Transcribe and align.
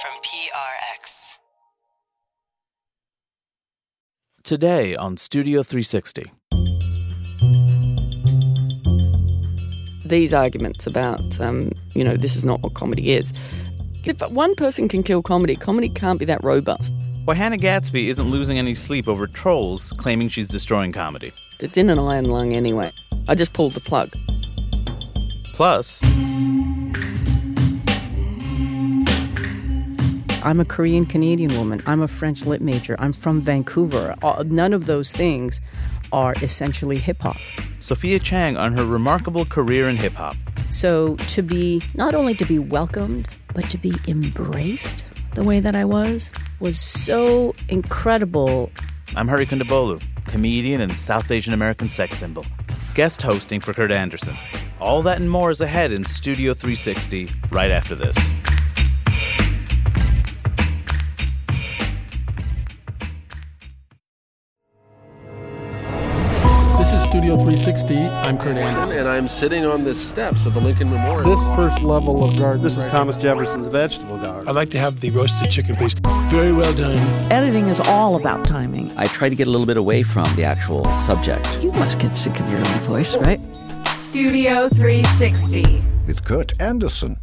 from 0.00 0.12
PRX. 0.22 1.38
Today 4.44 4.94
on 4.94 5.16
Studio 5.16 5.64
360. 5.64 6.32
These 10.06 10.32
arguments 10.32 10.86
about, 10.86 11.40
um, 11.40 11.72
you 11.94 12.04
know, 12.04 12.16
this 12.16 12.36
is 12.36 12.44
not 12.44 12.62
what 12.62 12.74
comedy 12.74 13.10
is. 13.10 13.32
If 14.04 14.20
one 14.30 14.54
person 14.54 14.88
can 14.88 15.02
kill 15.02 15.20
comedy, 15.20 15.56
comedy 15.56 15.88
can't 15.88 16.20
be 16.20 16.24
that 16.26 16.44
robust. 16.44 16.92
Why 17.24 17.34
Hannah 17.34 17.56
Gadsby 17.56 18.08
isn't 18.08 18.30
losing 18.30 18.56
any 18.56 18.74
sleep 18.74 19.08
over 19.08 19.26
trolls 19.26 19.92
claiming 19.96 20.28
she's 20.28 20.48
destroying 20.48 20.92
comedy. 20.92 21.32
It's 21.58 21.76
in 21.76 21.90
an 21.90 21.98
iron 21.98 22.26
lung 22.26 22.52
anyway. 22.52 22.92
I 23.28 23.34
just 23.34 23.52
pulled 23.52 23.72
the 23.72 23.80
plug. 23.80 24.10
Plus, 25.54 26.00
I'm 30.42 30.60
a 30.60 30.64
Korean 30.64 31.04
Canadian 31.04 31.56
woman. 31.56 31.82
I'm 31.86 32.00
a 32.00 32.06
French 32.06 32.46
lit 32.46 32.60
major. 32.62 32.94
I'm 33.00 33.12
from 33.12 33.40
Vancouver. 33.40 34.14
Uh, 34.22 34.44
None 34.46 34.72
of 34.72 34.86
those 34.86 35.12
things 35.12 35.60
are 36.12 36.34
essentially 36.42 36.96
hip 36.96 37.20
hop. 37.22 37.36
Sophia 37.80 38.20
Chang 38.20 38.56
on 38.56 38.72
her 38.72 38.84
remarkable 38.84 39.44
career 39.44 39.88
in 39.88 39.96
hip 39.96 40.12
hop. 40.14 40.36
So 40.70 41.16
to 41.16 41.42
be 41.42 41.82
not 41.94 42.14
only 42.14 42.34
to 42.34 42.44
be 42.46 42.58
welcomed, 42.58 43.28
but 43.52 43.68
to 43.70 43.78
be 43.78 43.92
embraced 44.06 45.04
the 45.34 45.42
way 45.42 45.58
that 45.58 45.74
I 45.74 45.84
was 45.84 46.32
was 46.60 46.78
so 46.78 47.52
incredible. 47.68 48.70
I'm 49.16 49.26
Hari 49.26 49.44
Kondabolu, 49.46 50.00
comedian 50.26 50.80
and 50.80 51.00
South 51.00 51.30
Asian 51.30 51.52
American 51.52 51.88
sex 51.90 52.18
symbol. 52.18 52.46
Guest 52.94 53.22
hosting 53.22 53.60
for 53.60 53.72
Kurt 53.72 53.90
Andersen. 53.90 54.36
All 54.80 55.02
that 55.02 55.18
and 55.18 55.28
more 55.30 55.50
is 55.50 55.60
ahead 55.60 55.92
in 55.92 56.04
Studio 56.06 56.54
360 56.54 57.28
right 57.50 57.70
after 57.70 57.94
this. 57.96 58.16
Studio 67.18 67.34
360. 67.34 67.96
I'm 67.96 68.38
Kurt 68.38 68.56
Andersen. 68.56 68.98
and 68.98 69.08
I'm 69.08 69.26
sitting 69.26 69.64
on 69.64 69.82
the 69.82 69.92
steps 69.92 70.46
of 70.46 70.54
the 70.54 70.60
Lincoln 70.60 70.88
Memorial. 70.88 71.36
This 71.36 71.44
first 71.56 71.82
level 71.82 72.22
of 72.22 72.38
garden. 72.38 72.62
This 72.62 72.76
was 72.76 72.84
Thomas 72.84 73.16
Jefferson's 73.16 73.66
vegetable 73.66 74.18
garden. 74.18 74.46
I'd 74.46 74.54
like 74.54 74.70
to 74.70 74.78
have 74.78 75.00
the 75.00 75.10
roasted 75.10 75.50
chicken, 75.50 75.74
please. 75.74 75.94
Very 76.28 76.52
well 76.52 76.72
done. 76.74 76.96
Editing 77.32 77.66
is 77.66 77.80
all 77.80 78.14
about 78.14 78.44
timing. 78.44 78.92
I 78.96 79.06
try 79.06 79.28
to 79.28 79.34
get 79.34 79.48
a 79.48 79.50
little 79.50 79.66
bit 79.66 79.76
away 79.76 80.04
from 80.04 80.32
the 80.36 80.44
actual 80.44 80.84
subject. 81.00 81.60
You 81.60 81.72
must 81.72 81.98
get 81.98 82.14
sick 82.14 82.38
of 82.38 82.48
your 82.52 82.60
own 82.60 82.78
voice, 82.86 83.16
right? 83.16 83.40
Studio 83.96 84.68
360. 84.68 85.82
with 86.06 86.24
Kurt 86.24 86.52
Andersen. 86.62 87.18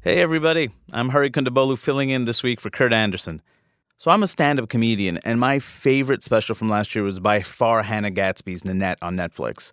Hey 0.00 0.22
everybody, 0.22 0.70
I'm 0.94 1.10
Hari 1.10 1.30
Kondabolu 1.30 1.76
filling 1.76 2.08
in 2.08 2.24
this 2.24 2.42
week 2.42 2.62
for 2.62 2.70
Kurt 2.70 2.94
Andersen. 2.94 3.42
So 3.98 4.10
I'm 4.10 4.22
a 4.22 4.26
stand-up 4.26 4.68
comedian, 4.68 5.16
and 5.24 5.40
my 5.40 5.58
favorite 5.58 6.22
special 6.22 6.54
from 6.54 6.68
last 6.68 6.94
year 6.94 7.02
was 7.02 7.18
by 7.18 7.40
far 7.40 7.82
Hannah 7.82 8.10
Gadsby's 8.10 8.62
Nanette 8.62 8.98
on 9.00 9.16
Netflix. 9.16 9.70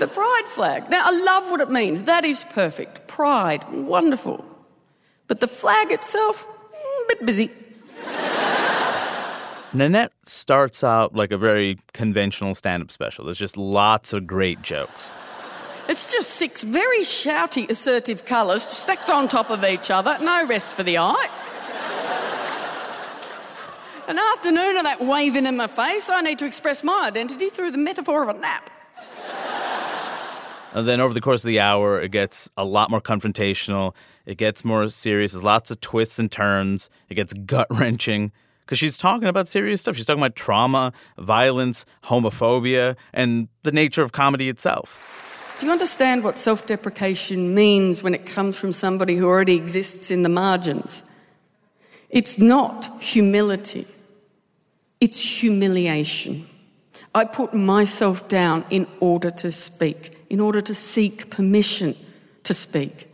The 0.00 0.08
pride 0.08 0.46
flag. 0.46 0.90
Now, 0.90 1.02
I 1.04 1.12
love 1.12 1.52
what 1.52 1.60
it 1.60 1.70
means. 1.70 2.02
That 2.02 2.24
is 2.24 2.42
perfect. 2.50 3.06
Pride, 3.06 3.64
wonderful. 3.72 4.44
But 5.28 5.38
the 5.38 5.46
flag 5.46 5.92
itself, 5.92 6.48
mm, 6.48 7.04
a 7.04 7.08
bit 7.08 7.24
busy. 7.24 7.50
Nanette 9.72 10.12
starts 10.26 10.82
out 10.82 11.14
like 11.14 11.30
a 11.30 11.38
very 11.38 11.78
conventional 11.92 12.56
stand-up 12.56 12.90
special. 12.90 13.24
There's 13.24 13.38
just 13.38 13.56
lots 13.56 14.12
of 14.12 14.26
great 14.26 14.62
jokes. 14.62 15.10
It's 15.88 16.10
just 16.10 16.30
six 16.30 16.64
very 16.64 17.02
shouty, 17.02 17.70
assertive 17.70 18.24
colours 18.24 18.64
stacked 18.64 19.10
on 19.10 19.28
top 19.28 19.48
of 19.48 19.62
each 19.62 19.92
other. 19.92 20.18
No 20.20 20.44
rest 20.44 20.74
for 20.74 20.82
the 20.82 20.98
eye. 20.98 21.28
An 24.10 24.18
afternoon 24.18 24.76
of 24.76 24.82
that 24.82 25.00
waving 25.00 25.46
in 25.46 25.56
my 25.56 25.68
face, 25.68 26.10
I 26.10 26.20
need 26.20 26.40
to 26.40 26.44
express 26.44 26.82
my 26.82 27.04
identity 27.06 27.48
through 27.48 27.70
the 27.70 27.78
metaphor 27.78 28.24
of 28.24 28.36
a 28.36 28.40
nap. 28.40 28.68
And 30.74 30.88
then 30.88 31.00
over 31.00 31.14
the 31.14 31.20
course 31.20 31.44
of 31.44 31.48
the 31.48 31.60
hour, 31.60 32.00
it 32.00 32.10
gets 32.10 32.50
a 32.56 32.64
lot 32.64 32.90
more 32.90 33.00
confrontational. 33.00 33.94
It 34.26 34.36
gets 34.36 34.64
more 34.64 34.88
serious. 34.88 35.30
There's 35.30 35.44
lots 35.44 35.70
of 35.70 35.80
twists 35.80 36.18
and 36.18 36.30
turns. 36.30 36.90
It 37.08 37.14
gets 37.14 37.32
gut 37.32 37.68
wrenching 37.70 38.32
because 38.62 38.80
she's 38.80 38.98
talking 38.98 39.28
about 39.28 39.46
serious 39.46 39.82
stuff. 39.82 39.94
She's 39.94 40.06
talking 40.06 40.22
about 40.22 40.34
trauma, 40.34 40.92
violence, 41.16 41.86
homophobia, 42.02 42.96
and 43.12 43.46
the 43.62 43.70
nature 43.70 44.02
of 44.02 44.10
comedy 44.10 44.48
itself. 44.48 45.54
Do 45.60 45.66
you 45.66 45.72
understand 45.72 46.24
what 46.24 46.36
self 46.36 46.66
deprecation 46.66 47.54
means 47.54 48.02
when 48.02 48.14
it 48.14 48.26
comes 48.26 48.58
from 48.58 48.72
somebody 48.72 49.14
who 49.14 49.28
already 49.28 49.54
exists 49.54 50.10
in 50.10 50.24
the 50.24 50.28
margins? 50.28 51.04
It's 52.10 52.38
not 52.38 53.00
humility, 53.00 53.86
it's 55.00 55.22
humiliation. 55.22 56.46
I 57.14 57.24
put 57.24 57.54
myself 57.54 58.28
down 58.28 58.64
in 58.70 58.86
order 59.00 59.30
to 59.30 59.50
speak, 59.50 60.26
in 60.28 60.40
order 60.40 60.60
to 60.60 60.74
seek 60.74 61.30
permission 61.30 61.96
to 62.44 62.52
speak. 62.52 63.08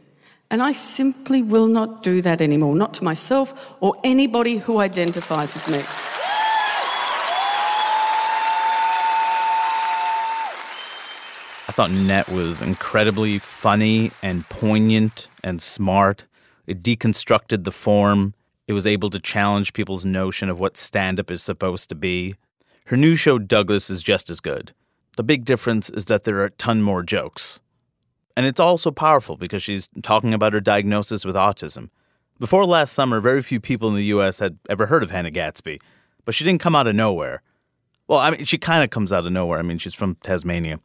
And 0.51 0.63
I 0.63 0.73
simply 0.73 1.43
will 1.43 1.69
not 1.69 2.03
do 2.03 2.21
that 2.23 2.41
anymore, 2.41 2.75
not 2.75 2.95
to 2.95 3.05
myself 3.05 3.77
or 3.81 3.95
anybody 4.05 4.59
who 4.59 4.79
identifies 4.79 5.55
with 5.55 5.69
me. 5.69 5.79
I 11.69 11.73
thought 11.73 11.91
Nanette 11.91 12.29
was 12.29 12.63
incredibly 12.63 13.39
funny 13.39 14.11
and 14.23 14.49
poignant 14.49 15.29
and 15.45 15.63
smart. 15.63 16.25
It 16.67 16.83
deconstructed 16.83 17.65
the 17.65 17.73
form. 17.73 18.35
It 18.67 18.73
was 18.73 18.87
able 18.87 19.11
to 19.11 19.21
challenge 19.21 19.73
people's 19.73 20.05
notion 20.05 20.49
of 20.49 20.59
what 20.59 20.77
stand 20.77 21.21
up 21.21 21.31
is 21.31 21.43
supposed 21.43 21.89
to 21.89 21.95
be. 21.95 22.35
Her 22.87 22.97
new 22.97 23.17
show, 23.17 23.39
Douglas, 23.39 23.91
is 23.91 24.03
just 24.03 24.31
as 24.31 24.41
good. 24.41 24.73
The 25.17 25.23
big 25.23 25.45
difference 25.45 25.89
is 25.91 26.07
that 26.07 26.25
there 26.25 26.39
are 26.39 26.45
a 26.45 26.51
ton 26.51 26.83
more 26.83 27.03
jokes. 27.03 27.61
And 28.37 28.45
it's 28.45 28.61
also 28.61 28.91
powerful 28.91 29.37
because 29.37 29.63
she's 29.63 29.89
talking 30.03 30.35
about 30.35 30.53
her 30.53 30.61
diagnosis 30.61 31.25
with 31.25 31.37
autism. 31.37 31.89
Before 32.39 32.67
last 32.67 32.93
summer, 32.93 33.21
very 33.21 33.41
few 33.41 33.61
people 33.61 33.89
in 33.89 33.95
the 33.95 34.05
US 34.05 34.41
had 34.41 34.59
ever 34.69 34.87
heard 34.87 35.03
of 35.03 35.11
Hannah 35.11 35.31
Gadsby, 35.31 35.81
but 36.25 36.35
she 36.35 36.45
didn't 36.45 36.61
come 36.61 36.77
out 36.77 36.87
of 36.87 36.95
nowhere. 36.95 37.43
Well, 38.09 38.19
I 38.19 38.31
mean, 38.31 38.45
she 38.45 38.59
kind 38.59 38.85
of 38.85 38.91
comes 38.91 39.13
out 39.13 39.25
of 39.25 39.33
nowhere. 39.33 39.59
I 39.59 39.63
mean, 39.63 39.79
she's 39.79 39.95
from 39.95 40.17
Tasmania. 40.17 40.81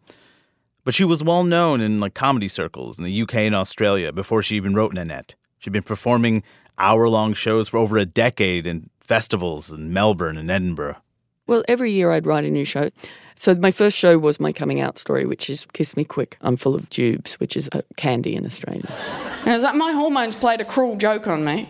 But 0.84 0.96
she 0.96 1.04
was 1.04 1.24
well 1.24 1.44
known 1.44 1.82
in 1.82 2.00
like 2.00 2.14
comedy 2.14 2.48
circles 2.48 2.98
in 2.98 3.04
the 3.04 3.22
UK 3.22 3.36
and 3.36 3.56
Australia 3.56 4.12
before 4.12 4.42
she 4.42 4.56
even 4.56 4.74
wrote 4.74 4.94
Nanette. 4.94 5.36
She'd 5.60 5.74
been 5.74 5.84
performing 5.84 6.42
hour 6.78 7.10
long 7.10 7.34
shows 7.34 7.70
for 7.70 7.78
over 7.78 7.98
a 7.98 8.06
decade 8.06 8.66
in 8.68 8.90
festivals 9.00 9.70
in 9.70 9.94
Melbourne 9.94 10.38
and 10.38 10.50
Edinburgh. 10.50 10.98
Well, 11.48 11.64
every 11.68 11.92
year 11.92 12.12
I'd 12.12 12.26
write 12.26 12.46
a 12.46 12.50
new 12.50 12.66
show. 12.66 12.90
So 13.36 13.56
my 13.56 13.72
first 13.72 13.98
show 13.98 14.18
was 14.18 14.40
my 14.40 14.54
coming 14.54 14.80
out 14.80 14.98
story, 14.98 15.26
which 15.26 15.50
is 15.50 15.66
Kiss 15.74 15.98
Me 15.98 16.04
Quick, 16.04 16.38
I'm 16.42 16.56
Full 16.56 16.76
of 16.76 16.90
Jubes, 16.90 17.34
which 17.34 17.58
is 17.58 17.68
a 17.72 17.84
candy 17.98 18.36
in 18.36 18.46
Australia. 18.46 18.86
And 19.40 19.48
it 19.48 19.54
was 19.54 19.64
like 19.64 19.76
my 19.76 19.92
hormones 19.92 20.36
played 20.36 20.62
a 20.62 20.66
cruel 20.66 20.96
joke 20.96 21.28
on 21.28 21.44
me. 21.44 21.68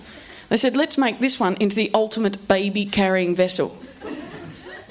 They 0.50 0.58
said, 0.58 0.76
let's 0.76 0.98
make 0.98 1.20
this 1.20 1.40
one 1.40 1.56
into 1.62 1.76
the 1.76 1.90
ultimate 1.94 2.48
baby 2.48 2.86
carrying 2.86 3.36
vessel. 3.36 3.78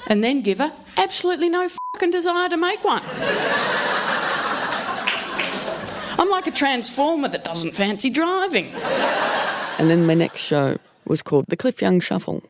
And 0.07 0.23
then 0.23 0.41
give 0.41 0.57
her 0.57 0.73
absolutely 0.97 1.49
no 1.49 1.69
fucking 1.93 2.09
desire 2.09 2.49
to 2.49 2.57
make 2.57 2.83
one. 2.83 3.03
I'm 6.17 6.29
like 6.29 6.47
a 6.47 6.51
transformer 6.51 7.27
that 7.27 7.43
doesn't 7.43 7.75
fancy 7.75 8.09
driving. 8.09 8.73
And 9.79 9.89
then 9.89 10.05
my 10.05 10.13
next 10.13 10.41
show 10.41 10.77
was 11.05 11.21
called 11.21 11.45
The 11.47 11.57
Cliff 11.57 11.81
Young 11.81 11.99
Shuffle, 11.99 12.43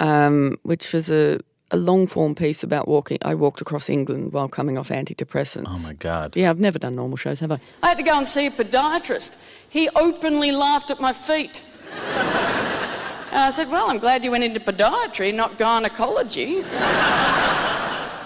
um, 0.00 0.58
which 0.62 0.92
was 0.92 1.10
a, 1.10 1.40
a 1.70 1.76
long 1.76 2.06
form 2.06 2.34
piece 2.34 2.62
about 2.62 2.86
walking. 2.88 3.18
I 3.22 3.34
walked 3.34 3.60
across 3.60 3.88
England 3.88 4.32
while 4.32 4.48
coming 4.48 4.76
off 4.76 4.88
antidepressants. 4.90 5.64
Oh 5.66 5.78
my 5.78 5.94
God. 5.94 6.36
Yeah, 6.36 6.50
I've 6.50 6.60
never 6.60 6.78
done 6.78 6.94
normal 6.94 7.16
shows, 7.16 7.40
have 7.40 7.52
I? 7.52 7.60
I 7.82 7.88
had 7.88 7.96
to 7.98 8.02
go 8.02 8.16
and 8.18 8.28
see 8.28 8.46
a 8.46 8.50
podiatrist. 8.50 9.38
He 9.68 9.88
openly 9.96 10.52
laughed 10.52 10.90
at 10.90 11.00
my 11.00 11.12
feet. 11.12 11.64
and 11.94 13.38
I 13.38 13.50
said, 13.50 13.70
Well, 13.70 13.88
I'm 13.90 13.98
glad 13.98 14.24
you 14.24 14.30
went 14.30 14.44
into 14.44 14.60
podiatry, 14.60 15.34
not 15.34 15.56
gynecology. 15.58 16.62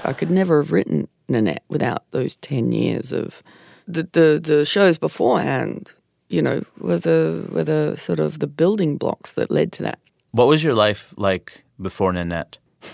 I 0.05 0.14
could 0.17 0.31
never 0.31 0.62
have 0.62 0.73
written 0.73 1.08
Nanette 1.29 1.64
without 1.69 2.05
those 2.12 2.37
10 2.37 2.73
years 2.73 3.12
of 3.12 3.43
the, 3.88 4.08
the, 4.12 4.40
the 4.43 4.64
shows 4.64 4.99
beforehand, 4.99 5.93
you 6.28 6.43
know, 6.43 6.64
were 6.78 6.99
the, 6.99 7.46
were 7.50 7.64
the 7.64 7.96
sort 7.96 8.20
of 8.20 8.38
the 8.38 8.46
building 8.46 8.96
blocks 8.96 9.34
that 9.34 9.50
led 9.50 9.73
to 9.73 9.82
that. 9.84 9.99
What 10.32 10.49
was 10.49 10.62
your 10.62 10.75
life 10.75 11.14
like 11.17 11.64
before 11.81 12.12
Nanette? 12.12 12.58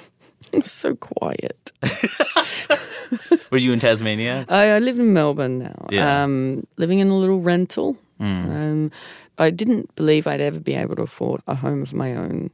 It's 0.53 0.71
so 0.71 0.95
quiet. 0.95 1.73
Were 3.51 3.57
you 3.57 3.73
in 3.73 3.81
Tasmania? 3.81 4.45
I, 4.51 4.73
I 4.73 4.79
live 4.81 4.99
in 4.99 5.15
Melbourne 5.15 5.61
now. 5.61 5.87
Yeah. 5.91 6.25
Um, 6.25 6.67
living 6.77 6.99
in 6.99 7.09
a 7.09 7.17
little 7.17 7.41
rental. 7.41 7.97
Mm. 8.21 8.45
Um, 8.47 8.91
I 9.39 9.51
didn't 9.51 9.95
believe 9.95 10.27
I'd 10.27 10.43
ever 10.43 10.61
be 10.61 10.75
able 10.75 10.97
to 10.97 11.03
afford 11.03 11.41
a 11.47 11.55
home 11.55 11.83
of 11.83 11.95
my 11.95 12.15
own. 12.15 12.51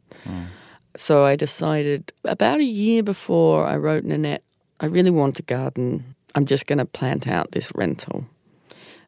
So 0.97 1.25
I 1.25 1.37
decided 1.37 2.13
about 2.25 2.61
a 2.61 2.65
year 2.65 3.03
before 3.03 3.67
I 3.67 3.77
wrote 3.77 4.05
Nanette, 4.05 4.43
I 4.81 4.87
really 4.87 5.11
want 5.11 5.39
a 5.39 5.43
garden. 5.43 6.15
I'm 6.35 6.47
just 6.47 6.67
going 6.67 6.79
to 6.79 6.85
plant 6.85 7.27
out 7.27 7.53
this 7.53 7.73
rental. 7.75 8.27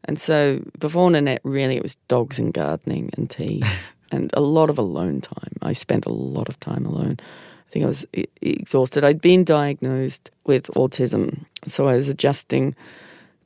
And 0.04 0.18
so 0.18 0.62
before 0.78 1.10
Nanette, 1.10 1.40
really, 1.44 1.76
it 1.76 1.82
was 1.82 1.96
dogs 2.08 2.38
and 2.38 2.52
gardening 2.52 3.10
and 3.16 3.28
tea. 3.28 3.62
and 4.10 4.30
a 4.34 4.40
lot 4.40 4.70
of 4.70 4.78
alone 4.78 5.20
time. 5.20 5.52
I 5.62 5.72
spent 5.72 6.06
a 6.06 6.12
lot 6.12 6.48
of 6.48 6.58
time 6.60 6.84
alone. 6.84 7.16
I 7.20 7.70
think 7.70 7.84
I 7.84 7.88
was 7.88 8.04
e- 8.12 8.24
exhausted. 8.40 9.04
I'd 9.04 9.20
been 9.20 9.44
diagnosed 9.44 10.30
with 10.44 10.66
autism, 10.68 11.44
so 11.66 11.88
I 11.88 11.94
was 11.94 12.08
adjusting 12.08 12.74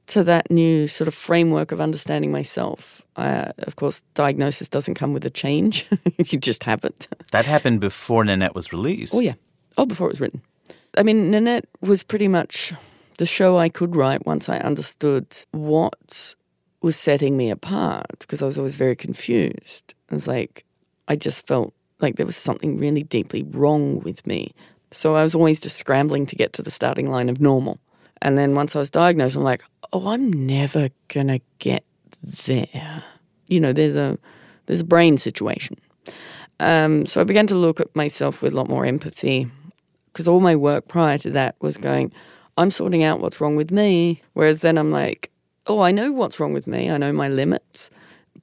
to 0.06 0.23
that 0.25 0.51
new 0.51 0.87
sort 0.87 1.09
of 1.09 1.15
framework 1.15 1.73
of 1.73 1.81
understanding 1.81 2.31
myself. 2.31 3.03
Uh, 3.17 3.53
of 3.59 3.77
course, 3.77 4.03
diagnosis 4.15 4.69
doesn't 4.69 4.95
come 4.95 5.12
with 5.12 5.25
a 5.25 5.31
change; 5.31 5.87
you 6.19 6.39
just 6.39 6.65
have 6.65 6.85
it. 6.85 7.09
That 7.33 7.45
happened 7.45 7.81
before 7.81 8.25
Nanette 8.25 8.55
was 8.55 8.73
released. 8.73 9.15
Oh 9.15 9.21
yeah, 9.21 9.35
oh 9.77 9.87
before 9.87 10.07
it 10.09 10.12
was 10.12 10.21
written. 10.21 10.43
I 10.97 11.03
mean, 11.03 11.31
Nanette 11.31 11.67
was 11.81 12.03
pretty 12.03 12.29
much 12.29 12.73
the 13.19 13.27
show 13.27 13.59
I 13.59 13.69
could 13.69 13.95
write 13.95 14.27
once 14.27 14.49
I 14.49 14.59
understood 14.59 15.27
what 15.50 16.35
was 16.85 16.97
setting 16.97 17.35
me 17.35 17.51
apart 17.51 18.19
because 18.19 18.43
I 18.43 18.47
was 18.47 18.59
always 18.59 18.77
very 18.77 18.95
confused. 18.95 19.95
I 20.11 20.15
was 20.15 20.29
like, 20.29 20.67
I 21.09 21.17
just 21.17 21.47
felt 21.47 21.73
like 21.99 22.17
there 22.17 22.27
was 22.27 22.37
something 22.37 22.77
really 22.77 23.03
deeply 23.03 23.43
wrong 23.43 24.01
with 24.01 24.27
me. 24.27 24.55
So 24.93 25.17
I 25.17 25.23
was 25.23 25.35
always 25.35 25.61
just 25.61 25.79
scrambling 25.79 26.27
to 26.27 26.37
get 26.37 26.53
to 26.53 26.63
the 26.63 26.71
starting 26.71 27.11
line 27.11 27.31
of 27.31 27.41
normal. 27.41 27.81
And 28.21 28.37
then 28.37 28.55
once 28.55 28.77
I 28.77 28.81
was 28.81 28.91
diagnosed, 28.91 29.35
I'm 29.35 29.43
like, 29.43 29.65
oh, 29.95 30.09
I'm 30.09 30.31
never 30.31 30.91
gonna 31.09 31.41
get 31.59 31.85
there. 32.23 33.03
You 33.47 33.61
know, 33.61 33.73
there's 33.73 33.97
a 33.97 34.19
there's 34.67 34.81
a 34.81 34.85
brain 34.85 35.17
situation. 35.17 35.79
Um, 36.61 37.07
so 37.07 37.19
I 37.19 37.25
began 37.25 37.47
to 37.47 37.55
look 37.55 37.81
at 37.81 37.97
myself 37.97 38.43
with 38.43 38.53
a 38.53 38.57
lot 38.57 38.69
more 38.69 38.85
empathy 38.85 39.51
because 40.13 40.29
all 40.29 40.41
my 40.41 40.55
work 40.55 40.87
prior 40.87 41.17
to 41.19 41.31
that 41.31 41.57
was 41.61 41.79
going, 41.79 42.13
I'm 42.59 42.71
sorting 42.71 43.03
out 43.03 43.21
what's 43.21 43.41
wrong 43.41 43.57
with 43.57 43.73
me. 43.73 44.23
Whereas 44.35 44.61
then 44.61 44.77
I'm 44.77 44.91
like, 44.91 45.31
oh, 45.66 45.81
I 45.81 45.93
know 45.93 46.12
what's 46.12 46.38
wrong 46.38 46.52
with 46.52 46.66
me. 46.66 46.90
I 46.90 46.99
know 46.99 47.12
my 47.12 47.28
limits. 47.28 47.90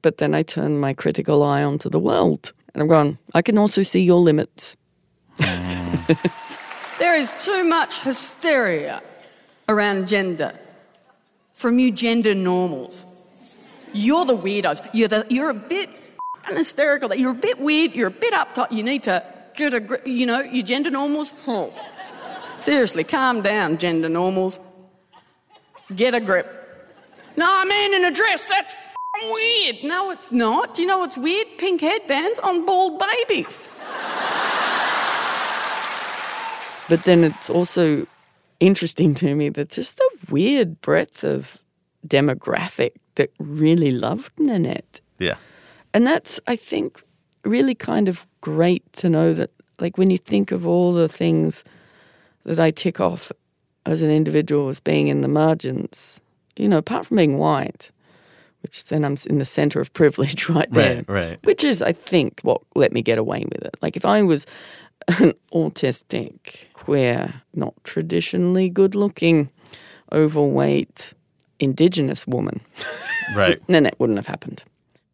But 0.02 0.18
then 0.18 0.34
I 0.34 0.44
turn 0.44 0.80
my 0.80 0.94
critical 0.94 1.44
eye 1.44 1.64
onto 1.64 1.90
the 1.90 2.00
world 2.00 2.54
and 2.74 2.82
I'm 2.82 2.88
going, 2.88 3.18
I 3.34 3.42
can 3.42 3.58
also 3.58 3.84
see 3.84 4.02
your 4.02 4.20
limits. 4.20 4.76
there 5.38 7.16
is 7.16 7.46
too 7.46 7.64
much 7.66 8.02
hysteria 8.02 9.02
around 9.68 10.08
gender 10.08 10.54
from 11.54 11.80
you 11.80 11.92
gender 11.92 12.34
normals. 12.34 13.06
You're 13.94 14.26
the 14.26 14.38
weirdos. 14.38 14.88
You're, 14.94 15.08
the, 15.10 15.26
you're 15.30 15.50
a 15.50 15.54
bit 15.54 15.90
hysterical. 16.50 17.14
You're 17.14 17.32
a 17.32 17.36
bit 17.36 17.60
weird. 17.60 17.94
You're 17.94 18.08
a 18.08 18.12
bit 18.12 18.34
uptight. 18.34 18.72
You 18.72 18.84
need 18.84 19.04
to 19.04 19.24
get 19.56 19.74
a 19.74 19.80
grip. 19.80 20.08
You 20.08 20.26
know, 20.26 20.40
you 20.40 20.64
gender 20.64 20.90
normals. 20.90 21.32
Oh. 21.48 21.74
Seriously, 22.60 23.04
calm 23.04 23.42
down, 23.42 23.78
gender 23.78 24.08
normals. 24.08 24.60
Get 25.96 26.14
a 26.14 26.20
grip. 26.20 26.61
No, 27.38 27.46
I 27.48 27.66
mean 27.66 27.94
in 27.94 28.06
a 28.06 28.12
dress. 28.12 28.48
That's 28.48 28.76
weird. 29.24 29.84
No, 29.84 30.12
it's 30.12 30.32
not. 30.32 30.74
Do 30.74 30.82
you 30.82 30.88
know 30.88 30.98
what's 30.98 31.18
weird? 31.18 31.48
Pink 31.58 31.82
headbands 31.82 32.40
on 32.40 32.66
bald 32.66 33.00
babies. 33.00 33.74
but 36.90 37.04
then 37.04 37.24
it's 37.24 37.50
also 37.50 38.06
interesting 38.60 39.16
to 39.16 39.36
me 39.36 39.50
that 39.50 39.70
just 39.70 39.98
the 39.98 40.10
weird 40.30 40.82
breadth 40.82 41.24
of 41.24 41.58
demographic 42.08 42.94
that 43.16 43.32
really 43.40 43.92
loved 43.92 44.32
Nanette. 44.40 45.02
Yeah. 45.20 45.36
And 45.94 46.06
that's, 46.08 46.40
I 46.48 46.56
think, 46.56 47.02
really 47.44 47.76
kind 47.76 48.08
of 48.08 48.26
great 48.40 48.92
to 48.94 49.10
know 49.10 49.34
that, 49.34 49.52
like, 49.80 49.98
when 49.98 50.10
you 50.10 50.18
think 50.18 50.52
of 50.52 50.66
all 50.66 50.94
the 50.94 51.10
things 51.10 51.64
that 52.46 52.60
I 52.60 52.72
tick 52.72 53.00
off 53.00 53.32
as 53.86 54.02
an 54.02 54.10
individual 54.12 54.70
as 54.70 54.80
being 54.80 55.08
in 55.08 55.22
the 55.22 55.28
margins, 55.28 56.20
you 56.58 56.68
know, 56.68 56.78
apart 56.78 57.06
from 57.08 57.18
being 57.18 57.38
white, 57.38 57.92
which 58.62 58.86
then 58.86 59.04
I'm 59.04 59.18
in 59.28 59.40
the 59.40 59.46
center 59.46 59.82
of 59.82 59.94
privilege 60.02 60.50
right 60.50 60.72
there. 60.72 61.04
Right, 61.08 61.10
right. 61.10 61.40
Which 61.44 61.64
is, 61.64 61.82
I 61.82 61.92
think, 61.94 62.42
what 62.42 62.62
let 62.76 62.92
me 62.92 63.02
get 63.02 63.18
away 63.18 63.46
with 63.52 63.62
it. 63.64 63.76
Like, 63.82 63.96
if 63.98 64.06
I 64.06 64.22
was 64.22 64.46
an 65.08 65.34
autistic, 65.54 66.72
queer, 66.74 67.42
not 67.54 67.74
traditionally 67.84 68.70
good 68.70 68.96
looking, 68.96 69.50
overweight, 70.12 71.14
indigenous 71.60 72.28
woman, 72.28 72.62
Right. 73.36 73.62
Nanette 73.70 74.00
wouldn't 74.00 74.18
have 74.18 74.28
happened. 74.28 74.64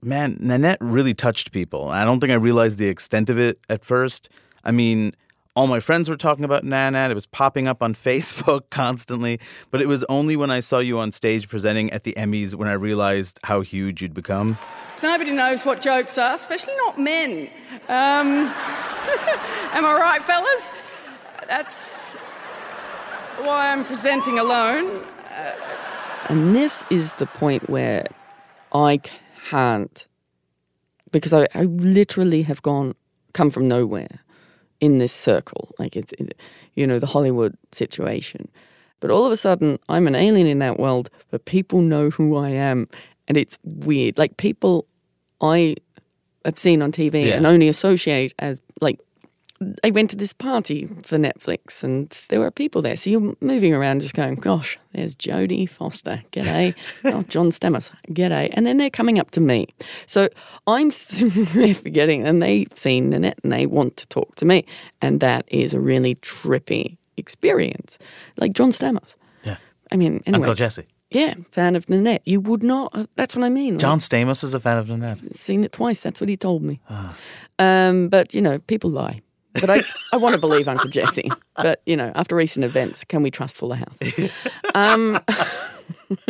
Man, 0.02 0.38
Nanette 0.40 0.78
really 0.80 1.14
touched 1.14 1.52
people. 1.52 1.90
I 1.90 2.06
don't 2.06 2.20
think 2.20 2.32
I 2.32 2.36
realized 2.36 2.78
the 2.78 2.88
extent 2.88 3.30
of 3.30 3.38
it 3.38 3.60
at 3.70 3.84
first. 3.84 4.30
I 4.64 4.72
mean, 4.72 5.16
all 5.58 5.66
my 5.66 5.80
friends 5.80 6.08
were 6.08 6.16
talking 6.16 6.46
about 6.46 6.64
Nanette. 6.64 7.10
It 7.10 7.16
was 7.16 7.26
popping 7.26 7.68
up 7.68 7.82
on 7.82 7.96
Facebook 8.10 8.70
constantly. 8.70 9.40
But 9.72 9.82
it 9.82 9.88
was 9.88 10.04
only 10.08 10.38
when 10.38 10.52
I 10.52 10.60
saw 10.60 10.78
you 10.78 11.00
on 11.00 11.12
stage 11.12 11.50
presenting 11.50 11.92
at 11.92 12.04
the 12.04 12.14
Emmys 12.14 12.54
when 12.54 12.68
I 12.68 12.74
realized 12.74 13.40
how 13.44 13.62
huge 13.62 14.04
you'd 14.04 14.14
become. 14.14 14.60
Nobody 15.02 15.32
knows 15.32 15.66
what 15.66 15.82
jokes 15.82 16.16
are, 16.20 16.36
especially 16.36 16.76
not 16.76 17.00
men. 17.00 17.50
Um, 17.90 18.28
am 19.74 19.84
I 19.84 19.98
right, 20.00 20.24
fellas? 20.24 20.70
That's 21.48 22.16
why 23.38 23.72
I'm 23.72 23.84
presenting 23.84 24.38
alone. 24.38 25.04
Uh, 25.32 25.56
and 26.30 26.56
this 26.56 26.84
is 26.92 27.14
the 27.14 27.26
point 27.26 27.68
where 27.68 28.06
I 28.74 29.02
can't, 29.50 30.08
because 31.12 31.34
I, 31.34 31.48
I 31.56 31.64
literally 31.64 32.44
have 32.44 32.62
gone, 32.62 32.94
come 33.34 33.50
from 33.50 33.68
nowhere 33.68 34.20
in 34.80 34.98
this 35.00 35.14
circle, 35.14 35.70
like 35.80 35.96
it's, 35.96 36.14
it, 36.14 36.38
you 36.76 36.86
know, 36.88 37.00
the 37.00 37.08
Hollywood 37.08 37.56
situation. 37.72 38.48
But 39.00 39.12
all 39.12 39.26
of 39.26 39.32
a 39.32 39.38
sudden, 39.38 39.78
I'm 39.90 40.08
an 40.08 40.16
alien 40.16 40.48
in 40.48 40.60
that 40.60 40.80
world, 40.80 41.10
but 41.32 41.46
people 41.46 41.82
know 41.82 42.10
who 42.10 42.36
I 42.36 42.50
am, 42.50 42.88
and 43.28 43.38
it's 43.38 43.58
weird. 43.64 44.18
Like 44.18 44.38
people 44.38 44.88
I 45.42 45.76
have 46.46 46.58
seen 46.58 46.82
on 46.82 46.92
TV 46.92 47.28
Yeah. 47.28 47.36
and 47.36 47.46
only 47.46 47.68
associate 47.68 48.34
as 48.40 48.62
like. 48.82 49.00
I 49.84 49.90
went 49.90 50.10
to 50.12 50.16
this 50.16 50.34
party 50.34 50.88
for 51.04 51.18
Netflix, 51.18 51.84
and 51.84 52.10
there 52.30 52.40
were 52.40 52.52
people 52.52 52.82
there. 52.82 52.96
So 52.96 53.10
you're 53.10 53.36
moving 53.42 53.74
around, 53.74 54.02
just 54.02 54.14
going, 54.14 54.36
"Gosh, 54.36 54.78
there's 54.94 55.16
Jodie 55.16 55.68
Foster, 55.68 56.24
g'day. 56.32 56.76
oh, 57.06 57.24
John 57.24 57.50
Stamos, 57.50 57.90
g'day." 58.10 58.50
And 58.54 58.68
then 58.68 58.78
they're 58.78 58.92
coming 58.92 59.18
up 59.20 59.32
to 59.32 59.40
me, 59.42 59.68
so 60.06 60.30
I'm 60.68 60.92
forgetting, 61.74 62.28
and 62.28 62.42
they've 62.42 62.72
seen 62.76 63.10
Nanette, 63.10 63.40
and 63.44 63.52
they 63.52 63.66
want 63.66 63.98
to 63.98 64.08
talk 64.08 64.36
to 64.36 64.46
me, 64.46 64.66
and 65.02 65.20
that 65.22 65.46
is 65.48 65.74
a 65.74 65.80
really 65.80 66.16
trippy 66.16 66.98
experience. 67.18 67.98
Like 68.38 68.54
John 68.54 68.70
Stamos. 68.72 69.16
Yeah. 69.44 69.58
I 69.92 69.96
mean, 69.96 70.22
anyway, 70.28 70.42
Uncle 70.44 70.54
Jesse. 70.54 70.86
yeah, 71.10 71.34
fan 71.52 71.76
of 71.76 71.90
Nanette. 71.90 72.22
You 72.26 72.42
would 72.42 72.62
not. 72.62 72.92
Uh, 72.94 73.08
that's 73.16 73.36
what 73.36 73.44
I 73.44 73.50
mean. 73.50 73.74
like, 73.74 73.82
John 73.82 74.00
Stamos 74.00 74.44
is 74.44 74.54
a 74.54 74.60
fan 74.60 74.78
of 74.78 74.88
Nanette. 74.90 75.18
seen 75.36 75.64
it 75.64 75.72
twice. 75.72 76.00
That's 76.02 76.22
what 76.22 76.30
he 76.30 76.38
told 76.38 76.62
me. 76.62 76.80
Um, 77.60 78.10
but 78.10 78.36
you 78.36 78.42
know, 78.42 78.60
people 78.60 78.92
lie. 78.92 79.22
But 79.60 79.70
I, 79.70 79.82
I 80.14 80.18
want 80.18 80.36
to 80.36 80.42
believe 80.42 80.68
Uncle 80.68 80.90
Jesse. 80.90 81.30
But 81.56 81.82
you 81.86 81.96
know, 81.96 82.12
after 82.16 82.36
recent 82.36 82.66
events, 82.66 83.04
can 83.04 83.24
we 83.24 83.32
trust 83.32 83.58
Fuller 83.58 83.78
House? 83.78 84.00
Um, 84.76 85.20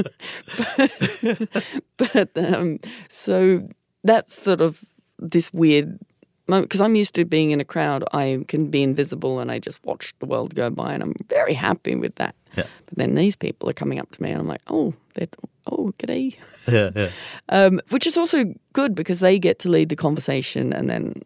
but 1.97 2.29
um, 2.37 2.79
so 3.09 3.67
that's 4.03 4.41
sort 4.41 4.61
of 4.61 4.83
this 5.19 5.51
weird 5.53 5.99
moment 6.47 6.69
because 6.69 6.81
I'm 6.81 6.95
used 6.95 7.13
to 7.15 7.25
being 7.25 7.51
in 7.51 7.59
a 7.59 7.65
crowd. 7.65 8.03
I 8.13 8.43
can 8.47 8.67
be 8.67 8.83
invisible 8.83 9.39
and 9.39 9.51
I 9.51 9.59
just 9.59 9.83
watch 9.83 10.13
the 10.19 10.25
world 10.25 10.55
go 10.55 10.69
by, 10.69 10.93
and 10.93 11.03
I'm 11.03 11.13
very 11.29 11.53
happy 11.53 11.95
with 11.95 12.15
that. 12.15 12.35
Yeah. 12.55 12.65
But 12.85 12.97
then 12.97 13.15
these 13.15 13.35
people 13.35 13.69
are 13.69 13.73
coming 13.73 13.99
up 13.99 14.11
to 14.11 14.23
me, 14.23 14.31
and 14.31 14.39
I'm 14.39 14.47
like, 14.47 14.61
oh, 14.67 14.93
they're, 15.13 15.27
oh, 15.67 15.93
g'day 15.99 16.35
Yeah, 16.67 16.89
yeah. 16.95 17.09
um, 17.49 17.79
which 17.89 18.07
is 18.07 18.17
also 18.17 18.53
good 18.73 18.95
because 18.95 19.19
they 19.19 19.37
get 19.39 19.59
to 19.59 19.69
lead 19.69 19.89
the 19.89 19.95
conversation, 19.95 20.73
and 20.73 20.89
then 20.89 21.21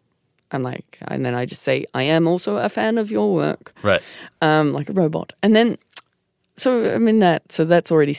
I'm 0.54 0.62
like, 0.62 0.98
and 1.08 1.24
then 1.24 1.34
I 1.34 1.46
just 1.46 1.62
say, 1.62 1.84
I 1.94 2.02
am 2.04 2.26
also 2.26 2.56
a 2.56 2.68
fan 2.68 2.98
of 2.98 3.10
your 3.10 3.34
work, 3.34 3.72
Right. 3.82 4.02
um, 4.40 4.72
like 4.72 4.88
a 4.88 4.92
robot, 4.92 5.32
and 5.42 5.54
then 5.56 5.76
so 6.56 6.94
I'm 6.94 7.08
in 7.08 7.18
that, 7.20 7.50
so 7.50 7.64
that's 7.64 7.90
already 7.90 8.16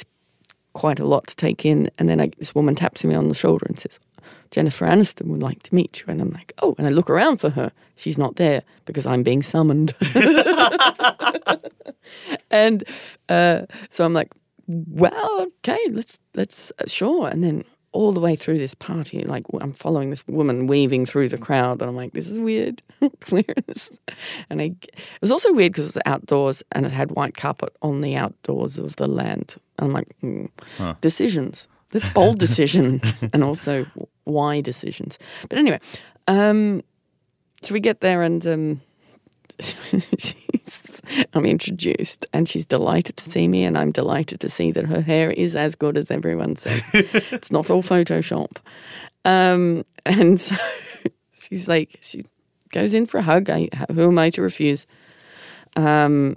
quite 0.73 0.99
a 0.99 1.05
lot 1.05 1.27
to 1.27 1.35
take 1.35 1.65
in, 1.65 1.89
and 1.99 2.09
then 2.09 2.19
I, 2.19 2.31
this 2.39 2.55
woman 2.55 2.75
taps 2.75 3.03
me 3.03 3.15
on 3.15 3.29
the 3.29 3.35
shoulder 3.35 3.65
and 3.67 3.79
says. 3.79 3.99
Jennifer 4.51 4.85
Aniston 4.85 5.29
would 5.29 5.41
like 5.41 5.63
to 5.63 5.73
meet 5.73 5.99
you. 5.99 6.05
And 6.09 6.21
I'm 6.21 6.29
like, 6.29 6.53
oh, 6.61 6.75
and 6.77 6.85
I 6.85 6.91
look 6.91 7.09
around 7.09 7.37
for 7.37 7.49
her. 7.49 7.71
She's 7.95 8.19
not 8.19 8.35
there 8.35 8.61
because 8.85 9.07
I'm 9.07 9.23
being 9.23 9.41
summoned. 9.41 9.95
and 12.51 12.83
uh, 13.29 13.61
so 13.89 14.05
I'm 14.05 14.13
like, 14.13 14.31
well, 14.67 15.41
okay, 15.59 15.79
let's 15.89 16.19
let's 16.35 16.71
uh, 16.79 16.83
sure. 16.87 17.27
And 17.27 17.43
then 17.43 17.63
all 17.93 18.11
the 18.11 18.19
way 18.19 18.35
through 18.35 18.57
this 18.57 18.73
party, 18.73 19.23
like 19.23 19.45
I'm 19.61 19.71
following 19.71 20.09
this 20.09 20.27
woman 20.27 20.67
weaving 20.67 21.05
through 21.05 21.29
the 21.29 21.37
crowd, 21.37 21.81
and 21.81 21.89
I'm 21.89 21.95
like, 21.95 22.13
this 22.13 22.27
is 22.27 22.39
weird. 22.39 22.81
Where 23.29 23.43
is? 23.67 23.91
And 24.49 24.61
I, 24.61 24.65
it 24.83 25.01
was 25.21 25.31
also 25.31 25.53
weird 25.53 25.73
because 25.73 25.85
it 25.85 25.95
was 25.95 26.01
outdoors 26.05 26.63
and 26.71 26.85
it 26.85 26.91
had 26.91 27.11
white 27.11 27.35
carpet 27.35 27.75
on 27.81 28.01
the 28.01 28.15
outdoors 28.15 28.77
of 28.79 28.95
the 28.97 29.07
land. 29.07 29.55
And 29.77 29.87
I'm 29.87 29.93
like, 29.93 30.15
hmm, 30.19 30.45
decisions. 31.01 31.67
There's 31.91 32.11
bold 32.13 32.39
decisions 32.39 33.23
and 33.33 33.43
also 33.43 33.85
why 34.23 34.61
decisions. 34.61 35.19
But 35.47 35.59
anyway, 35.59 35.79
um, 36.27 36.81
so 37.61 37.73
we 37.73 37.79
get 37.79 38.01
there 38.01 38.23
and 38.23 38.45
um, 38.47 38.81
I'm 41.33 41.45
introduced 41.45 42.25
and 42.33 42.47
she's 42.47 42.65
delighted 42.65 43.17
to 43.17 43.29
see 43.29 43.47
me 43.47 43.63
and 43.63 43.77
I'm 43.77 43.91
delighted 43.91 44.39
to 44.41 44.49
see 44.49 44.71
that 44.71 44.85
her 44.85 45.01
hair 45.01 45.31
is 45.31 45.55
as 45.55 45.75
good 45.75 45.97
as 45.97 46.11
everyone 46.11 46.55
says. 46.55 46.81
it's 46.93 47.51
not 47.51 47.69
all 47.69 47.83
Photoshop. 47.83 48.57
Um, 49.25 49.85
and 50.05 50.39
so 50.39 50.55
she's 51.31 51.67
like, 51.67 51.97
she 52.01 52.25
goes 52.71 52.93
in 52.93 53.05
for 53.05 53.19
a 53.19 53.23
hug. 53.23 53.49
I, 53.49 53.69
who 53.91 54.07
am 54.07 54.19
I 54.19 54.29
to 54.31 54.41
refuse? 54.41 54.87
Um, 55.75 56.35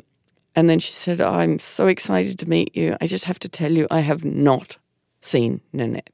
and 0.54 0.70
then 0.70 0.78
she 0.78 0.92
said, 0.92 1.20
oh, 1.20 1.30
I'm 1.30 1.58
so 1.58 1.86
excited 1.86 2.38
to 2.38 2.48
meet 2.48 2.74
you. 2.74 2.96
I 3.00 3.06
just 3.06 3.26
have 3.26 3.38
to 3.40 3.48
tell 3.48 3.72
you, 3.72 3.86
I 3.90 4.00
have 4.00 4.24
not 4.24 4.78
seen 5.20 5.60
Nanette. 5.72 6.10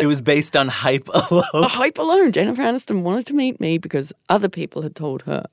It 0.00 0.06
was 0.06 0.20
based 0.20 0.56
on 0.56 0.68
hype 0.68 1.08
alone. 1.30 1.44
A 1.54 1.68
hype 1.68 1.98
alone. 1.98 2.32
Jennifer 2.32 2.62
Aniston 2.62 3.02
wanted 3.02 3.26
to 3.26 3.34
meet 3.34 3.60
me 3.60 3.78
because 3.78 4.12
other 4.28 4.48
people 4.48 4.82
had 4.82 4.94
told 4.94 5.22
her. 5.22 5.44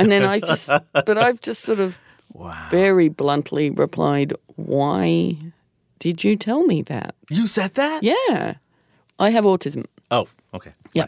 and 0.00 0.10
then 0.10 0.24
I 0.24 0.38
just, 0.40 0.68
but 0.92 1.18
I've 1.18 1.40
just 1.40 1.62
sort 1.62 1.80
of 1.80 1.98
very 2.70 3.08
bluntly 3.08 3.70
replied, 3.70 4.32
Why 4.56 5.36
did 5.98 6.24
you 6.24 6.36
tell 6.36 6.64
me 6.64 6.82
that? 6.82 7.14
You 7.30 7.46
said 7.46 7.74
that? 7.74 8.02
Yeah. 8.02 8.54
I 9.18 9.30
have 9.30 9.44
autism. 9.44 9.86
Oh, 10.10 10.28
okay. 10.54 10.72
Yeah. 10.94 11.06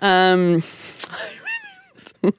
Um, 0.00 0.62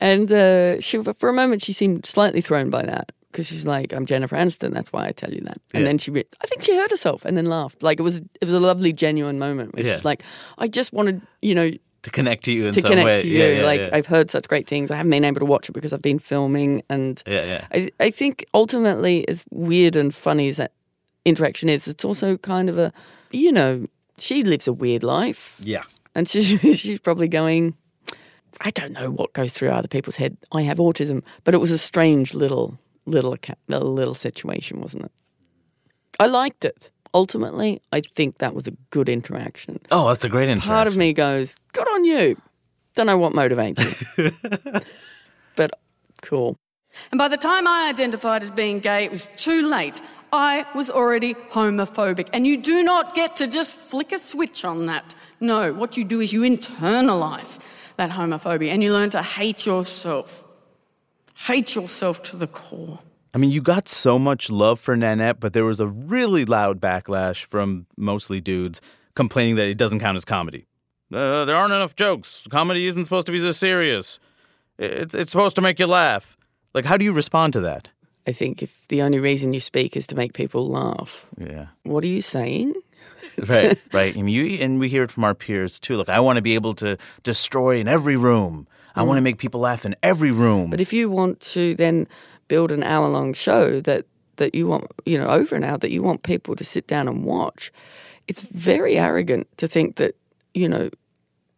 and 0.00 0.32
uh, 0.32 0.80
she, 0.80 1.02
for 1.02 1.28
a 1.28 1.32
moment, 1.32 1.62
she 1.62 1.72
seemed 1.72 2.06
slightly 2.06 2.40
thrown 2.40 2.70
by 2.70 2.82
that 2.82 3.12
because 3.34 3.46
she's 3.48 3.66
like, 3.66 3.92
"I'm 3.92 4.06
Jennifer 4.06 4.36
Aniston. 4.36 4.72
That's 4.72 4.92
why 4.92 5.06
I 5.08 5.12
tell 5.12 5.32
you 5.32 5.40
that." 5.42 5.58
And 5.74 5.82
Yeah. 5.82 5.88
then 5.88 5.98
she, 5.98 6.10
re- 6.12 6.24
I 6.42 6.46
think 6.46 6.62
she 6.62 6.74
heard 6.76 6.90
herself 6.90 7.24
and 7.24 7.36
then 7.36 7.46
laughed. 7.46 7.82
Like 7.82 7.98
it 7.98 8.02
was, 8.04 8.16
it 8.40 8.44
was 8.44 8.54
a 8.54 8.60
lovely, 8.60 8.92
genuine 8.92 9.38
moment. 9.38 9.74
Where 9.74 9.84
Yeah. 9.84 10.00
like, 10.04 10.22
"I 10.58 10.68
just 10.68 10.92
wanted, 10.92 11.20
you 11.42 11.54
know, 11.54 11.70
To 12.02 12.10
connect 12.10 12.44
to 12.44 12.52
you 12.52 12.66
in 12.66 12.74
to 12.74 12.80
some 12.80 12.90
connect 12.90 13.06
way. 13.06 13.22
to 13.22 13.28
you. 13.28 13.38
Yeah, 13.38 13.48
yeah, 13.60 13.64
like. 13.64 13.92
I've 13.92 14.06
heard 14.06 14.30
such 14.30 14.46
great 14.48 14.66
things. 14.68 14.90
I 14.90 14.96
haven't 14.96 15.10
been 15.10 15.24
able 15.24 15.40
to 15.40 15.46
watch 15.46 15.68
it 15.68 15.72
because 15.72 15.92
I've 15.92 16.02
been 16.02 16.18
filming, 16.18 16.82
and 16.88 17.22
Yeah, 17.26 17.44
yeah. 17.44 17.66
I, 17.72 17.90
I 18.06 18.10
think 18.10 18.44
ultimately, 18.54 19.26
as 19.28 19.44
weird 19.50 19.96
and 19.96 20.14
funny 20.14 20.48
as 20.48 20.56
that 20.58 20.72
interaction 21.24 21.68
is, 21.68 21.88
it's 21.88 22.04
also 22.04 22.36
kind 22.36 22.68
of 22.68 22.78
a, 22.78 22.92
you 23.32 23.50
know, 23.52 23.86
she 24.18 24.44
lives 24.44 24.68
a 24.68 24.72
weird 24.72 25.02
life, 25.02 25.56
Yeah. 25.60 25.82
and 26.14 26.28
she, 26.28 26.42
she's 26.74 27.00
probably 27.00 27.28
going. 27.28 27.74
I 28.60 28.70
don't 28.70 28.92
know 28.92 29.10
what 29.10 29.32
goes 29.32 29.52
through 29.52 29.70
other 29.70 29.88
people's 29.88 30.14
head. 30.14 30.36
I 30.52 30.62
have 30.62 30.78
autism, 30.78 31.22
but 31.42 31.54
it 31.54 31.58
was 31.58 31.72
a 31.72 31.78
strange 31.78 32.34
little 32.34 32.78
little 33.06 33.36
acca- 33.36 33.56
little, 33.68 33.92
little 33.92 34.14
situation, 34.14 34.80
wasn't 34.80 35.04
it? 35.06 35.12
I 36.18 36.26
liked 36.26 36.64
it. 36.64 36.90
Ultimately, 37.12 37.80
I 37.92 38.00
think 38.00 38.38
that 38.38 38.54
was 38.54 38.66
a 38.66 38.72
good 38.90 39.08
interaction. 39.08 39.78
Oh, 39.90 40.08
that's 40.08 40.24
a 40.24 40.28
great 40.28 40.48
interaction. 40.48 40.70
Part 40.72 40.88
of 40.88 40.96
me 40.96 41.12
goes, 41.12 41.56
"Good 41.72 41.88
on 41.88 42.04
you." 42.04 42.36
Don't 42.94 43.06
know 43.06 43.18
what 43.18 43.32
motivates 43.32 43.78
you, 44.18 44.32
but 45.56 45.72
cool. 46.22 46.56
And 47.10 47.18
by 47.18 47.26
the 47.28 47.36
time 47.36 47.66
I 47.66 47.88
identified 47.88 48.42
as 48.42 48.50
being 48.52 48.78
gay, 48.78 49.04
it 49.04 49.10
was 49.10 49.26
too 49.36 49.68
late. 49.68 50.00
I 50.32 50.64
was 50.74 50.90
already 50.90 51.34
homophobic. 51.34 52.28
And 52.32 52.46
you 52.46 52.56
do 52.56 52.82
not 52.84 53.14
get 53.14 53.36
to 53.36 53.46
just 53.46 53.76
flick 53.76 54.12
a 54.12 54.18
switch 54.18 54.64
on 54.64 54.86
that. 54.86 55.14
No, 55.40 55.72
what 55.72 55.96
you 55.96 56.04
do 56.04 56.20
is 56.20 56.32
you 56.32 56.42
internalize 56.42 57.58
that 57.96 58.10
homophobia 58.10 58.70
and 58.70 58.82
you 58.82 58.92
learn 58.92 59.10
to 59.10 59.22
hate 59.22 59.66
yourself. 59.66 60.43
Hate 61.34 61.74
yourself 61.74 62.22
to 62.24 62.36
the 62.36 62.46
core. 62.46 63.00
I 63.34 63.38
mean, 63.38 63.50
you 63.50 63.60
got 63.60 63.88
so 63.88 64.18
much 64.18 64.48
love 64.50 64.78
for 64.78 64.96
Nanette, 64.96 65.40
but 65.40 65.52
there 65.52 65.64
was 65.64 65.80
a 65.80 65.86
really 65.88 66.44
loud 66.44 66.80
backlash 66.80 67.44
from 67.44 67.86
mostly 67.96 68.40
dudes 68.40 68.80
complaining 69.16 69.56
that 69.56 69.66
it 69.66 69.76
doesn't 69.76 69.98
count 70.00 70.16
as 70.16 70.24
comedy. 70.24 70.66
Uh, 71.12 71.44
there 71.44 71.56
aren't 71.56 71.72
enough 71.72 71.96
jokes. 71.96 72.46
Comedy 72.50 72.86
isn't 72.86 73.04
supposed 73.04 73.26
to 73.26 73.32
be 73.32 73.38
this 73.40 73.58
serious. 73.58 74.18
It's, 74.78 75.14
it's 75.14 75.32
supposed 75.32 75.56
to 75.56 75.62
make 75.62 75.78
you 75.78 75.86
laugh. 75.86 76.36
Like, 76.74 76.84
how 76.84 76.96
do 76.96 77.04
you 77.04 77.12
respond 77.12 77.52
to 77.54 77.60
that? 77.60 77.88
I 78.26 78.32
think 78.32 78.62
if 78.62 78.88
the 78.88 79.02
only 79.02 79.18
reason 79.18 79.52
you 79.52 79.60
speak 79.60 79.96
is 79.96 80.06
to 80.08 80.14
make 80.14 80.32
people 80.32 80.68
laugh, 80.68 81.26
Yeah. 81.38 81.66
what 81.82 82.02
are 82.04 82.08
you 82.08 82.22
saying? 82.22 82.74
right, 83.48 83.78
right. 83.92 84.14
And, 84.14 84.30
you, 84.30 84.44
and 84.60 84.78
we 84.78 84.88
hear 84.88 85.02
it 85.02 85.10
from 85.10 85.24
our 85.24 85.34
peers 85.34 85.78
too. 85.78 85.96
Look, 85.96 86.08
I 86.08 86.20
want 86.20 86.36
to 86.36 86.42
be 86.42 86.54
able 86.54 86.74
to 86.74 86.96
destroy 87.22 87.78
in 87.78 87.88
every 87.88 88.16
room. 88.16 88.66
I 88.96 89.02
want 89.02 89.16
to 89.16 89.20
mm. 89.20 89.24
make 89.24 89.38
people 89.38 89.60
laugh 89.60 89.84
in 89.84 89.96
every 90.02 90.30
room. 90.30 90.70
But 90.70 90.80
if 90.80 90.92
you 90.92 91.10
want 91.10 91.40
to 91.40 91.74
then 91.74 92.06
build 92.48 92.70
an 92.70 92.82
hour 92.82 93.08
long 93.08 93.32
show 93.32 93.80
that, 93.80 94.06
that 94.36 94.54
you 94.54 94.66
want, 94.66 94.90
you 95.04 95.18
know, 95.18 95.26
over 95.26 95.56
an 95.56 95.64
hour 95.64 95.78
that 95.78 95.90
you 95.90 96.02
want 96.02 96.22
people 96.22 96.54
to 96.56 96.64
sit 96.64 96.86
down 96.86 97.08
and 97.08 97.24
watch, 97.24 97.72
it's 98.28 98.42
very 98.42 98.96
arrogant 98.96 99.48
to 99.58 99.66
think 99.66 99.96
that, 99.96 100.14
you 100.54 100.68
know, 100.68 100.90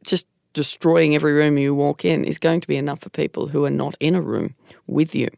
just 0.06 0.26
destroying 0.54 1.14
every 1.14 1.34
room 1.34 1.58
you 1.58 1.74
walk 1.74 2.04
in 2.04 2.24
is 2.24 2.38
going 2.38 2.60
to 2.62 2.66
be 2.66 2.76
enough 2.76 3.00
for 3.00 3.10
people 3.10 3.48
who 3.48 3.66
are 3.66 3.70
not 3.70 3.94
in 4.00 4.14
a 4.14 4.22
room 4.22 4.54
with 4.86 5.14
you. 5.14 5.28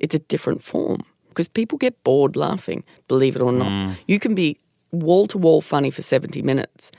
It's 0.00 0.14
a 0.14 0.18
different 0.18 0.64
form 0.64 1.02
because 1.28 1.48
people 1.48 1.78
get 1.78 2.02
bored 2.02 2.36
laughing, 2.36 2.82
believe 3.06 3.36
it 3.36 3.42
or 3.42 3.52
not. 3.52 3.68
Mm. 3.68 3.96
You 4.08 4.18
can 4.18 4.34
be 4.34 4.58
wall 4.94 5.26
to 5.28 5.38
wall 5.38 5.60
funny 5.60 5.90
for 5.90 6.02
70 6.02 6.42
minutes 6.42 6.90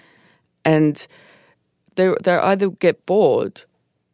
and 0.64 1.08
they 1.96 2.14
they 2.24 2.36
either 2.38 2.70
get 2.70 3.06
bored 3.06 3.64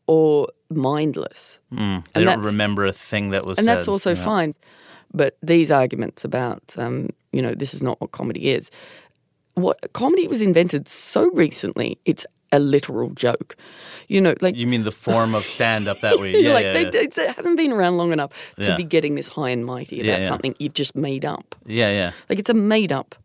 or 0.07 0.47
mindless. 0.69 1.59
they 1.71 1.77
and 1.77 2.03
don't 2.15 2.41
remember 2.41 2.85
a 2.85 2.93
thing 2.93 3.29
that 3.31 3.45
was 3.45 3.57
and 3.57 3.65
said. 3.65 3.77
that's 3.77 3.87
also 3.87 4.13
Yeah. 4.13 4.23
fine. 4.23 4.53
But 5.13 5.35
these 5.43 5.71
arguments 5.71 6.23
about, 6.23 6.75
um, 6.77 7.09
you 7.33 7.41
know, 7.41 7.53
this 7.53 7.73
is 7.73 7.83
not 7.83 7.99
what 7.99 8.11
comedy 8.11 8.49
is. 8.51 8.71
What 9.55 9.91
comedy 9.93 10.27
was 10.27 10.41
invented 10.41 10.87
so 10.87 11.29
recently, 11.31 11.97
it's 12.05 12.25
a 12.53 12.59
literal 12.59 13.09
joke. 13.09 13.55
You 14.07 14.21
know, 14.21 14.33
like 14.41 14.55
You 14.55 14.67
mean 14.67 14.83
the 14.83 14.91
form 14.91 15.35
of 15.35 15.45
stand 15.45 15.87
up 15.89 15.99
that 16.01 16.19
way? 16.19 16.31
Yeah, 16.41 16.53
like 16.53 16.63
yeah, 16.65 16.73
they, 16.73 16.83
yeah. 16.83 17.01
it 17.29 17.35
hasn't 17.35 17.57
been 17.57 17.71
around 17.73 17.97
long 17.97 18.11
enough 18.13 18.53
to 18.59 18.67
Yeah. 18.69 18.77
be 18.77 18.83
getting 18.85 19.15
this 19.15 19.27
high 19.29 19.49
and 19.49 19.65
mighty 19.65 20.01
about 20.07 20.23
something 20.25 20.55
you've 20.59 20.73
just 20.73 20.95
made 20.95 21.25
up. 21.25 21.55
yeah, 21.65 21.89
yeah. 21.91 22.11
Like 22.29 22.39
it's 22.39 22.49
a 22.49 22.53
made 22.53 22.91
up, 22.93 23.15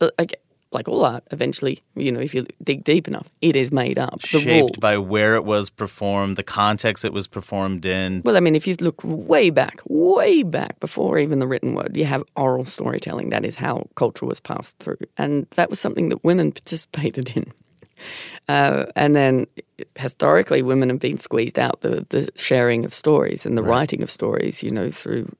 like 0.00 0.40
like 0.74 0.88
all 0.88 1.04
art. 1.04 1.24
Eventually, 1.30 1.82
you 1.94 2.12
know, 2.12 2.20
if 2.20 2.34
you 2.34 2.46
dig 2.62 2.84
deep 2.84 3.08
enough, 3.08 3.30
it 3.40 3.56
is 3.56 3.70
made 3.70 3.98
up. 3.98 4.20
The 4.20 4.40
Shaped 4.40 4.80
by 4.80 4.98
where 4.98 5.36
it 5.36 5.44
was 5.44 5.70
performed, 5.70 6.36
the 6.36 6.42
context 6.42 7.04
it 7.04 7.12
was 7.12 7.26
performed 7.26 7.86
in. 7.86 8.20
Well, 8.24 8.36
I 8.36 8.40
mean, 8.40 8.56
if 8.56 8.66
you 8.66 8.76
look 8.80 9.00
way 9.04 9.50
back, 9.50 9.80
way 9.86 10.42
back 10.42 10.80
before 10.80 11.18
even 11.18 11.38
the 11.38 11.46
written 11.46 11.74
word, 11.74 11.96
you 11.96 12.04
have 12.04 12.24
oral 12.36 12.64
storytelling. 12.64 13.30
That 13.30 13.44
is 13.44 13.54
how 13.54 13.88
culture 13.94 14.26
was 14.26 14.40
passed 14.40 14.76
through. 14.80 14.98
And 15.16 15.46
that 15.50 15.70
was 15.70 15.80
something 15.80 16.10
that 16.10 16.22
women 16.24 16.52
participated 16.60 17.36
in. 17.36 17.52
Uh, 18.48 18.86
and 18.96 19.14
then 19.14 19.46
historically, 19.94 20.60
women 20.60 20.90
have 20.90 20.98
been 20.98 21.16
squeezed 21.16 21.58
out 21.58 21.80
the, 21.80 22.04
the 22.10 22.28
sharing 22.36 22.84
of 22.84 22.92
stories 22.92 23.46
and 23.46 23.56
the 23.56 23.62
writing 23.62 24.02
of 24.02 24.10
stories, 24.10 24.62
you 24.62 24.70
know, 24.70 24.90
through 24.90 25.34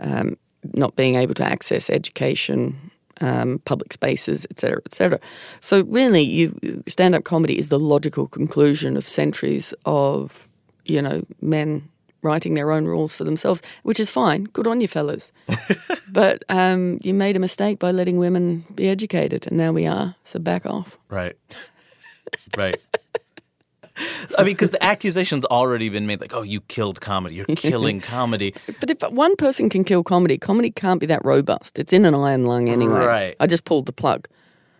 um, 0.00 0.36
not 0.74 0.94
being 0.96 1.14
able 1.14 1.34
to 1.34 1.44
access 1.44 1.88
education, 1.88 2.91
um, 3.22 3.60
public 3.64 3.92
spaces, 3.92 4.44
etc., 4.50 4.60
cetera, 4.60 4.82
et 4.84 4.94
cetera. 4.94 5.20
So 5.60 5.82
really, 5.84 6.22
you 6.22 6.82
stand-up 6.88 7.24
comedy 7.24 7.58
is 7.58 7.68
the 7.68 7.78
logical 7.78 8.26
conclusion 8.26 8.96
of 8.96 9.08
centuries 9.08 9.72
of, 9.86 10.48
you 10.84 11.00
know, 11.00 11.24
men 11.40 11.88
writing 12.22 12.54
their 12.54 12.70
own 12.70 12.84
rules 12.84 13.14
for 13.14 13.24
themselves, 13.24 13.62
which 13.82 13.98
is 13.98 14.10
fine. 14.10 14.44
Good 14.44 14.66
on 14.66 14.80
you, 14.80 14.88
fellas. 14.88 15.32
but 16.08 16.44
um, 16.48 16.98
you 17.02 17.14
made 17.14 17.36
a 17.36 17.40
mistake 17.40 17.78
by 17.78 17.90
letting 17.90 18.18
women 18.18 18.64
be 18.74 18.88
educated, 18.88 19.46
and 19.46 19.56
now 19.56 19.72
we 19.72 19.86
are. 19.86 20.14
So 20.24 20.38
back 20.38 20.66
off. 20.66 20.98
Right. 21.08 21.36
Right. 22.56 22.80
I 24.38 24.44
mean, 24.44 24.54
because 24.54 24.70
the 24.70 24.82
accusation's 24.82 25.44
already 25.46 25.88
been 25.88 26.06
made, 26.06 26.20
like, 26.20 26.34
"Oh, 26.34 26.42
you 26.42 26.60
killed 26.62 27.00
comedy. 27.00 27.36
You're 27.36 27.46
killing 27.56 28.00
comedy." 28.16 28.54
But 28.80 28.90
if 28.90 29.02
one 29.10 29.36
person 29.36 29.68
can 29.68 29.84
kill 29.84 30.02
comedy, 30.02 30.38
comedy 30.38 30.70
can't 30.70 31.00
be 31.00 31.06
that 31.06 31.24
robust. 31.24 31.78
It's 31.78 31.92
in 31.92 32.04
an 32.04 32.14
iron 32.14 32.44
lung 32.44 32.68
anyway. 32.68 33.04
Right. 33.04 33.36
I 33.40 33.46
just 33.46 33.64
pulled 33.64 33.86
the 33.86 33.92
plug. 33.92 34.28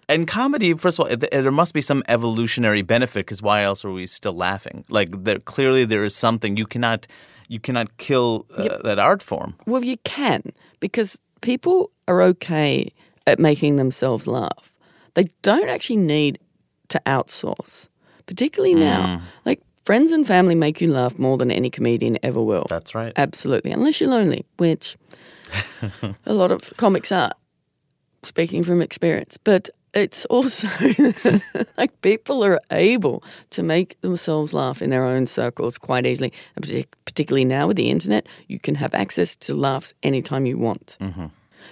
And 0.09 0.27
comedy, 0.27 0.75
first 0.75 0.99
of 0.99 1.07
all, 1.07 1.17
there 1.17 1.53
must 1.53 1.75
be 1.75 1.81
some 1.81 2.03
evolutionary 2.09 2.83
benefit 2.83 3.21
because 3.21 3.41
why 3.41 3.63
else 3.63 3.85
are 3.85 3.93
we 3.93 4.07
still 4.07 4.35
laughing? 4.35 4.85
Like, 4.91 5.25
there, 5.25 5.39
clearly 5.39 5.85
there 5.85 6.05
is 6.05 6.15
something 6.15 6.57
you 6.57 6.67
cannot, 6.67 7.07
you 7.49 7.61
cannot 7.61 7.97
kill 7.99 8.47
uh, 8.55 8.79
that 8.83 8.99
art 8.99 9.23
form. 9.23 9.55
Well, 9.65 9.85
you 9.85 9.97
can 9.99 10.53
because 10.81 11.19
people 11.41 11.91
are 12.09 12.21
okay 12.23 12.93
at 13.27 13.39
making 13.39 13.77
themselves 13.77 14.27
laugh. 14.27 14.73
They 15.15 15.29
don't 15.43 15.69
actually 15.69 15.97
need 15.97 16.39
to 16.89 17.01
outsource, 17.07 17.89
particularly 18.33 18.75
now. 18.75 19.07
Mm. 19.07 19.23
Like 19.45 19.61
friends 19.85 20.11
and 20.11 20.27
family 20.27 20.55
make 20.55 20.81
you 20.81 20.91
laugh 20.91 21.19
more 21.19 21.37
than 21.37 21.51
any 21.51 21.69
comedian 21.69 22.19
ever 22.23 22.43
will. 22.43 22.67
That's 22.69 22.95
right. 22.95 23.13
Absolutely, 23.17 23.73
unless 23.73 24.01
you're 24.01 24.09
lonely, 24.09 24.47
which 24.57 24.97
a 26.27 26.33
lot 26.33 26.51
of 26.51 26.73
comics 26.79 27.13
are. 27.13 27.33
Speaking 28.25 28.63
from 28.63 28.81
experience, 28.81 29.37
but 29.37 29.69
it's 29.93 30.25
also 30.37 30.69
like 31.77 32.01
people 32.03 32.45
are 32.45 32.61
able 32.71 33.23
to 33.51 33.65
make 33.65 34.01
themselves 34.01 34.55
laugh 34.55 34.81
in 34.81 34.91
their 34.91 35.05
own 35.05 35.27
circles 35.27 35.77
quite 35.77 36.07
easily. 36.07 36.33
And 36.55 36.87
particularly 37.05 37.45
now 37.45 37.67
with 37.67 37.77
the 37.77 37.91
internet, 37.91 38.29
you 38.47 38.61
can 38.61 38.77
have 38.77 38.95
access 38.95 39.35
to 39.37 39.55
laughs 39.55 39.93
anytime 40.05 40.47
you 40.47 40.57
want. 40.57 40.97
Mm-hmm. 41.01 41.27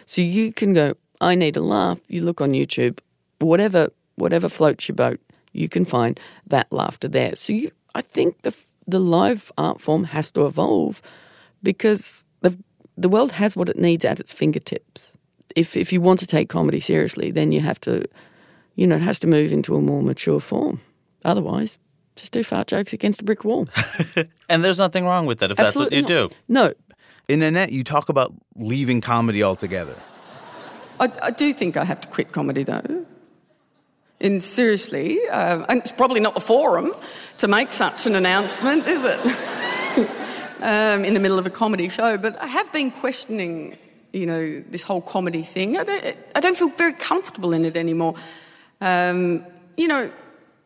So 0.06 0.22
you 0.22 0.52
can 0.52 0.74
go, 0.74 0.94
I 1.20 1.36
need 1.36 1.56
a 1.56 1.62
laugh. 1.62 2.00
You 2.08 2.24
look 2.24 2.40
on 2.40 2.50
YouTube, 2.50 2.98
whatever 3.38 3.90
whatever 4.16 4.48
floats 4.48 4.88
your 4.88 4.96
boat, 4.96 5.20
you 5.52 5.68
can 5.68 5.84
find 5.84 6.18
that 6.46 6.70
laughter 6.72 7.08
there. 7.08 7.34
So 7.36 7.52
you, 7.52 7.70
I 7.94 8.02
think 8.02 8.42
the 8.42 8.54
the 8.86 9.00
live 9.00 9.52
art 9.56 9.80
form 9.80 10.04
has 10.04 10.30
to 10.32 10.46
evolve 10.46 11.00
because 11.62 12.24
the 12.40 12.56
the 12.96 13.08
world 13.08 13.32
has 13.32 13.56
what 13.56 13.68
it 13.68 13.78
needs 13.78 14.04
at 14.04 14.20
its 14.20 14.32
fingertips. 14.32 15.16
If 15.56 15.76
if 15.76 15.92
you 15.92 16.00
want 16.00 16.20
to 16.20 16.26
take 16.26 16.48
comedy 16.48 16.80
seriously, 16.80 17.30
then 17.30 17.52
you 17.52 17.60
have 17.60 17.80
to, 17.80 18.04
you 18.76 18.86
know, 18.86 18.96
it 18.96 19.02
has 19.02 19.18
to 19.20 19.26
move 19.26 19.52
into 19.52 19.76
a 19.76 19.80
more 19.80 20.02
mature 20.02 20.40
form. 20.40 20.80
Otherwise, 21.24 21.78
just 22.16 22.32
do 22.32 22.42
fart 22.42 22.68
jokes 22.68 22.92
against 22.92 23.20
a 23.20 23.24
brick 23.24 23.44
wall. 23.44 23.68
and 24.48 24.64
there's 24.64 24.78
nothing 24.78 25.04
wrong 25.04 25.26
with 25.26 25.38
that 25.40 25.50
if 25.50 25.58
Absolutely 25.60 26.00
that's 26.00 26.10
what 26.10 26.14
you 26.16 26.22
not. 26.22 26.30
do. 26.30 26.36
No, 26.48 26.74
In 27.28 27.40
Nanette, 27.40 27.72
you 27.72 27.84
talk 27.84 28.08
about 28.08 28.32
leaving 28.56 29.00
comedy 29.00 29.42
altogether. 29.42 29.94
I, 30.98 31.10
I 31.22 31.30
do 31.30 31.52
think 31.52 31.76
I 31.76 31.84
have 31.84 32.00
to 32.00 32.08
quit 32.08 32.32
comedy 32.32 32.62
though. 32.64 33.06
And 34.20 34.42
seriously, 34.42 35.18
uh, 35.28 35.64
and 35.68 35.80
it's 35.80 35.92
probably 35.92 36.20
not 36.20 36.34
the 36.34 36.40
forum 36.40 36.92
to 37.38 37.48
make 37.48 37.72
such 37.72 38.06
an 38.06 38.14
announcement, 38.14 38.86
is 38.86 39.00
it? 39.02 40.10
um, 40.60 41.04
in 41.04 41.14
the 41.14 41.20
middle 41.20 41.38
of 41.38 41.46
a 41.46 41.50
comedy 41.50 41.88
show, 41.88 42.18
but 42.18 42.40
I 42.40 42.46
have 42.46 42.70
been 42.72 42.90
questioning, 42.90 43.76
you 44.12 44.26
know, 44.26 44.62
this 44.68 44.82
whole 44.82 45.00
comedy 45.00 45.42
thing. 45.42 45.76
I 45.76 45.84
don't, 45.84 46.16
I 46.34 46.40
don't 46.40 46.56
feel 46.56 46.68
very 46.68 46.92
comfortable 46.92 47.52
in 47.52 47.64
it 47.64 47.76
anymore. 47.76 48.14
Um, 48.80 49.44
you 49.76 49.88
know, 49.88 50.10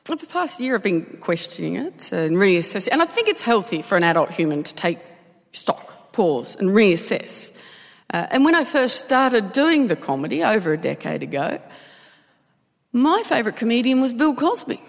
for 0.04 0.16
the 0.16 0.26
past 0.26 0.60
year 0.60 0.74
I've 0.74 0.82
been 0.82 1.04
questioning 1.20 1.76
it 1.76 2.12
and 2.12 2.36
reassessing, 2.36 2.88
and 2.92 3.02
I 3.02 3.06
think 3.06 3.28
it's 3.28 3.42
healthy 3.42 3.82
for 3.82 3.96
an 3.96 4.02
adult 4.02 4.32
human 4.32 4.62
to 4.64 4.74
take 4.74 4.98
stock, 5.52 6.12
pause, 6.12 6.56
and 6.56 6.70
reassess. 6.70 7.56
Uh, 8.12 8.26
and 8.30 8.44
when 8.44 8.54
I 8.54 8.64
first 8.64 9.00
started 9.00 9.52
doing 9.52 9.86
the 9.86 9.96
comedy 9.96 10.42
over 10.44 10.72
a 10.72 10.76
decade 10.76 11.22
ago, 11.22 11.60
my 12.94 13.22
favourite 13.24 13.56
comedian 13.56 14.00
was 14.00 14.14
Bill 14.14 14.34
Cosby. 14.34 14.80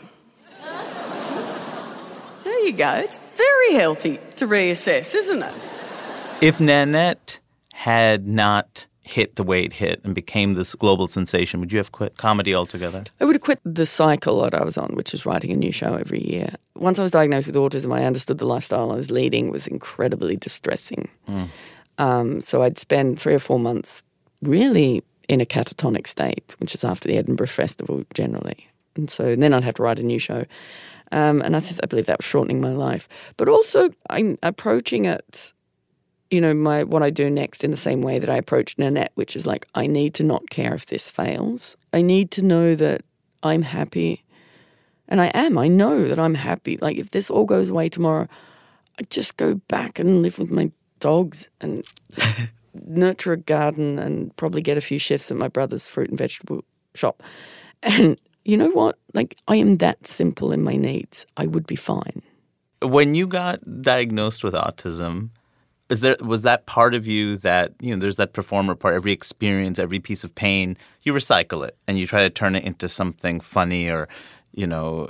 there 2.44 2.66
you 2.66 2.72
go. 2.72 2.92
It's 2.92 3.18
very 3.36 3.74
healthy 3.74 4.20
to 4.36 4.48
reassess, 4.48 5.16
isn't 5.16 5.42
it? 5.42 5.56
If 6.40 6.60
Nanette 6.60 7.40
had 7.74 8.28
not 8.28 8.86
hit 9.02 9.36
the 9.36 9.44
way 9.44 9.64
it 9.64 9.74
hit 9.74 10.02
and 10.04 10.14
became 10.14 10.54
this 10.54 10.76
global 10.76 11.08
sensation, 11.08 11.60
would 11.60 11.72
you 11.72 11.80
have 11.80 11.92
quit 11.92 12.18
comedy 12.18 12.54
altogether? 12.54 13.04
I 13.20 13.26
would 13.26 13.36
have 13.36 13.42
quit 13.42 13.60
the 13.66 13.86
cycle 13.88 14.42
that 14.42 14.54
I 14.54 14.64
was 14.64 14.78
on, 14.78 14.94
which 14.96 15.14
is 15.14 15.26
writing 15.26 15.52
a 15.52 15.56
new 15.56 15.72
show 15.72 15.96
every 15.96 16.24
year. 16.28 16.56
Once 16.76 17.00
I 17.00 17.04
was 17.04 17.12
diagnosed 17.12 17.48
with 17.48 17.56
autism, 17.56 17.92
I 17.92 18.04
understood 18.06 18.38
the 18.38 18.46
lifestyle 18.46 18.92
I 18.92 18.96
was 18.96 19.10
leading 19.10 19.50
was 19.50 19.68
incredibly 19.68 20.36
distressing. 20.36 21.10
Um, 21.98 22.42
so 22.42 22.62
I'd 22.62 22.78
spend 22.78 23.20
three 23.20 23.34
or 23.34 23.40
four 23.40 23.60
months 23.60 24.04
really 24.42 25.04
in 25.28 25.42
a 25.42 25.46
catatonic 25.46 26.08
state, 26.08 26.56
which 26.60 26.76
is 26.76 26.84
after 26.84 27.08
the 27.08 27.18
Edinburgh 27.18 27.48
Festival 27.48 28.04
generally. 28.14 28.70
And 28.96 29.10
so 29.10 29.26
and 29.26 29.44
then 29.44 29.54
I'd 29.54 29.64
have 29.64 29.76
to 29.76 29.84
write 29.84 30.00
a 30.00 30.04
new 30.04 30.20
show. 30.20 30.46
Um, 31.12 31.42
and 31.42 31.56
I, 31.56 31.60
th- 31.60 31.80
I 31.84 31.86
believe 31.86 32.08
that 32.08 32.20
was 32.20 32.26
shortening 32.26 32.62
my 32.62 32.72
life. 32.72 33.08
But 33.38 33.48
also, 33.48 33.90
I'm 34.10 34.38
approaching 34.42 35.06
it, 35.06 35.54
you 36.32 36.42
know, 36.42 36.54
my 36.54 36.84
what 36.84 37.04
I 37.04 37.10
do 37.10 37.30
next 37.30 37.64
in 37.64 37.72
the 37.72 37.78
same 37.78 38.02
way 38.02 38.20
that 38.20 38.30
I 38.30 38.38
approached 38.38 38.80
Nanette, 38.80 39.12
which 39.16 39.36
is 39.36 39.46
like, 39.46 39.68
I 39.76 39.88
need 39.88 40.14
to 40.16 40.24
not 40.24 40.50
care 40.50 40.74
if 40.74 40.88
this 40.88 41.10
fails. 41.10 41.78
I 41.94 42.02
need 42.02 42.32
to 42.32 42.42
know 42.42 42.76
that 42.76 43.02
I'm 43.44 43.62
happy. 43.62 44.24
And 45.08 45.22
I 45.22 45.28
am. 45.28 45.58
I 45.58 45.68
know 45.68 46.08
that 46.08 46.18
I'm 46.18 46.34
happy. 46.34 46.78
Like, 46.82 46.98
if 46.98 47.12
this 47.12 47.30
all 47.30 47.46
goes 47.46 47.70
away 47.70 47.90
tomorrow, 47.90 48.28
I 49.00 49.04
just 49.04 49.38
go 49.38 49.56
back 49.68 50.00
and 50.00 50.24
live 50.24 50.40
with 50.40 50.50
my 50.50 50.72
dogs 51.00 51.48
and 51.62 51.86
nurture 52.86 53.34
a 53.34 53.38
garden 53.38 54.00
and 54.00 54.36
probably 54.36 54.62
get 54.62 54.78
a 54.78 54.82
few 54.82 54.98
shifts 54.98 55.32
at 55.32 55.38
my 55.38 55.48
brother's 55.48 55.88
fruit 55.88 56.10
and 56.10 56.18
vegetable 56.18 56.64
shop. 56.94 57.24
And 57.84 58.20
you 58.44 58.58
know 58.58 58.70
what? 58.70 58.98
Like, 59.14 59.38
I 59.48 59.56
am 59.58 59.78
that 59.78 60.08
simple 60.08 60.52
in 60.52 60.64
my 60.64 60.76
needs. 60.76 61.26
I 61.38 61.46
would 61.46 61.66
be 61.66 61.76
fine. 61.76 62.22
When 62.82 63.16
you 63.16 63.28
got 63.28 63.60
diagnosed 63.82 64.44
with 64.44 64.54
autism, 64.54 65.30
is 65.90 66.02
there 66.02 66.18
was 66.20 66.42
that 66.42 66.66
part 66.66 66.94
of 66.94 67.08
you 67.08 67.38
that 67.38 67.74
you 67.80 67.96
know? 67.96 68.00
There's 68.00 68.16
that 68.18 68.34
performer 68.34 68.76
part. 68.76 68.96
Every 68.96 69.12
experience, 69.12 69.80
every 69.80 70.00
piece 70.00 70.24
of 70.24 70.34
pain, 70.34 70.78
you 71.04 71.14
recycle 71.14 71.68
it 71.68 71.78
and 71.88 71.98
you 72.00 72.08
try 72.08 72.24
to 72.24 72.30
turn 72.30 72.56
it 72.56 72.64
into 72.64 72.90
something 72.90 73.40
funny 73.40 73.90
or. 73.90 74.08
You 74.56 74.68
know, 74.68 75.10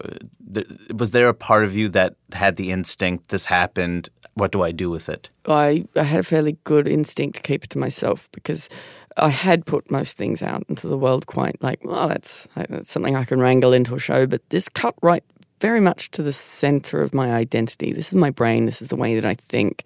th- 0.53 0.67
was 0.93 1.12
there 1.12 1.27
a 1.27 1.34
part 1.34 1.63
of 1.63 1.75
you 1.75 1.88
that 1.89 2.15
had 2.34 2.55
the 2.55 2.71
instinct? 2.71 3.29
This 3.29 3.45
happened. 3.45 4.10
What 4.34 4.51
do 4.51 4.63
I 4.63 4.71
do 4.71 4.89
with 4.89 5.08
it? 5.08 5.29
I, 5.45 5.86
I 5.95 6.03
had 6.03 6.19
a 6.21 6.23
fairly 6.23 6.58
good 6.63 6.88
instinct 6.88 7.36
to 7.38 7.41
keep 7.43 7.63
it 7.63 7.69
to 7.69 7.77
myself 7.77 8.27
because 8.31 8.69
I 9.17 9.29
had 9.29 9.65
put 9.65 9.91
most 9.91 10.17
things 10.17 10.41
out 10.41 10.63
into 10.67 10.88
the 10.88 10.97
world 10.97 11.27
quite 11.27 11.62
like, 11.62 11.79
well, 11.84 12.08
that's, 12.08 12.47
that's 12.55 12.91
something 12.91 13.15
I 13.15 13.23
can 13.23 13.39
wrangle 13.39 13.71
into 13.71 13.93
a 13.93 13.99
show. 13.99 14.25
But 14.25 14.41
this 14.49 14.67
cut 14.67 14.95
right 15.03 15.23
very 15.62 15.79
much 15.79 16.12
to 16.12 16.23
the 16.23 16.34
center 16.34 17.01
of 17.01 17.13
my 17.13 17.31
identity. 17.31 17.93
This 17.93 18.08
is 18.08 18.15
my 18.15 18.29
brain. 18.29 18.65
This 18.65 18.81
is 18.81 18.89
the 18.89 18.95
way 18.95 19.15
that 19.15 19.25
I 19.25 19.36
think. 19.36 19.84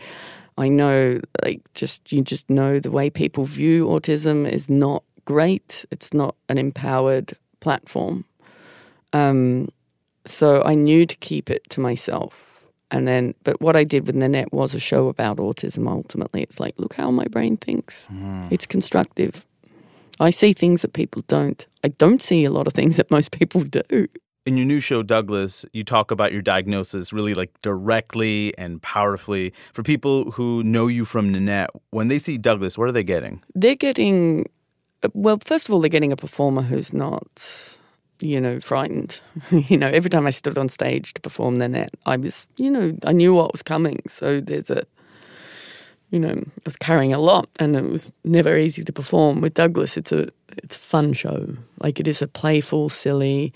I 0.57 0.67
know, 0.67 1.21
like, 1.43 1.61
just 1.73 2.11
you 2.11 2.21
just 2.21 2.49
know 2.49 2.79
the 2.79 2.91
way 2.91 3.09
people 3.09 3.45
view 3.45 3.87
autism 3.87 4.49
is 4.49 4.69
not 4.69 5.03
great. 5.25 5.85
It's 5.91 6.13
not 6.13 6.35
an 6.49 6.57
empowered 6.57 7.33
platform. 7.59 8.25
Um, 9.13 9.69
so 10.25 10.63
I 10.63 10.75
knew 10.75 11.05
to 11.05 11.15
keep 11.17 11.49
it 11.49 11.67
to 11.71 11.79
myself. 11.79 12.45
And 12.91 13.07
then, 13.07 13.35
but 13.43 13.61
what 13.61 13.75
I 13.75 13.83
did 13.83 14.07
with 14.07 14.15
Nanette 14.15 14.51
was 14.51 14.73
a 14.73 14.79
show 14.79 15.07
about 15.09 15.37
autism 15.37 15.87
ultimately. 15.87 16.41
It's 16.41 16.59
like, 16.59 16.73
look 16.77 16.93
how 16.93 17.11
my 17.11 17.25
brain 17.25 17.57
thinks. 17.57 18.07
It's 18.49 18.65
constructive. 18.65 19.45
I 20.19 20.31
see 20.31 20.53
things 20.53 20.81
that 20.81 20.93
people 20.93 21.23
don't. 21.27 21.65
I 21.83 21.89
don't 21.89 22.21
see 22.21 22.45
a 22.45 22.51
lot 22.51 22.67
of 22.67 22.73
things 22.73 22.97
that 22.97 23.11
most 23.11 23.31
people 23.31 23.61
do. 23.61 24.07
In 24.45 24.57
your 24.57 24.65
new 24.65 24.79
show, 24.79 25.03
Douglas, 25.03 25.65
you 25.73 25.83
talk 25.83 26.09
about 26.09 26.31
your 26.31 26.41
diagnosis 26.41 27.13
really 27.13 27.35
like 27.35 27.51
directly 27.61 28.57
and 28.57 28.81
powerfully. 28.81 29.53
For 29.73 29.83
people 29.83 30.31
who 30.31 30.63
know 30.63 30.87
you 30.87 31.05
from 31.05 31.31
Nanette, 31.31 31.69
when 31.91 32.07
they 32.07 32.17
see 32.17 32.37
Douglas, 32.37 32.77
what 32.77 32.89
are 32.89 32.91
they 32.91 33.03
getting? 33.03 33.43
They're 33.53 33.75
getting, 33.75 34.49
well, 35.13 35.37
first 35.45 35.67
of 35.67 35.73
all, 35.73 35.81
they're 35.81 35.89
getting 35.89 36.11
a 36.11 36.17
performer 36.17 36.63
who's 36.63 36.91
not, 36.91 37.77
you 38.21 38.39
know, 38.39 38.59
frightened. 38.59 39.19
you 39.51 39.77
know, 39.77 39.87
every 39.87 40.09
time 40.09 40.27
I 40.27 40.31
stood 40.31 40.57
on 40.57 40.69
stage 40.69 41.13
to 41.13 41.21
perform 41.21 41.57
Nanette, 41.57 41.93
I 42.05 42.17
was, 42.17 42.47
you 42.57 42.69
know, 42.69 42.95
I 43.05 43.13
knew 43.13 43.33
what 43.33 43.51
was 43.51 43.63
coming. 43.63 44.01
So 44.07 44.41
there's 44.41 44.69
a, 44.69 44.83
you 46.11 46.19
know, 46.19 46.33
I 46.33 46.61
was 46.65 46.75
carrying 46.75 47.13
a 47.13 47.19
lot, 47.19 47.47
and 47.59 47.75
it 47.75 47.83
was 47.83 48.11
never 48.23 48.57
easy 48.57 48.83
to 48.83 48.91
perform. 48.91 49.41
With 49.41 49.53
Douglas, 49.53 49.97
it's 49.97 50.11
a 50.11 50.29
it's 50.57 50.75
a 50.75 50.79
fun 50.79 51.13
show. 51.13 51.55
Like 51.81 51.99
it 51.99 52.07
is 52.07 52.21
a 52.21 52.27
playful, 52.27 52.89
silly. 52.89 53.53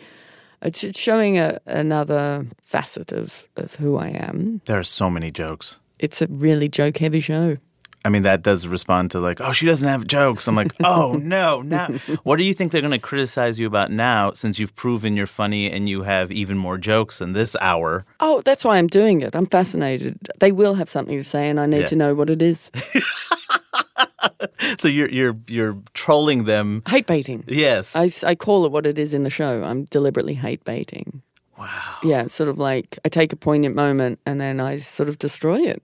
It's, 0.61 0.83
it's 0.83 0.99
showing 0.99 1.37
a, 1.37 1.59
another 1.65 2.45
facet 2.61 3.11
of 3.11 3.47
of 3.57 3.75
who 3.75 3.97
I 3.97 4.09
am. 4.09 4.61
There 4.65 4.79
are 4.79 4.83
so 4.83 5.09
many 5.09 5.31
jokes. 5.31 5.79
It's 5.99 6.21
a 6.21 6.27
really 6.27 6.69
joke 6.69 6.97
heavy 6.97 7.21
show. 7.21 7.57
I 8.05 8.09
mean, 8.09 8.23
that 8.23 8.41
does 8.41 8.67
respond 8.67 9.11
to 9.11 9.19
like, 9.19 9.39
oh, 9.39 9.51
she 9.53 9.65
doesn't 9.65 9.87
have 9.87 10.05
jokes. 10.05 10.47
I'm 10.47 10.55
like, 10.55 10.73
oh 10.83 11.13
no, 11.13 11.61
now 11.61 11.87
what 12.23 12.37
do 12.37 12.43
you 12.43 12.53
think 12.53 12.71
they're 12.71 12.81
going 12.81 12.91
to 12.91 12.99
criticize 12.99 13.57
you 13.59 13.65
about 13.67 13.91
now? 13.91 14.33
Since 14.33 14.59
you've 14.59 14.75
proven 14.75 15.15
you're 15.15 15.27
funny 15.27 15.71
and 15.71 15.87
you 15.87 16.03
have 16.03 16.31
even 16.31 16.57
more 16.57 16.77
jokes 16.77 17.21
in 17.21 17.33
this 17.33 17.55
hour. 17.61 18.05
Oh, 18.19 18.41
that's 18.41 18.65
why 18.65 18.77
I'm 18.77 18.87
doing 18.87 19.21
it. 19.21 19.35
I'm 19.35 19.45
fascinated. 19.45 20.17
They 20.39 20.51
will 20.51 20.75
have 20.75 20.89
something 20.89 21.17
to 21.17 21.23
say, 21.23 21.49
and 21.49 21.59
I 21.59 21.65
need 21.65 21.81
Yeah. 21.81 21.85
to 21.87 21.95
know 21.95 22.13
what 22.13 22.29
it 22.29 22.41
is. 22.41 22.71
So 24.79 24.87
you're 24.87 25.09
you're 25.09 25.37
you're 25.47 25.77
trolling 25.93 26.45
them. 26.45 26.83
hate 26.87 27.05
baiting. 27.07 27.43
Yes. 27.47 27.95
I, 27.95 28.09
I 28.25 28.35
call 28.35 28.65
it 28.65 28.71
what 28.71 28.85
it 28.85 28.97
is 28.97 29.13
in 29.13 29.23
the 29.23 29.29
show. 29.29 29.63
I'm 29.63 29.85
deliberately 29.85 30.33
hate 30.33 30.63
baiting. 30.63 31.21
wow. 31.57 31.97
Yeah, 32.03 32.27
sort 32.27 32.49
of 32.49 32.57
like 32.57 32.97
I 33.05 33.09
take 33.09 33.33
a 33.33 33.35
poignant 33.35 33.75
moment 33.75 34.19
and 34.25 34.39
then 34.39 34.59
I 34.59 34.77
sort 34.77 35.09
of 35.09 35.17
destroy 35.19 35.59
it. 35.61 35.81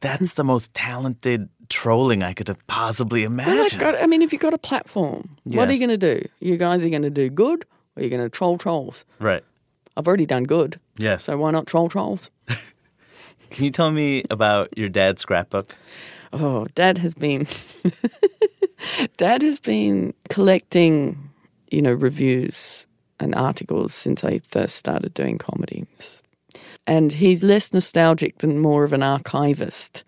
That's 0.00 0.34
the 0.34 0.44
most 0.44 0.72
talented 0.74 1.48
trolling 1.68 2.22
I 2.22 2.32
could 2.32 2.48
have 2.48 2.64
possibly 2.66 3.24
imagined. 3.24 3.82
I, 3.82 3.92
got, 3.92 4.02
I 4.02 4.06
mean, 4.06 4.22
if 4.22 4.32
you've 4.32 4.40
got 4.42 4.54
a 4.54 4.58
platform, 4.58 5.36
what 5.44 5.68
are 5.68 5.72
you 5.72 5.78
going 5.78 5.98
to 5.98 6.14
do? 6.20 6.26
You 6.40 6.56
guys 6.56 6.78
are 6.78 6.80
either 6.82 6.90
going 6.90 7.02
to 7.02 7.10
do 7.10 7.28
good 7.28 7.64
or 7.96 8.02
you're 8.02 8.10
going 8.10 8.22
to 8.22 8.28
troll 8.30 8.58
trolls. 8.58 9.04
right. 9.18 9.42
I've 9.96 10.06
already 10.06 10.26
done 10.26 10.44
good, 10.44 10.78
Yes. 10.96 11.24
so 11.24 11.36
why 11.36 11.50
not 11.50 11.66
troll 11.66 11.88
trolls? 11.88 12.30
Can 13.50 13.64
you 13.64 13.72
tell 13.72 13.90
me 13.90 14.22
about 14.30 14.76
your 14.78 14.88
dad's 14.88 15.22
scrapbook? 15.22 15.74
Oh, 16.32 16.66
Dad 16.76 16.98
has 16.98 17.14
been 17.14 17.48
Dad 19.16 19.42
has 19.42 19.58
been 19.58 20.14
collecting, 20.30 21.30
you 21.70 21.82
know, 21.82 21.92
reviews 21.92 22.86
and 23.18 23.34
articles 23.34 23.92
since 23.94 24.22
I 24.22 24.38
first 24.48 24.76
started 24.76 25.14
doing 25.14 25.38
comedy. 25.38 25.84
And 26.88 27.12
he's 27.12 27.42
less 27.44 27.72
nostalgic 27.72 28.38
than 28.38 28.58
more 28.58 28.82
of 28.82 28.92
an 28.92 29.02
archivist. 29.02 30.02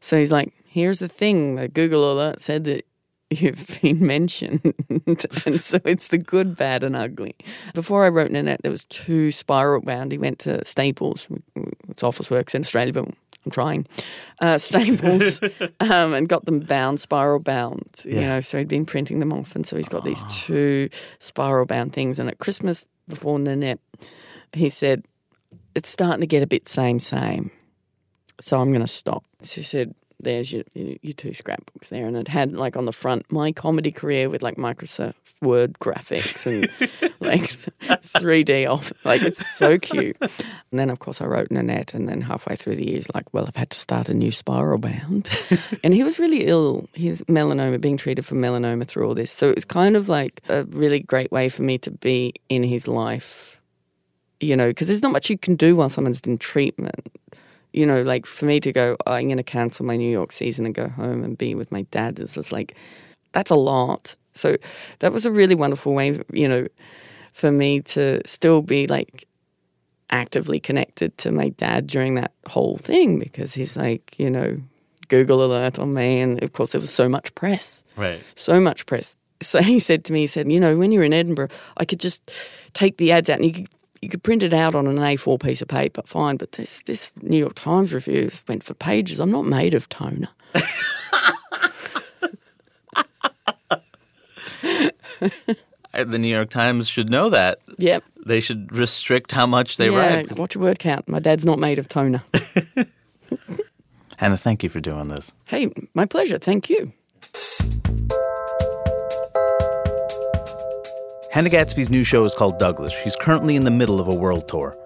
So 0.00 0.18
he's 0.18 0.32
like, 0.32 0.52
here's 0.66 0.98
the 0.98 1.08
thing, 1.08 1.54
the 1.56 1.68
Google 1.68 2.10
alert 2.12 2.40
said 2.40 2.64
that 2.64 2.84
you've 3.30 3.78
been 3.80 4.04
mentioned. 4.04 4.74
and 5.46 5.60
so 5.60 5.78
it's 5.84 6.08
the 6.08 6.18
good, 6.18 6.56
bad, 6.56 6.82
and 6.82 6.96
ugly. 6.96 7.34
Before 7.74 8.04
I 8.04 8.08
wrote 8.08 8.30
Nanette, 8.30 8.62
there 8.62 8.70
was 8.72 8.84
two 8.86 9.30
spiral 9.30 9.80
bound. 9.82 10.10
He 10.12 10.18
went 10.18 10.38
to 10.40 10.64
Staples. 10.64 11.28
It's 11.88 12.02
Officeworks 12.02 12.54
in 12.54 12.62
Australia, 12.62 12.92
but 12.92 13.04
I'm 13.44 13.50
trying. 13.50 13.86
Uh, 14.40 14.58
Staples 14.58 15.40
um, 15.80 16.14
and 16.14 16.28
got 16.28 16.46
them 16.46 16.60
bound, 16.60 17.00
spiral 17.00 17.38
bound. 17.40 17.84
You 18.04 18.20
Yeah. 18.20 18.28
know, 18.28 18.40
so 18.40 18.58
he'd 18.58 18.68
been 18.68 18.86
printing 18.86 19.18
them 19.20 19.32
off, 19.32 19.54
and 19.54 19.66
so 19.66 19.76
he's 19.76 19.88
got 19.88 20.04
these 20.04 20.24
two 20.24 20.88
spiral 21.20 21.66
bound 21.66 21.92
things. 21.92 22.18
And 22.18 22.28
at 22.28 22.38
Christmas 22.38 22.86
before 23.08 23.38
Nanette, 23.38 23.80
he 24.52 24.68
said, 24.70 25.04
"It's 25.74 25.88
starting 25.88 26.20
to 26.20 26.26
get 26.26 26.42
a 26.42 26.46
bit 26.46 26.68
same 26.68 26.98
same, 26.98 27.50
so 28.40 28.60
I'm 28.60 28.70
going 28.70 28.82
to 28.82 28.88
stop." 28.88 29.24
So 29.42 29.56
he 29.56 29.62
said, 29.62 29.94
there's 30.22 30.52
your, 30.52 30.62
your 30.74 31.12
two 31.12 31.34
scrapbooks 31.34 31.88
there. 31.88 32.06
And 32.06 32.16
it 32.16 32.28
had 32.28 32.52
like 32.52 32.76
on 32.76 32.84
the 32.84 32.92
front 32.92 33.30
my 33.30 33.52
comedy 33.52 33.90
career 33.90 34.30
with 34.30 34.42
like 34.42 34.56
Microsoft 34.56 35.14
Word 35.40 35.78
graphics 35.80 36.46
and 36.46 36.70
like 37.20 37.42
3D 38.14 38.70
off. 38.70 38.92
Like 39.04 39.22
it's 39.22 39.46
so 39.54 39.78
cute. 39.78 40.16
And 40.20 40.78
then, 40.78 40.88
of 40.88 41.00
course, 41.00 41.20
I 41.20 41.26
wrote 41.26 41.50
Nanette. 41.50 41.94
And 41.94 42.08
then 42.08 42.20
halfway 42.20 42.56
through 42.56 42.76
the 42.76 42.88
years, 42.88 43.06
like, 43.14 43.32
well, 43.34 43.46
I've 43.46 43.56
had 43.56 43.70
to 43.70 43.78
start 43.78 44.08
a 44.08 44.14
new 44.14 44.30
spiral 44.30 44.78
bound. 44.78 45.28
and 45.84 45.92
he 45.92 46.04
was 46.04 46.18
really 46.18 46.46
ill. 46.46 46.88
He 46.94 47.08
has 47.08 47.22
melanoma, 47.22 47.80
being 47.80 47.96
treated 47.96 48.24
for 48.24 48.36
melanoma 48.36 48.86
through 48.86 49.06
all 49.06 49.14
this. 49.14 49.32
So 49.32 49.48
it 49.48 49.56
was 49.56 49.64
kind 49.64 49.96
of 49.96 50.08
like 50.08 50.40
a 50.48 50.64
really 50.64 51.00
great 51.00 51.32
way 51.32 51.48
for 51.48 51.62
me 51.62 51.78
to 51.78 51.90
be 51.90 52.34
in 52.48 52.62
his 52.62 52.86
life, 52.86 53.51
you 54.42 54.56
know, 54.56 54.68
because 54.68 54.88
there's 54.88 55.02
not 55.02 55.12
much 55.12 55.30
you 55.30 55.38
can 55.38 55.56
do 55.56 55.74
while 55.76 55.88
someone's 55.88 56.20
in 56.20 56.36
treatment 56.36 57.08
you 57.72 57.86
know, 57.86 58.02
like 58.02 58.26
for 58.26 58.44
me 58.44 58.60
to 58.60 58.72
go, 58.72 58.96
oh, 59.06 59.12
I'm 59.12 59.28
going 59.28 59.38
to 59.38 59.42
cancel 59.42 59.84
my 59.84 59.96
New 59.96 60.10
York 60.10 60.32
season 60.32 60.66
and 60.66 60.74
go 60.74 60.88
home 60.88 61.24
and 61.24 61.36
be 61.36 61.54
with 61.54 61.72
my 61.72 61.82
dad 61.90 62.18
is 62.18 62.34
just 62.34 62.52
like, 62.52 62.76
that's 63.32 63.50
a 63.50 63.56
lot. 63.56 64.14
So 64.34 64.56
that 65.00 65.12
was 65.12 65.26
a 65.26 65.30
really 65.30 65.54
wonderful 65.54 65.94
way, 65.94 66.20
you 66.32 66.48
know, 66.48 66.66
for 67.32 67.50
me 67.50 67.80
to 67.80 68.20
still 68.26 68.62
be 68.62 68.86
like 68.86 69.26
actively 70.10 70.60
connected 70.60 71.16
to 71.18 71.32
my 71.32 71.48
dad 71.50 71.86
during 71.86 72.14
that 72.16 72.32
whole 72.46 72.76
thing 72.76 73.18
because 73.18 73.54
he's 73.54 73.76
like, 73.76 74.18
you 74.18 74.30
know, 74.30 74.58
Google 75.08 75.44
alert 75.44 75.78
on 75.78 75.94
me. 75.94 76.20
And 76.20 76.42
of 76.42 76.52
course, 76.52 76.72
there 76.72 76.80
was 76.80 76.92
so 76.92 77.08
much 77.08 77.34
press. 77.34 77.84
Right. 77.96 78.22
So 78.36 78.60
much 78.60 78.84
press. 78.84 79.16
So 79.40 79.62
he 79.62 79.78
said 79.78 80.04
to 80.04 80.12
me, 80.12 80.20
he 80.20 80.26
said, 80.26 80.50
you 80.52 80.60
know, 80.60 80.76
when 80.76 80.92
you're 80.92 81.02
in 81.02 81.12
Edinburgh, 81.12 81.48
I 81.78 81.84
could 81.86 82.00
just 82.00 82.30
take 82.74 82.98
the 82.98 83.12
ads 83.12 83.30
out 83.30 83.38
and 83.38 83.46
you 83.46 83.52
could 83.52 83.68
you 84.02 84.08
could 84.08 84.22
print 84.22 84.42
it 84.42 84.52
out 84.52 84.74
on 84.74 84.86
an 84.86 84.96
A4 84.96 85.40
piece 85.40 85.62
of 85.62 85.68
paper, 85.68 86.02
fine. 86.04 86.36
But 86.36 86.52
this 86.52 86.82
this 86.84 87.12
New 87.22 87.38
York 87.38 87.54
Times 87.54 87.94
review 87.94 88.28
went 88.48 88.64
for 88.64 88.74
pages. 88.74 89.20
I'm 89.20 89.30
not 89.30 89.46
made 89.46 89.72
of 89.74 89.88
toner. 89.88 90.28
Uh, 95.94 96.04
the 96.04 96.18
New 96.18 96.28
York 96.28 96.48
Times 96.48 96.88
should 96.88 97.10
know 97.10 97.28
that. 97.30 97.60
Yep. 97.76 98.02
They 98.24 98.40
should 98.40 98.74
restrict 98.74 99.30
how 99.30 99.46
much 99.46 99.76
they 99.76 99.90
yeah, 99.90 100.14
write. 100.14 100.38
Watch 100.38 100.54
your 100.54 100.64
word 100.64 100.78
count. 100.78 101.06
My 101.06 101.18
dad's 101.18 101.44
not 101.44 101.58
made 101.58 101.78
of 101.78 101.86
toner. 101.88 102.22
Hannah, 104.16 104.38
thank 104.38 104.62
you 104.62 104.70
for 104.70 104.80
doing 104.80 105.08
this. 105.08 105.32
Hey, 105.44 105.70
my 105.94 106.06
pleasure. 106.06 106.38
Thank 106.38 106.70
you. 106.70 106.92
Hannah 111.32 111.48
Gadsby's 111.48 111.88
new 111.88 112.04
show 112.04 112.26
is 112.26 112.34
called 112.34 112.58
Douglas. 112.58 112.92
She's 112.92 113.16
currently 113.16 113.56
in 113.56 113.64
the 113.64 113.70
middle 113.70 114.00
of 114.00 114.06
a 114.06 114.14
world 114.14 114.46
tour. 114.48 114.76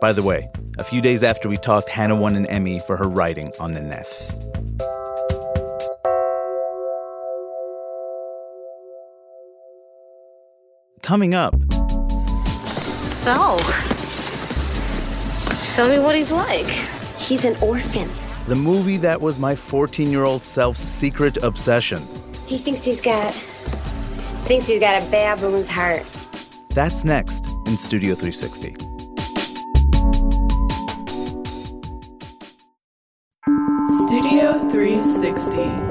By 0.00 0.14
the 0.14 0.22
way, 0.22 0.50
a 0.78 0.82
few 0.82 1.02
days 1.02 1.22
after 1.22 1.46
we 1.46 1.58
talked, 1.58 1.90
Hannah 1.90 2.16
won 2.16 2.36
an 2.36 2.46
Emmy 2.46 2.80
for 2.80 2.96
her 2.96 3.06
writing 3.06 3.52
on 3.60 3.74
Nanette. 3.74 4.08
Coming 11.02 11.34
up. 11.34 11.54
So, 13.16 13.58
tell 15.74 15.90
me 15.90 15.98
what 15.98 16.16
he's 16.16 16.32
like. 16.32 16.70
He's 17.18 17.44
an 17.44 17.58
orphan. 17.60 18.08
The 18.46 18.56
movie 18.56 18.96
that 18.96 19.20
was 19.20 19.38
my 19.38 19.54
14 19.54 20.10
year 20.10 20.24
old 20.24 20.40
self's 20.40 20.80
secret 20.80 21.36
obsession. 21.42 22.00
He 22.46 22.56
thinks 22.56 22.86
he's 22.86 23.02
got 23.02 23.34
thinks 24.42 24.66
he's 24.66 24.80
got 24.80 25.02
a 25.02 25.04
baboon's 25.10 25.68
heart. 25.68 26.04
That's 26.70 27.04
next 27.04 27.46
in 27.66 27.76
Studio 27.76 28.14
360. 28.14 28.74
Studio 34.06 34.68
360. 34.68 35.90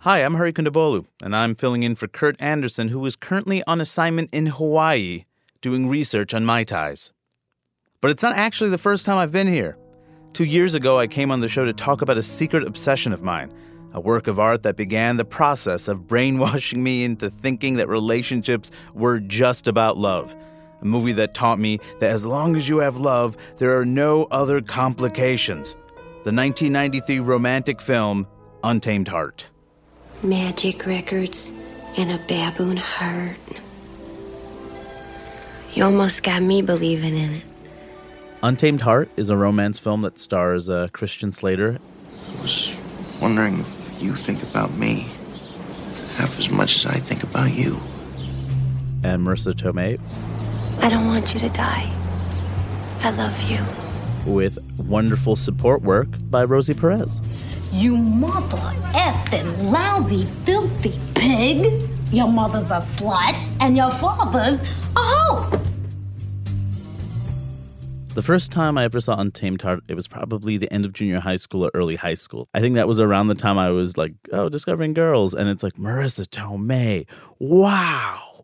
Hi, 0.00 0.18
I'm 0.20 0.34
Hari 0.34 0.52
Kondabolu, 0.52 1.04
and 1.20 1.36
I'm 1.36 1.54
filling 1.54 1.82
in 1.82 1.94
for 1.94 2.08
Kurt 2.08 2.40
Andersen, 2.40 2.88
who 2.88 3.04
is 3.04 3.16
currently 3.16 3.62
on 3.66 3.80
assignment 3.80 4.30
in 4.32 4.46
Hawaii 4.46 5.24
doing 5.60 5.88
research 5.88 6.32
on 6.32 6.44
Mai 6.44 6.64
Tais. 6.64 7.10
But 8.00 8.10
it's 8.12 8.22
not 8.22 8.36
actually 8.36 8.70
the 8.70 8.78
first 8.78 9.04
time 9.04 9.18
I've 9.18 9.32
been 9.32 9.48
here. 9.48 9.76
Two 10.32 10.44
years 10.44 10.74
ago, 10.74 10.98
I 10.98 11.06
came 11.06 11.30
on 11.30 11.40
the 11.40 11.48
show 11.48 11.64
to 11.64 11.72
talk 11.72 12.00
about 12.00 12.16
a 12.16 12.22
secret 12.22 12.66
obsession 12.66 13.12
of 13.12 13.22
mine 13.22 13.52
a 13.92 14.00
work 14.00 14.26
of 14.26 14.38
art 14.38 14.62
that 14.62 14.76
began 14.76 15.16
the 15.16 15.24
process 15.24 15.88
of 15.88 16.06
brainwashing 16.06 16.82
me 16.82 17.04
into 17.04 17.30
thinking 17.30 17.76
that 17.76 17.88
relationships 17.88 18.70
were 18.94 19.20
just 19.20 19.68
about 19.68 19.96
love. 19.96 20.34
A 20.80 20.84
movie 20.84 21.12
that 21.14 21.34
taught 21.34 21.58
me 21.58 21.80
that 22.00 22.10
as 22.10 22.24
long 22.24 22.54
as 22.54 22.68
you 22.68 22.78
have 22.78 22.98
love, 22.98 23.36
there 23.56 23.78
are 23.78 23.84
no 23.84 24.24
other 24.24 24.60
complications. 24.60 25.72
The 26.24 26.32
1993 26.32 27.18
romantic 27.20 27.80
film, 27.80 28.26
Untamed 28.62 29.08
Heart. 29.08 29.48
Magic 30.22 30.86
records 30.86 31.52
and 31.96 32.12
a 32.12 32.18
baboon 32.28 32.76
heart. 32.76 33.36
You 35.74 35.84
almost 35.84 36.22
got 36.22 36.42
me 36.42 36.62
believing 36.62 37.16
in 37.16 37.34
it. 37.34 37.44
Untamed 38.42 38.80
Heart 38.80 39.10
is 39.16 39.30
a 39.30 39.36
romance 39.36 39.78
film 39.78 40.02
that 40.02 40.18
stars 40.18 40.68
uh, 40.68 40.88
Christian 40.92 41.32
Slater. 41.32 41.78
I 42.36 42.42
was 42.42 42.74
wondering 43.20 43.60
if 43.60 43.77
you 44.00 44.14
think 44.14 44.42
about 44.42 44.72
me 44.74 45.06
half 46.16 46.38
as 46.38 46.50
much 46.50 46.76
as 46.76 46.86
I 46.86 46.98
think 46.98 47.22
about 47.22 47.52
you. 47.52 47.78
And 49.04 49.26
Marisa 49.26 49.54
Tomei. 49.54 50.00
I 50.82 50.88
don't 50.88 51.06
want 51.06 51.32
you 51.32 51.40
to 51.40 51.48
die. 51.50 51.92
I 53.00 53.10
love 53.10 53.40
you. 53.42 53.60
With 54.26 54.58
wonderful 54.78 55.36
support 55.36 55.82
work 55.82 56.08
by 56.30 56.44
Rosie 56.44 56.74
Perez. 56.74 57.20
You 57.72 57.96
mother 57.96 58.56
effing 58.92 59.70
lousy, 59.70 60.24
filthy 60.44 60.98
pig! 61.14 61.88
Your 62.10 62.28
mother's 62.28 62.70
a 62.70 62.80
slut, 62.96 63.34
and 63.60 63.76
your 63.76 63.90
father's 63.90 64.60
a 64.96 65.00
hoe! 65.00 65.60
The 68.18 68.22
first 68.22 68.50
time 68.50 68.76
I 68.76 68.82
ever 68.82 69.00
saw 69.00 69.14
Untamed 69.14 69.62
Heart, 69.62 69.84
it 69.86 69.94
was 69.94 70.08
probably 70.08 70.56
the 70.56 70.72
end 70.72 70.84
of 70.84 70.92
junior 70.92 71.20
high 71.20 71.36
school 71.36 71.64
or 71.64 71.70
early 71.72 71.94
high 71.94 72.14
school. 72.14 72.48
I 72.52 72.58
think 72.58 72.74
that 72.74 72.88
was 72.88 72.98
around 72.98 73.28
the 73.28 73.36
time 73.36 73.58
I 73.58 73.70
was 73.70 73.96
like, 73.96 74.12
oh, 74.32 74.48
discovering 74.48 74.92
girls. 74.92 75.34
And 75.34 75.48
it's 75.48 75.62
like, 75.62 75.74
Marisa 75.74 76.26
Tomei, 76.26 77.06
wow. 77.38 78.42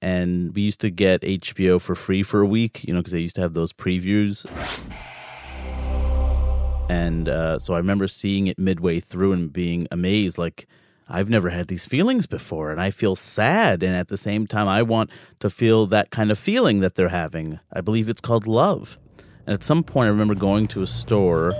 And 0.00 0.54
we 0.54 0.62
used 0.62 0.80
to 0.80 0.88
get 0.88 1.20
HBO 1.20 1.78
for 1.78 1.94
free 1.94 2.22
for 2.22 2.40
a 2.40 2.46
week, 2.46 2.82
you 2.82 2.94
know, 2.94 3.00
because 3.00 3.12
they 3.12 3.20
used 3.20 3.36
to 3.36 3.42
have 3.42 3.52
those 3.52 3.74
previews. 3.74 4.46
And 6.88 7.28
uh, 7.28 7.58
so 7.58 7.74
I 7.74 7.76
remember 7.76 8.08
seeing 8.08 8.46
it 8.46 8.58
midway 8.58 9.00
through 9.00 9.34
and 9.34 9.52
being 9.52 9.86
amazed, 9.90 10.38
like, 10.38 10.66
I've 11.10 11.28
never 11.28 11.50
had 11.50 11.68
these 11.68 11.84
feelings 11.84 12.26
before, 12.26 12.70
and 12.70 12.80
I 12.80 12.90
feel 12.90 13.16
sad. 13.16 13.82
And 13.82 13.94
at 13.94 14.08
the 14.08 14.16
same 14.16 14.46
time, 14.46 14.66
I 14.66 14.80
want 14.80 15.10
to 15.40 15.50
feel 15.50 15.86
that 15.88 16.10
kind 16.10 16.30
of 16.30 16.38
feeling 16.38 16.80
that 16.80 16.94
they're 16.94 17.08
having. 17.10 17.60
I 17.70 17.82
believe 17.82 18.08
it's 18.08 18.22
called 18.22 18.46
love. 18.46 18.96
And 19.50 19.58
at 19.58 19.64
some 19.64 19.82
point, 19.82 20.06
I 20.06 20.10
remember 20.10 20.36
going 20.36 20.68
to 20.68 20.82
a 20.82 20.86
store 20.86 21.54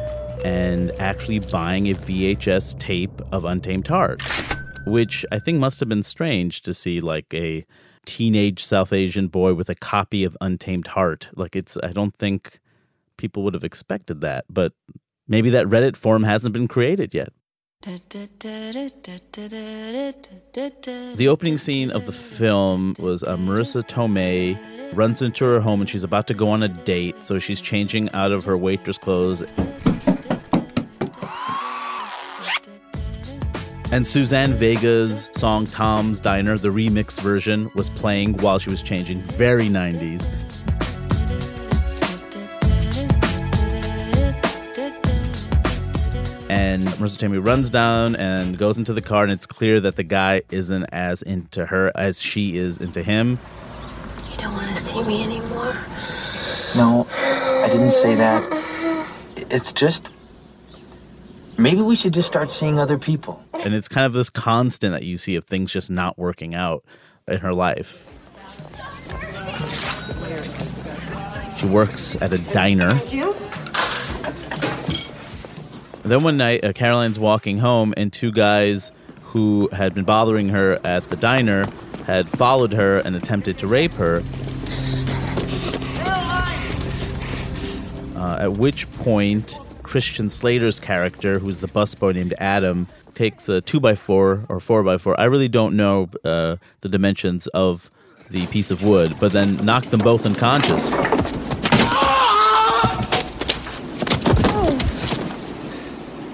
and 0.44 0.92
actually 1.00 1.40
buying 1.50 1.88
a 1.88 1.94
VHS 1.94 2.78
tape 2.78 3.20
of 3.32 3.44
Untamed 3.44 3.88
Heart, 3.88 4.22
which 4.86 5.26
I 5.32 5.40
think 5.40 5.58
must 5.58 5.80
have 5.80 5.88
been 5.88 6.04
strange 6.04 6.62
to 6.62 6.72
see 6.72 7.00
like 7.00 7.34
a 7.34 7.66
teenage 8.06 8.64
South 8.64 8.92
Asian 8.92 9.26
boy 9.26 9.54
with 9.54 9.68
a 9.68 9.74
copy 9.74 10.22
of 10.22 10.36
Untamed 10.40 10.86
Heart. 10.86 11.30
Like, 11.34 11.56
it's, 11.56 11.76
I 11.82 11.90
don't 11.90 12.14
think 12.16 12.60
people 13.16 13.42
would 13.42 13.54
have 13.54 13.64
expected 13.64 14.20
that, 14.20 14.44
but 14.48 14.72
maybe 15.26 15.50
that 15.50 15.66
Reddit 15.66 15.96
forum 15.96 16.22
hasn't 16.22 16.52
been 16.52 16.68
created 16.68 17.12
yet. 17.12 17.32
The 21.16 21.26
opening 21.30 21.56
scene 21.56 21.90
of 21.90 22.04
the 22.04 22.12
film 22.12 22.94
was 22.98 23.22
uh, 23.22 23.38
Marisa 23.38 23.82
Tomei 23.82 24.58
runs 24.94 25.22
into 25.22 25.46
her 25.46 25.60
home 25.60 25.80
and 25.80 25.88
she's 25.88 26.04
about 26.04 26.26
to 26.26 26.34
go 26.34 26.50
on 26.50 26.62
a 26.62 26.68
date, 26.68 27.24
so 27.24 27.38
she's 27.38 27.58
changing 27.58 28.12
out 28.12 28.32
of 28.32 28.44
her 28.44 28.54
waitress 28.54 28.98
clothes. 28.98 29.42
And 33.90 34.06
Suzanne 34.06 34.52
Vega's 34.52 35.30
song 35.32 35.64
Tom's 35.64 36.20
Diner, 36.20 36.58
the 36.58 36.68
remix 36.68 37.18
version, 37.18 37.70
was 37.74 37.88
playing 37.88 38.34
while 38.42 38.58
she 38.58 38.68
was 38.68 38.82
changing. 38.82 39.20
Very 39.20 39.68
90s. 39.68 40.49
And 46.80 46.88
Marisa 46.92 47.28
Tomei 47.28 47.46
runs 47.46 47.68
down 47.68 48.16
and 48.16 48.56
goes 48.56 48.78
into 48.78 48.94
the 48.94 49.02
car, 49.02 49.22
and 49.22 49.30
it's 49.30 49.44
clear 49.44 49.80
that 49.80 49.96
the 49.96 50.02
guy 50.02 50.40
isn't 50.50 50.84
as 50.84 51.20
into 51.20 51.66
her 51.66 51.92
as 51.94 52.22
she 52.22 52.56
is 52.56 52.78
into 52.78 53.02
him. 53.02 53.38
You 54.30 54.38
don't 54.38 54.54
want 54.54 54.74
to 54.74 54.76
see 54.76 55.02
me 55.02 55.22
anymore. 55.22 55.76
No, 56.74 57.06
I 57.12 57.68
didn't 57.70 57.90
say 57.90 58.14
that. 58.14 58.42
It's 59.36 59.74
just 59.74 60.10
maybe 61.58 61.82
we 61.82 61.94
should 61.94 62.14
just 62.14 62.28
start 62.28 62.50
seeing 62.50 62.78
other 62.78 62.96
people. 62.96 63.44
And 63.62 63.74
it's 63.74 63.88
kind 63.88 64.06
of 64.06 64.14
this 64.14 64.30
constant 64.30 64.94
that 64.94 65.02
you 65.02 65.18
see 65.18 65.36
of 65.36 65.44
things 65.44 65.70
just 65.70 65.90
not 65.90 66.18
working 66.18 66.54
out 66.54 66.82
in 67.28 67.40
her 67.40 67.52
life. 67.52 68.02
She 71.58 71.66
works 71.66 72.16
at 72.22 72.32
a 72.32 72.38
diner. 72.54 72.98
And 74.52 74.69
then 76.04 76.22
one 76.22 76.36
night, 76.36 76.64
uh, 76.64 76.72
Caroline's 76.72 77.18
walking 77.18 77.58
home, 77.58 77.92
and 77.96 78.12
two 78.12 78.32
guys 78.32 78.90
who 79.22 79.68
had 79.72 79.94
been 79.94 80.04
bothering 80.04 80.48
her 80.48 80.80
at 80.84 81.08
the 81.08 81.16
diner 81.16 81.66
had 82.06 82.28
followed 82.28 82.72
her 82.72 82.98
and 82.98 83.14
attempted 83.14 83.58
to 83.58 83.66
rape 83.66 83.92
her. 83.92 84.22
Uh, 88.16 88.38
at 88.40 88.52
which 88.52 88.90
point, 88.92 89.56
Christian 89.82 90.28
Slater's 90.28 90.80
character, 90.80 91.38
who's 91.38 91.60
the 91.60 91.68
busboy 91.68 92.14
named 92.14 92.34
Adam, 92.38 92.86
takes 93.14 93.48
a 93.48 93.60
two 93.60 93.80
by 93.80 93.94
four 93.94 94.44
or 94.48 94.60
four 94.60 94.82
by 94.82 94.98
four. 94.98 95.18
I 95.18 95.24
really 95.24 95.48
don't 95.48 95.76
know 95.76 96.08
uh, 96.24 96.56
the 96.80 96.88
dimensions 96.88 97.46
of 97.48 97.90
the 98.30 98.46
piece 98.46 98.70
of 98.70 98.82
wood, 98.82 99.16
but 99.20 99.32
then 99.32 99.64
knocked 99.64 99.90
them 99.90 100.00
both 100.00 100.26
unconscious. 100.26 100.88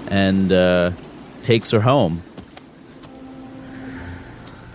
And 0.09 0.51
uh, 0.51 0.91
takes 1.43 1.71
her 1.71 1.81
home. 1.81 2.23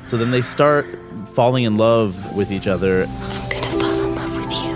So 0.06 0.16
then 0.18 0.30
they 0.30 0.42
start 0.42 0.86
falling 1.32 1.64
in 1.64 1.76
love 1.78 2.36
with 2.36 2.52
each 2.52 2.66
other. 2.66 3.04
I'm 3.04 3.48
gonna 3.48 3.66
fall 3.66 4.00
in 4.00 4.14
love 4.14 4.36
with 4.36 4.52
you. 4.52 4.74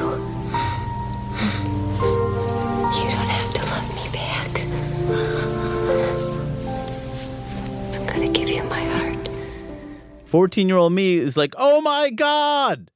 You 2.96 3.10
don't 3.10 3.28
have 3.28 3.52
to 3.54 3.62
love 3.66 3.88
me 3.94 4.08
back. 4.12 4.48
I'm 7.94 8.06
gonna 8.06 8.32
give 8.32 8.48
you 8.48 8.62
my 8.64 8.82
heart. 8.84 9.28
14 10.26 10.68
year 10.68 10.78
old 10.78 10.92
me 10.92 11.18
is 11.18 11.36
like, 11.36 11.54
oh 11.58 11.80
my 11.82 12.10
God, 12.10 12.90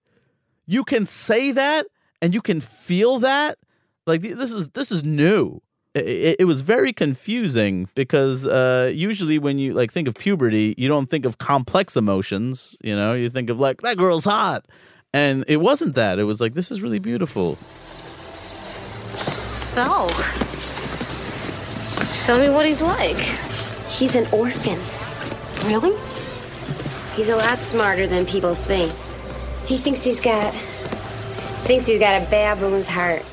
you 0.67 0.85
can 0.85 1.05
say 1.05 1.53
that 1.53 1.87
and 2.23 2.33
you 2.33 2.41
can 2.41 2.61
feel 2.61 3.19
that. 3.19 3.59
Like 4.07 4.23
this 4.23 4.51
is 4.53 4.69
this 4.69 4.91
is 4.91 5.05
new. 5.05 5.61
It, 5.95 6.37
it 6.41 6.45
was 6.45 6.61
very 6.61 6.93
confusing 6.93 7.89
because 7.95 8.47
uh, 8.47 8.93
usually 8.95 9.39
when 9.39 9.59
you 9.59 9.75
like 9.75 9.93
think 9.93 10.07
of 10.07 10.15
puberty, 10.15 10.75
you 10.79 10.89
don't 10.89 11.11
think 11.11 11.25
of 11.25 11.39
complex 11.39 11.97
emotions. 11.97 12.77
You 12.81 12.95
know, 12.95 13.13
you 13.15 13.29
think 13.29 13.51
of 13.51 13.59
like 13.59 13.81
that 13.83 13.97
girl's 13.97 14.25
hot, 14.25 14.67
and 15.13 15.45
it 15.49 15.59
wasn't 15.59 15.95
that. 15.97 16.19
It 16.19 16.25
was 16.25 16.41
like 16.41 16.55
this 16.55 16.71
is 16.71 16.81
really 16.81 17.01
beautiful. 17.01 17.57
So, 19.67 20.09
tell 22.25 22.39
me 22.41 22.51
what 22.51 22.67
he's 22.67 22.81
like. 22.83 23.19
He's 23.89 24.15
an 24.15 24.27
orphan. 24.33 24.79
Really? 25.69 25.97
He's 27.17 27.29
a 27.29 27.37
lot 27.37 27.59
smarter 27.59 28.07
than 28.07 28.25
people 28.27 28.55
think. 28.55 28.93
He 29.67 29.77
thinks 29.77 30.05
he's 30.05 30.21
got 30.21 30.55
thinks 31.65 31.87
he's 31.87 31.99
got 31.99 32.23
a 32.23 32.31
baboon's 32.31 32.89
heart. 32.89 33.25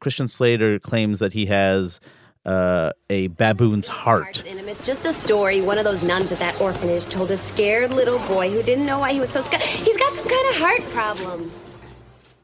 Christian 0.00 0.28
Slater 0.28 0.78
claims 0.78 1.18
that 1.18 1.32
he 1.32 1.46
has 1.46 2.00
uh, 2.44 2.92
a 3.10 3.28
baboon's 3.28 3.88
heart. 3.88 4.42
It's 4.46 4.84
just 4.84 5.04
a 5.04 5.12
story 5.12 5.60
one 5.60 5.78
of 5.78 5.84
those 5.84 6.02
nuns 6.02 6.32
at 6.32 6.38
that 6.38 6.60
orphanage 6.60 7.04
told 7.04 7.30
a 7.30 7.36
scared 7.36 7.90
little 7.90 8.18
boy 8.20 8.50
who 8.50 8.62
didn't 8.62 8.86
know 8.86 8.98
why 8.98 9.12
he 9.12 9.20
was 9.20 9.30
so 9.30 9.40
scared. 9.40 9.62
He's 9.62 9.96
got 9.96 10.14
some 10.14 10.28
kind 10.28 10.48
of 10.48 10.54
heart 10.56 10.82
problem. 10.90 11.50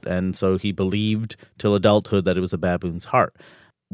And 0.07 0.37
so 0.37 0.59
he 0.59 0.73
believed 0.73 1.37
till 1.59 1.75
adulthood 1.75 2.25
that 2.27 2.37
it 2.37 2.41
was 2.41 2.53
a 2.53 2.59
baboon's 2.59 3.07
heart. 3.07 3.35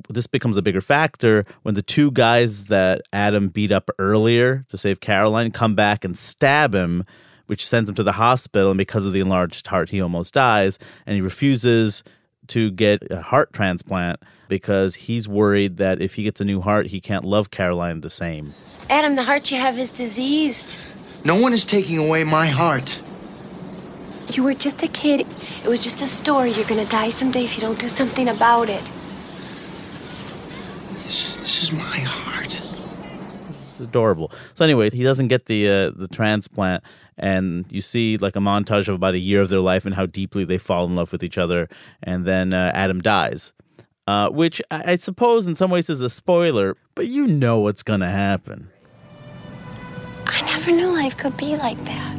This 0.09 0.27
becomes 0.27 0.57
a 0.57 0.63
bigger 0.63 0.81
factor 0.81 1.45
when 1.63 1.75
the 1.75 1.83
two 1.83 2.11
guys 2.11 2.67
that 2.67 3.03
Adam 3.13 3.49
beat 3.49 3.71
up 3.71 3.91
earlier 3.99 4.65
to 4.69 4.79
save 4.79 5.01
Caroline 5.01 5.53
come 5.53 5.75
back 5.75 6.05
and 6.05 6.17
stab 6.17 6.75
him, 6.75 7.05
which 7.47 7.67
sends 7.67 7.91
him 7.91 7.97
to 7.97 8.03
the 8.03 8.13
hospital. 8.13 8.71
And 8.71 8.79
because 8.79 9.05
of 9.05 9.13
the 9.13 9.21
enlarged 9.21 9.67
heart, 9.67 9.91
he 9.91 10.01
almost 10.01 10.35
dies. 10.35 10.79
And 11.07 11.15
he 11.15 11.21
refuses 11.21 12.03
to 12.51 12.71
get 12.71 13.11
a 13.11 13.23
heart 13.23 13.53
transplant 13.53 14.21
because 14.49 14.95
he's 14.95 15.29
worried 15.29 15.77
that 15.79 16.01
if 16.01 16.15
he 16.15 16.23
gets 16.23 16.41
a 16.41 16.45
new 16.45 16.61
heart, 16.61 16.87
he 16.87 17.01
can't 17.01 17.25
love 17.25 17.51
Caroline 17.51 18.01
the 18.01 18.11
same. 18.11 18.55
Adam, 18.89 19.15
the 19.15 19.23
heart 19.23 19.51
you 19.51 19.59
have 19.59 19.79
is 19.79 19.91
diseased. 19.91 20.77
No 21.25 21.41
one 21.41 21.53
is 21.53 21.65
taking 21.65 21.99
away 21.99 22.25
my 22.25 22.47
heart. 22.47 23.01
You 24.33 24.43
were 24.43 24.55
just 24.55 24.83
a 24.83 24.89
kid. 24.89 25.27
It 25.65 25.69
was 25.69 25.83
just 25.83 26.03
a 26.03 26.09
story. 26.09 26.51
You're 26.51 26.67
gonna 26.67 26.87
die 26.87 27.11
someday 27.11 27.45
if 27.45 27.57
you 27.57 27.61
don't 27.61 27.79
do 27.79 27.89
something 27.89 28.29
about 28.29 28.69
it. 28.69 28.83
This, 31.05 31.37
this 31.37 31.63
is 31.63 31.73
my 31.73 31.99
heart. 31.99 32.63
Adorable. 33.81 34.31
So, 34.55 34.65
anyways, 34.65 34.93
he 34.93 35.03
doesn't 35.03 35.29
get 35.29 35.47
the 35.47 35.69
uh, 35.69 35.91
the 35.95 36.09
transplant, 36.09 36.83
and 37.17 37.65
you 37.71 37.81
see 37.81 38.17
like 38.17 38.37
a 38.37 38.41
montage 38.41 38.89
of 38.89 38.95
about 38.95 39.15
a 39.15 39.19
year 39.19 39.41
of 39.41 39.49
their 39.49 39.61
life 39.61 39.85
and 39.87 39.95
how 39.95 40.07
deeply 40.07 40.45
they 40.45 40.59
fall 40.59 40.87
in 40.87 40.95
love 40.95 41.13
with 41.13 41.23
each 41.23 41.39
other, 41.39 41.69
and 42.03 42.25
then 42.25 42.53
uh, 42.53 42.71
Adam 42.75 43.01
dies, 43.01 43.53
uh, 44.07 44.29
which 44.29 44.61
I-, 44.71 44.93
I 44.93 44.97
suppose 44.97 45.47
in 45.47 45.57
some 45.57 45.71
ways 45.71 45.91
is 45.91 46.01
a 46.01 46.11
spoiler, 46.11 46.77
but 46.95 47.07
you 47.09 47.27
know 47.27 47.59
what's 47.61 47.83
gonna 47.83 48.11
happen. 48.11 48.71
I 50.27 50.43
never 50.43 50.71
knew 50.71 50.87
life 50.87 51.17
could 51.17 51.37
be 51.37 51.57
like 51.57 51.83
that. 51.85 52.17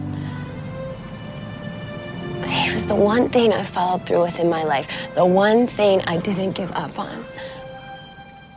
He 2.47 2.73
was 2.73 2.85
the 2.85 2.95
one 2.95 3.29
thing 3.29 3.53
I 3.53 3.63
followed 3.63 4.05
through 4.05 4.23
with 4.23 4.39
in 4.39 4.49
my 4.49 4.63
life, 4.63 4.87
the 5.15 5.25
one 5.25 5.67
thing 5.67 6.01
I 6.07 6.17
didn't 6.17 6.51
give 6.51 6.71
up 6.73 6.99
on. 6.99 7.25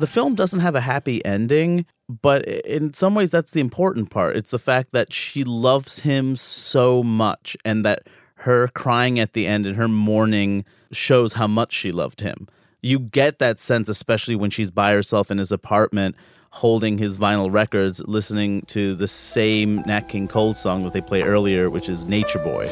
The 0.00 0.06
film 0.08 0.34
doesn't 0.34 0.60
have 0.60 0.74
a 0.74 0.80
happy 0.80 1.24
ending, 1.24 1.86
but 2.08 2.44
in 2.46 2.92
some 2.94 3.14
ways 3.14 3.30
that's 3.30 3.52
the 3.52 3.60
important 3.60 4.10
part. 4.10 4.36
It's 4.36 4.50
the 4.50 4.58
fact 4.58 4.90
that 4.90 5.12
she 5.12 5.44
loves 5.44 6.00
him 6.00 6.34
so 6.34 7.04
much 7.04 7.56
and 7.64 7.84
that 7.84 8.08
her 8.36 8.68
crying 8.68 9.20
at 9.20 9.34
the 9.34 9.46
end 9.46 9.66
and 9.66 9.76
her 9.76 9.86
mourning 9.86 10.64
shows 10.90 11.34
how 11.34 11.46
much 11.46 11.72
she 11.72 11.92
loved 11.92 12.22
him. 12.22 12.48
You 12.82 12.98
get 12.98 13.38
that 13.38 13.60
sense 13.60 13.88
especially 13.88 14.34
when 14.34 14.50
she's 14.50 14.70
by 14.70 14.92
herself 14.92 15.30
in 15.30 15.38
his 15.38 15.52
apartment 15.52 16.16
holding 16.50 16.98
his 16.98 17.16
vinyl 17.16 17.52
records 17.52 18.00
listening 18.06 18.62
to 18.62 18.94
the 18.94 19.08
same 19.08 19.76
Nat 19.86 20.08
King 20.08 20.28
Cole 20.28 20.54
song 20.54 20.82
that 20.82 20.92
they 20.92 21.00
play 21.00 21.22
earlier 21.22 21.70
which 21.70 21.88
is 21.88 22.04
Nature 22.04 22.40
Boy. 22.40 22.66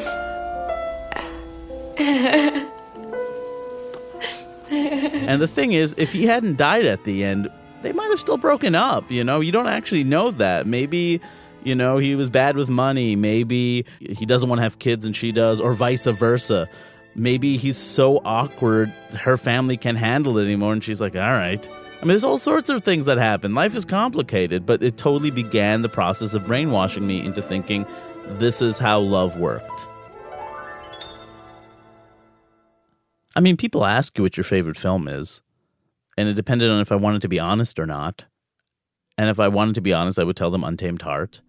and 5.27 5.41
the 5.41 5.47
thing 5.47 5.73
is, 5.73 5.93
if 5.97 6.11
he 6.11 6.25
hadn't 6.25 6.57
died 6.57 6.85
at 6.85 7.03
the 7.03 7.23
end, 7.23 7.49
they 7.81 7.91
might 7.91 8.09
have 8.09 8.19
still 8.19 8.37
broken 8.37 8.75
up. 8.75 9.09
You 9.11 9.23
know, 9.23 9.39
you 9.39 9.51
don't 9.51 9.67
actually 9.67 10.03
know 10.03 10.31
that. 10.31 10.65
Maybe, 10.65 11.21
you 11.63 11.75
know, 11.75 11.97
he 11.97 12.15
was 12.15 12.29
bad 12.29 12.55
with 12.55 12.69
money. 12.69 13.15
Maybe 13.15 13.85
he 13.99 14.25
doesn't 14.25 14.49
want 14.49 14.59
to 14.59 14.63
have 14.63 14.79
kids 14.79 15.05
and 15.05 15.15
she 15.15 15.31
does, 15.31 15.59
or 15.59 15.73
vice 15.73 16.05
versa. 16.05 16.67
Maybe 17.15 17.57
he's 17.57 17.77
so 17.77 18.21
awkward, 18.25 18.89
her 19.13 19.37
family 19.37 19.77
can't 19.77 19.99
handle 19.99 20.39
it 20.39 20.45
anymore, 20.45 20.73
and 20.73 20.83
she's 20.83 20.99
like, 20.99 21.15
all 21.15 21.21
right. 21.21 21.67
I 21.67 22.05
mean, 22.05 22.07
there's 22.09 22.23
all 22.23 22.39
sorts 22.39 22.69
of 22.69 22.83
things 22.83 23.05
that 23.05 23.19
happen. 23.19 23.53
Life 23.53 23.75
is 23.75 23.85
complicated, 23.85 24.65
but 24.65 24.81
it 24.81 24.97
totally 24.97 25.29
began 25.29 25.83
the 25.83 25.89
process 25.89 26.33
of 26.33 26.45
brainwashing 26.47 27.05
me 27.05 27.23
into 27.23 27.41
thinking 27.41 27.85
this 28.39 28.61
is 28.61 28.77
how 28.77 28.99
love 28.99 29.37
worked. 29.37 29.87
I 33.35 33.41
mean, 33.41 33.57
people 33.57 33.85
ask 33.85 34.17
you 34.17 34.23
what 34.23 34.37
your 34.37 34.43
favorite 34.43 34.77
film 34.77 35.07
is, 35.07 35.41
and 36.17 36.29
it 36.29 36.35
depended 36.35 36.69
on 36.69 36.81
if 36.81 36.91
I 36.91 36.95
wanted 36.95 37.21
to 37.23 37.27
be 37.27 37.39
honest 37.39 37.79
or 37.79 37.85
not. 37.85 38.25
And 39.17 39.29
if 39.29 39.39
I 39.39 39.47
wanted 39.47 39.75
to 39.75 39.81
be 39.81 39.93
honest, 39.93 40.19
I 40.19 40.23
would 40.23 40.35
tell 40.35 40.51
them 40.51 40.63
Untamed 40.63 41.01
Heart. 41.01 41.41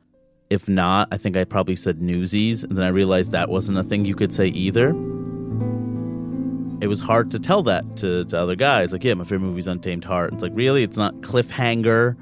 If 0.51 0.69
not, 0.69 1.09
I 1.11 1.17
think 1.17 1.37
I 1.37 1.45
probably 1.45 1.77
said 1.77 2.01
Newsies, 2.01 2.63
and 2.63 2.77
then 2.77 2.85
I 2.85 2.89
realized 2.89 3.33
that 3.33 3.49
wasn't 3.49 3.79
a 3.79 3.83
thing 3.83 4.05
you 4.05 4.15
could 4.15 4.33
say 4.33 4.49
either. 4.49 4.91
It 6.81 6.89
was 6.89 7.01
hard 7.01 7.31
to 7.31 7.39
tell 7.39 7.63
that 7.65 7.97
to, 7.99 8.25
to 8.25 8.39
other 8.39 8.57
guys. 8.57 8.93
Like, 8.93 9.05
yeah, 9.05 9.15
my 9.15 9.25
favorite 9.25 9.41
movie's 9.41 9.67
Untamed 9.67 10.05
Heart. 10.05 10.35
It's 10.35 10.43
like, 10.43 10.53
really? 10.55 10.83
It's 10.83 10.99
not 10.99 11.15
Cliffhanger 11.17 12.17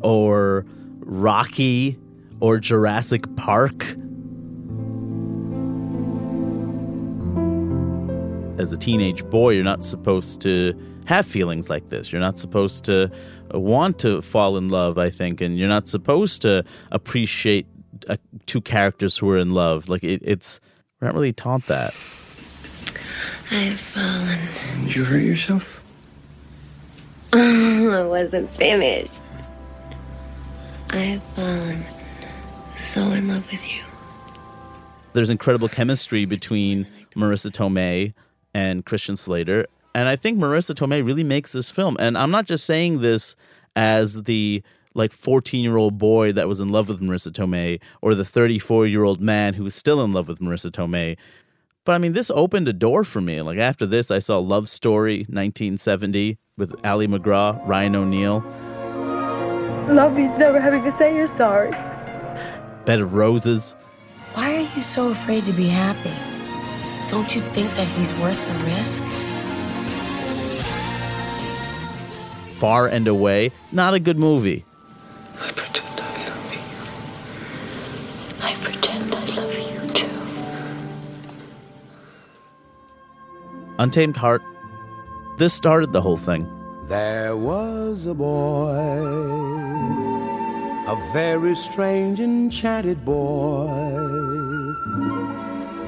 or 0.00 0.66
Rocky 1.00 1.98
or 2.40 2.58
Jurassic 2.58 3.24
Park? 3.36 3.96
As 8.58 8.72
a 8.72 8.76
teenage 8.76 9.24
boy, 9.30 9.50
you're 9.50 9.62
not 9.62 9.84
supposed 9.84 10.40
to 10.40 10.74
have 11.06 11.26
feelings 11.26 11.70
like 11.70 11.90
this. 11.90 12.12
You're 12.12 12.20
not 12.20 12.38
supposed 12.38 12.84
to 12.84 13.10
want 13.52 13.98
to 14.00 14.20
fall 14.20 14.56
in 14.56 14.68
love, 14.68 14.98
I 14.98 15.10
think, 15.10 15.40
and 15.40 15.56
you're 15.56 15.68
not 15.68 15.86
supposed 15.86 16.42
to 16.42 16.64
appreciate 16.90 17.66
uh, 18.08 18.16
two 18.46 18.60
characters 18.60 19.16
who 19.16 19.30
are 19.30 19.38
in 19.38 19.50
love. 19.50 19.88
Like, 19.88 20.02
it, 20.02 20.20
it's, 20.24 20.60
we're 21.00 21.06
not 21.06 21.14
really 21.14 21.32
taught 21.32 21.66
that. 21.66 21.94
I've 23.50 23.78
fallen. 23.78 24.40
Did 24.82 24.96
you 24.96 25.04
hurt 25.04 25.22
yourself? 25.22 25.82
I 27.32 28.02
wasn't 28.02 28.52
finished. 28.54 29.22
I've 30.90 31.22
fallen 31.34 31.84
so 32.76 33.02
in 33.02 33.28
love 33.28 33.50
with 33.50 33.68
you. 33.70 33.82
There's 35.12 35.30
incredible 35.30 35.68
chemistry 35.68 36.24
between 36.24 36.86
Marisa 37.14 37.50
Tomei 37.50 38.14
and 38.54 38.84
Christian 38.84 39.16
Slater. 39.16 39.66
And 39.94 40.08
I 40.08 40.16
think 40.16 40.38
Marisa 40.38 40.74
Tomei 40.74 41.04
really 41.04 41.24
makes 41.24 41.52
this 41.52 41.70
film. 41.70 41.96
And 41.98 42.16
I'm 42.16 42.30
not 42.30 42.46
just 42.46 42.64
saying 42.64 43.00
this 43.00 43.34
as 43.74 44.24
the 44.24 44.62
like 44.94 45.12
14 45.12 45.62
year 45.62 45.76
old 45.76 45.98
boy 45.98 46.32
that 46.32 46.48
was 46.48 46.60
in 46.60 46.68
love 46.68 46.88
with 46.88 47.00
Marisa 47.00 47.30
Tomei 47.30 47.80
or 48.02 48.14
the 48.14 48.24
34 48.24 48.86
year 48.86 49.04
old 49.04 49.20
man 49.20 49.54
who 49.54 49.64
was 49.64 49.74
still 49.74 50.02
in 50.02 50.12
love 50.12 50.28
with 50.28 50.40
Marisa 50.40 50.70
Tomei. 50.70 51.16
But 51.84 51.92
I 51.94 51.98
mean, 51.98 52.12
this 52.12 52.30
opened 52.34 52.68
a 52.68 52.72
door 52.72 53.02
for 53.02 53.20
me. 53.20 53.40
Like 53.40 53.58
after 53.58 53.86
this, 53.86 54.10
I 54.10 54.18
saw 54.18 54.38
Love 54.38 54.68
Story 54.68 55.20
1970, 55.20 56.36
with 56.58 56.74
Ali 56.84 57.06
MacGraw, 57.06 57.66
Ryan 57.66 57.96
O'Neal. 57.96 58.40
Love 59.88 60.12
means 60.12 60.36
never 60.36 60.60
having 60.60 60.84
to 60.84 60.92
say 60.92 61.14
you're 61.16 61.26
sorry. 61.26 61.70
Bed 62.84 63.00
of 63.00 63.14
Roses. 63.14 63.74
Why 64.34 64.56
are 64.56 64.76
you 64.76 64.82
so 64.82 65.08
afraid 65.08 65.46
to 65.46 65.52
be 65.52 65.68
happy? 65.68 66.37
Don't 67.08 67.34
you 67.34 67.40
think 67.40 67.74
that 67.74 67.86
he's 67.86 68.12
worth 68.20 68.38
the 68.48 68.54
risk? 68.70 69.02
Far 72.58 72.86
and 72.86 73.08
Away. 73.08 73.50
Not 73.72 73.94
a 73.94 73.98
good 73.98 74.18
movie. 74.18 74.64
I 75.40 75.50
pretend 75.52 76.00
I 76.00 76.12
love 76.28 76.52
you. 76.52 76.60
I 78.44 78.54
pretend 78.62 79.14
I 79.14 79.24
love 79.40 79.54
you 79.58 79.80
too. 79.94 80.18
Untamed 83.78 84.16
Heart. 84.16 84.42
This 85.38 85.54
started 85.54 85.92
the 85.92 86.02
whole 86.02 86.16
thing. 86.16 86.46
There 86.88 87.36
was 87.36 88.06
a 88.06 88.14
boy, 88.14 88.74
a 90.86 91.10
very 91.12 91.54
strange, 91.54 92.18
enchanted 92.20 93.04
boy. 93.04 93.78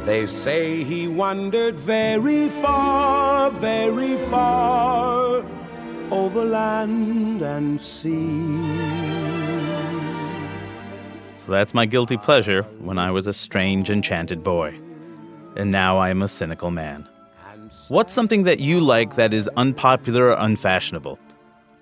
They 0.04 0.26
say 0.26 0.82
he 0.82 1.08
wandered 1.08 1.78
very 1.78 2.48
far, 2.48 3.50
very 3.50 4.16
far 4.28 5.44
over 6.10 6.44
land 6.44 7.42
and 7.42 7.80
sea. 7.80 8.58
So 11.36 11.52
that's 11.52 11.74
my 11.74 11.84
guilty 11.84 12.16
pleasure 12.16 12.62
when 12.80 12.98
I 12.98 13.10
was 13.10 13.26
a 13.26 13.32
strange, 13.32 13.90
enchanted 13.90 14.42
boy. 14.42 14.74
And 15.56 15.70
now 15.70 15.98
I 15.98 16.10
am 16.10 16.22
a 16.22 16.28
cynical 16.28 16.70
man. 16.70 17.08
What's 17.88 18.12
something 18.12 18.44
that 18.44 18.60
you 18.60 18.80
like 18.80 19.16
that 19.16 19.34
is 19.34 19.48
unpopular 19.56 20.28
or 20.28 20.36
unfashionable? 20.38 21.18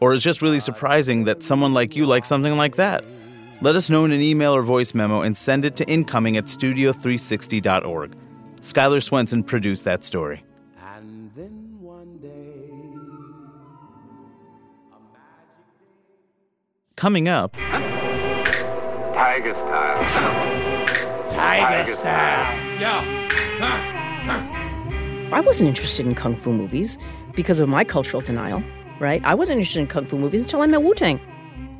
Or 0.01 0.13
is 0.13 0.23
just 0.23 0.43
really 0.43 0.61
surprising 0.61 1.25
that 1.25 1.43
someone 1.43 1.73
like 1.73 1.97
you 1.97 2.07
likes 2.07 2.29
something 2.29 2.57
like 2.57 2.77
that? 2.77 3.05
Let 3.61 3.75
us 3.75 3.91
know 3.91 4.05
in 4.05 4.13
an 4.13 4.21
email 4.21 4.55
or 4.55 4.63
voice 4.63 4.95
memo 4.95 5.23
and 5.23 5.37
send 5.37 5.65
it 5.65 5.75
to 5.77 5.85
incoming 5.89 6.37
at 6.37 6.45
studio360.org. 6.45 8.15
Skylar 8.61 9.03
Swenson 9.03 9.43
produced 9.43 9.85
that 9.85 10.05
story. 10.05 10.45
And 10.95 11.33
then 11.35 11.79
one 11.81 12.19
day, 12.19 12.29
Coming 16.95 17.29
up, 17.29 17.55
Tiger 19.15 19.55
style. 19.55 21.29
Tiger 21.29 21.91
style. 21.91 22.81
Yeah. 22.81 23.05
I 25.33 25.41
wasn't 25.41 25.69
interested 25.69 26.07
in 26.07 26.15
kung 26.15 26.37
fu 26.37 26.53
movies 26.53 26.97
because 27.35 27.59
of 27.59 27.69
my 27.69 27.83
cultural 27.85 28.21
denial, 28.23 28.63
right? 29.01 29.21
I 29.25 29.35
wasn't 29.35 29.59
interested 29.59 29.81
in 29.81 29.89
kung 29.89 30.07
fu 30.07 30.17
movies 30.17 30.43
until 30.43 30.63
I 30.63 30.67
met 30.67 30.83
Wu 30.83 30.95
Tang. 30.95 31.21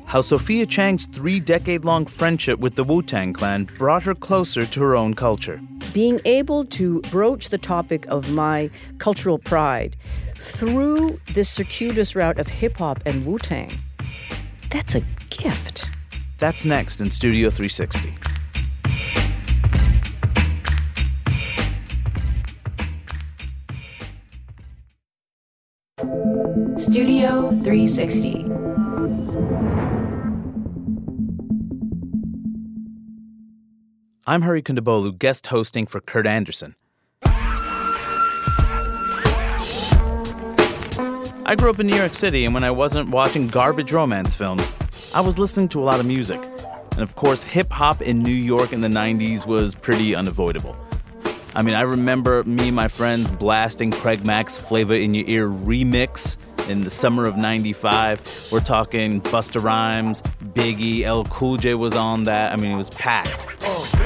How 0.09 0.21
Sophia 0.21 0.65
Chang's 0.65 1.05
three 1.05 1.39
decade 1.39 1.85
long 1.85 2.07
friendship 2.07 2.57
with 2.57 2.73
the 2.73 2.83
Wu 2.83 3.03
Tang 3.03 3.31
Clan 3.31 3.69
brought 3.77 4.01
her 4.01 4.15
closer 4.15 4.65
to 4.65 4.81
her 4.81 4.95
own 4.95 5.13
culture. 5.13 5.61
Being 5.93 6.19
able 6.25 6.65
to 6.65 6.99
broach 7.11 7.49
the 7.49 7.59
topic 7.59 8.07
of 8.07 8.31
my 8.31 8.71
cultural 8.97 9.37
pride 9.37 9.95
through 10.39 11.19
this 11.35 11.47
circuitous 11.47 12.15
route 12.15 12.39
of 12.39 12.47
hip 12.47 12.77
hop 12.77 13.03
and 13.05 13.23
Wu 13.23 13.37
Tang, 13.37 13.71
that's 14.71 14.95
a 14.95 15.01
gift. 15.29 15.91
That's 16.39 16.65
next 16.65 17.01
in 17.01 17.11
Studio 17.11 17.51
360. 17.51 18.15
Studio 26.81 27.51
360. 27.63 29.68
I'm 34.29 34.43
Hari 34.43 34.61
Kondabolu, 34.61 35.17
guest 35.17 35.47
hosting 35.47 35.87
for 35.87 35.99
Kurt 35.99 36.27
Andersen. 36.27 36.75
I 37.23 38.75
grew 41.57 41.71
up 41.71 41.79
in 41.79 41.87
New 41.87 41.95
York 41.95 42.13
City, 42.13 42.45
and 42.45 42.53
when 42.53 42.63
I 42.63 42.69
wasn't 42.69 43.09
watching 43.09 43.47
garbage 43.47 43.91
romance 43.91 44.35
films, 44.35 44.71
I 45.15 45.21
was 45.21 45.39
listening 45.39 45.67
to 45.69 45.81
a 45.81 45.83
lot 45.83 45.99
of 45.99 46.05
music. 46.05 46.39
And 46.91 46.99
of 46.99 47.15
course, 47.15 47.41
hip 47.41 47.71
hop 47.71 48.03
in 48.03 48.19
New 48.19 48.29
York 48.29 48.71
in 48.71 48.81
the 48.81 48.87
90s 48.87 49.47
was 49.47 49.73
pretty 49.73 50.13
unavoidable. 50.13 50.77
I 51.55 51.63
mean, 51.63 51.73
I 51.73 51.81
remember 51.81 52.43
me 52.43 52.67
and 52.67 52.75
my 52.75 52.87
friends 52.87 53.31
blasting 53.31 53.89
Craig 53.89 54.27
Mack's 54.27 54.59
Flavor 54.59 54.93
in 54.93 55.15
Your 55.15 55.27
Ear 55.27 55.49
remix 55.49 56.37
in 56.69 56.81
the 56.81 56.91
summer 56.91 57.25
of 57.25 57.35
95. 57.35 58.49
We're 58.51 58.59
talking 58.59 59.21
Busta 59.21 59.59
Rhymes, 59.59 60.21
Biggie, 60.53 61.03
LL 61.03 61.27
Cool 61.29 61.57
J 61.57 61.73
was 61.73 61.95
on 61.95 62.25
that. 62.25 62.53
I 62.53 62.57
mean, 62.57 62.69
it 62.69 62.77
was 62.77 62.91
packed. 62.91 63.47
And, 63.63 63.98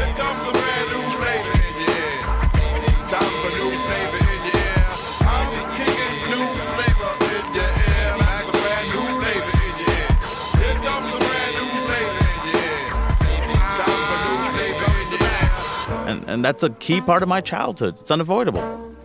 and 16.34 16.44
that's 16.44 16.64
a 16.64 16.70
key 16.72 17.00
part 17.00 17.24
of 17.24 17.30
my 17.30 17.42
childhood. 17.42 18.00
It's 18.00 18.12
unavoidable. 18.12 18.96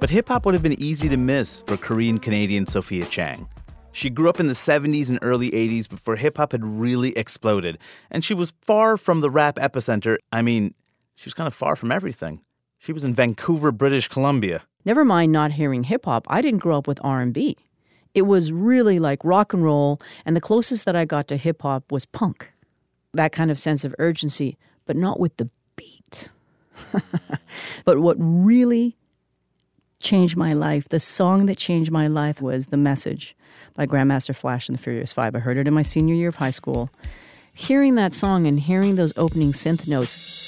But 0.00 0.10
hip 0.10 0.28
hop 0.28 0.44
would 0.44 0.54
have 0.54 0.62
been 0.62 0.80
easy 0.80 1.08
to 1.08 1.16
miss 1.16 1.62
for 1.66 1.76
Korean 1.76 2.18
Canadian 2.18 2.66
Sophia 2.66 3.04
Chang. 3.06 3.48
She 3.92 4.10
grew 4.10 4.28
up 4.28 4.40
in 4.40 4.46
the 4.46 4.52
70s 4.52 5.08
and 5.08 5.18
early 5.22 5.50
80s 5.50 5.88
before 5.88 6.16
hip 6.16 6.36
hop 6.36 6.52
had 6.52 6.64
really 6.64 7.16
exploded, 7.16 7.78
and 8.10 8.24
she 8.24 8.34
was 8.34 8.52
far 8.60 8.96
from 8.96 9.20
the 9.20 9.30
rap 9.30 9.56
epicenter. 9.56 10.16
I 10.32 10.42
mean, 10.42 10.74
she 11.14 11.26
was 11.26 11.34
kind 11.34 11.46
of 11.46 11.54
far 11.54 11.76
from 11.76 11.90
everything. 11.90 12.42
She 12.78 12.92
was 12.92 13.04
in 13.04 13.14
Vancouver, 13.14 13.72
British 13.72 14.08
Columbia. 14.08 14.62
Never 14.84 15.04
mind 15.04 15.32
not 15.32 15.52
hearing 15.52 15.84
hip 15.84 16.04
hop, 16.04 16.26
I 16.28 16.42
didn't 16.42 16.60
grow 16.60 16.76
up 16.76 16.86
with 16.86 17.00
R&B. 17.02 17.56
It 18.14 18.22
was 18.22 18.52
really 18.52 18.98
like 18.98 19.24
rock 19.24 19.52
and 19.52 19.64
roll, 19.64 19.98
and 20.24 20.36
the 20.36 20.40
closest 20.40 20.84
that 20.84 20.96
I 20.96 21.04
got 21.04 21.26
to 21.28 21.36
hip 21.36 21.62
hop 21.62 21.90
was 21.90 22.06
punk. 22.06 22.52
That 23.14 23.32
kind 23.32 23.50
of 23.50 23.58
sense 23.58 23.84
of 23.84 23.94
urgency, 23.98 24.58
but 24.84 24.96
not 24.96 25.18
with 25.18 25.36
the 25.38 25.50
beat. 25.76 26.30
but 27.84 27.98
what 27.98 28.16
really 28.18 28.96
changed 30.00 30.36
my 30.36 30.52
life, 30.52 30.88
the 30.88 31.00
song 31.00 31.46
that 31.46 31.56
changed 31.56 31.90
my 31.90 32.06
life 32.06 32.40
was 32.40 32.66
The 32.66 32.76
Message 32.76 33.36
by 33.74 33.86
Grandmaster 33.86 34.34
Flash 34.34 34.68
and 34.68 34.78
the 34.78 34.82
Furious 34.82 35.12
Five. 35.12 35.34
I 35.34 35.38
heard 35.38 35.58
it 35.58 35.68
in 35.68 35.74
my 35.74 35.82
senior 35.82 36.14
year 36.14 36.28
of 36.28 36.36
high 36.36 36.50
school. 36.50 36.90
Hearing 37.52 37.94
that 37.94 38.14
song 38.14 38.46
and 38.46 38.60
hearing 38.60 38.96
those 38.96 39.12
opening 39.16 39.52
synth 39.52 39.88
notes, 39.88 40.44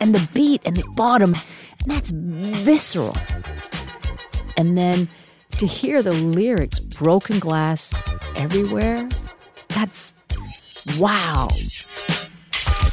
and 0.00 0.14
the 0.14 0.28
beat 0.32 0.60
and 0.64 0.76
the 0.76 0.86
bottom, 0.90 1.34
and 1.82 1.90
that's 1.90 2.10
visceral. 2.10 3.16
And 4.56 4.78
then 4.78 5.08
to 5.58 5.66
hear 5.66 6.02
the 6.02 6.12
lyrics, 6.12 6.78
broken 6.78 7.38
glass 7.38 7.94
everywhere, 8.36 9.08
that's 9.68 10.14
wow. 10.98 11.48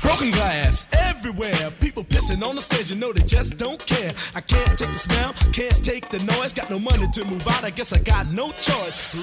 Broken 0.02 0.32
glass 0.32 0.86
everywhere. 0.94 1.72
People 1.80 2.04
pissing 2.04 2.42
on 2.44 2.56
the 2.56 2.62
stage, 2.62 2.92
you 2.92 2.98
know 2.98 3.14
they 3.14 3.24
just 3.24 3.58
don't 3.58 3.84
care. 3.86 4.14
I 4.34 4.42
can't 4.42 4.78
take 4.78 4.92
the 4.92 4.98
smell, 4.98 5.34
can't 5.54 5.86
take 5.86 6.10
the 6.10 6.20
noise. 6.20 6.54
Got 6.54 6.70
no 6.70 6.80
money 6.80 7.08
to 7.14 7.26
move 7.26 7.48
out, 7.48 7.64
I 7.64 7.70
guess 7.70 7.94
I 7.94 8.00
got 8.00 8.28
no 8.32 8.52
choice. 8.54 9.16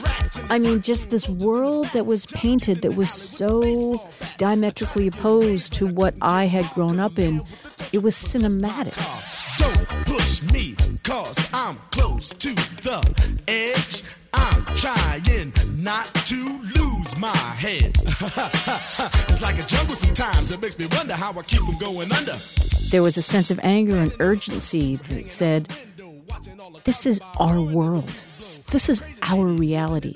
I 0.48 0.59
mean, 0.59 0.81
just 0.81 1.11
this 1.11 1.28
world 1.28 1.87
that 1.94 2.07
was 2.07 2.26
painted 2.26 2.83
that 2.83 2.94
was 2.94 3.11
so 3.11 4.00
diametrically 4.37 5.08
opposed 5.08 5.73
to 5.75 5.87
what 5.87 6.14
I 6.23 6.46
had 6.46 6.64
grown 6.75 7.00
up 7.00 7.19
in. 7.19 7.42
It 7.92 8.02
was 8.02 8.14
cinematic. 8.14 8.94
Don't 9.58 10.06
push 10.06 10.42
me, 10.52 10.77
cause 11.02 11.48
I'm 11.52 11.77
close 11.90 12.31
to 12.31 12.54
the 12.54 13.40
edge. 13.48 14.04
I'm 14.51 14.65
trying 14.77 15.53
not 15.83 16.13
to 16.15 16.59
lose 16.77 17.17
my 17.19 17.37
head. 17.37 17.96
it's 18.05 19.42
like 19.42 19.59
a 19.59 19.67
jungle 19.67 19.94
sometimes. 19.94 20.51
It 20.51 20.61
makes 20.61 20.79
me 20.79 20.87
wonder 20.92 21.15
how 21.15 21.33
I 21.38 21.42
keep 21.42 21.61
from 21.61 21.77
going 21.79 22.11
under. 22.13 22.35
There 22.90 23.03
was 23.03 23.19
a 23.19 23.23
sense 23.23 23.51
of 23.51 23.61
anger 23.63 23.99
and 23.99 24.13
urgency 24.21 24.96
that 24.96 25.31
said, 25.33 25.69
This 26.85 27.07
is 27.07 27.21
our 27.38 27.61
world. 27.61 28.11
This 28.71 28.88
is 28.88 29.05
our 29.23 29.44
reality. 29.46 30.15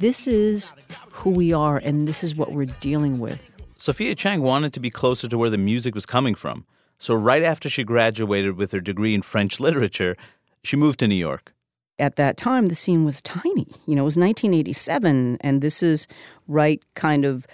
This 0.00 0.26
is 0.26 0.72
who 1.10 1.30
we 1.30 1.52
are, 1.52 1.78
and 1.78 2.06
this 2.06 2.22
is 2.22 2.36
what 2.36 2.52
we're 2.52 2.72
dealing 2.80 3.18
with. 3.18 3.40
Sophia 3.78 4.14
Chang 4.14 4.42
wanted 4.42 4.72
to 4.74 4.80
be 4.80 4.90
closer 4.90 5.28
to 5.28 5.38
where 5.38 5.50
the 5.50 5.58
music 5.58 5.94
was 5.94 6.04
coming 6.04 6.34
from. 6.34 6.66
So, 6.98 7.14
right 7.14 7.42
after 7.42 7.70
she 7.70 7.84
graduated 7.84 8.56
with 8.56 8.72
her 8.72 8.80
degree 8.80 9.14
in 9.14 9.22
French 9.22 9.60
literature, 9.60 10.16
she 10.62 10.76
moved 10.76 10.98
to 11.00 11.08
New 11.08 11.14
York. 11.16 11.52
At 11.98 12.16
that 12.16 12.36
time, 12.36 12.66
the 12.66 12.74
scene 12.74 13.04
was 13.04 13.20
tiny. 13.20 13.66
You 13.86 13.94
know, 13.94 14.02
it 14.02 14.04
was 14.04 14.16
1987, 14.16 15.38
and 15.40 15.60
this 15.60 15.82
is 15.82 16.06
right 16.48 16.82
kind 16.94 17.24
of 17.24 17.46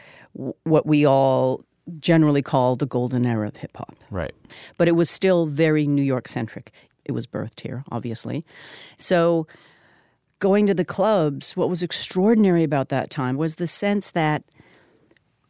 what 0.62 0.86
we 0.86 1.04
all 1.04 1.64
generally 1.98 2.42
call 2.42 2.76
the 2.76 2.86
golden 2.86 3.26
era 3.26 3.48
of 3.48 3.56
hip 3.56 3.76
hop. 3.76 3.96
Right. 4.10 4.34
But 4.76 4.88
it 4.88 4.92
was 4.92 5.10
still 5.10 5.46
very 5.46 5.86
New 5.86 6.02
York 6.02 6.28
centric. 6.28 6.70
It 7.04 7.12
was 7.12 7.26
birthed 7.26 7.60
here, 7.60 7.84
obviously. 7.90 8.44
So 8.98 9.46
going 10.38 10.66
to 10.66 10.74
the 10.74 10.84
clubs, 10.84 11.56
what 11.56 11.68
was 11.68 11.82
extraordinary 11.82 12.62
about 12.62 12.90
that 12.90 13.10
time 13.10 13.36
was 13.36 13.56
the 13.56 13.66
sense 13.66 14.10
that 14.12 14.44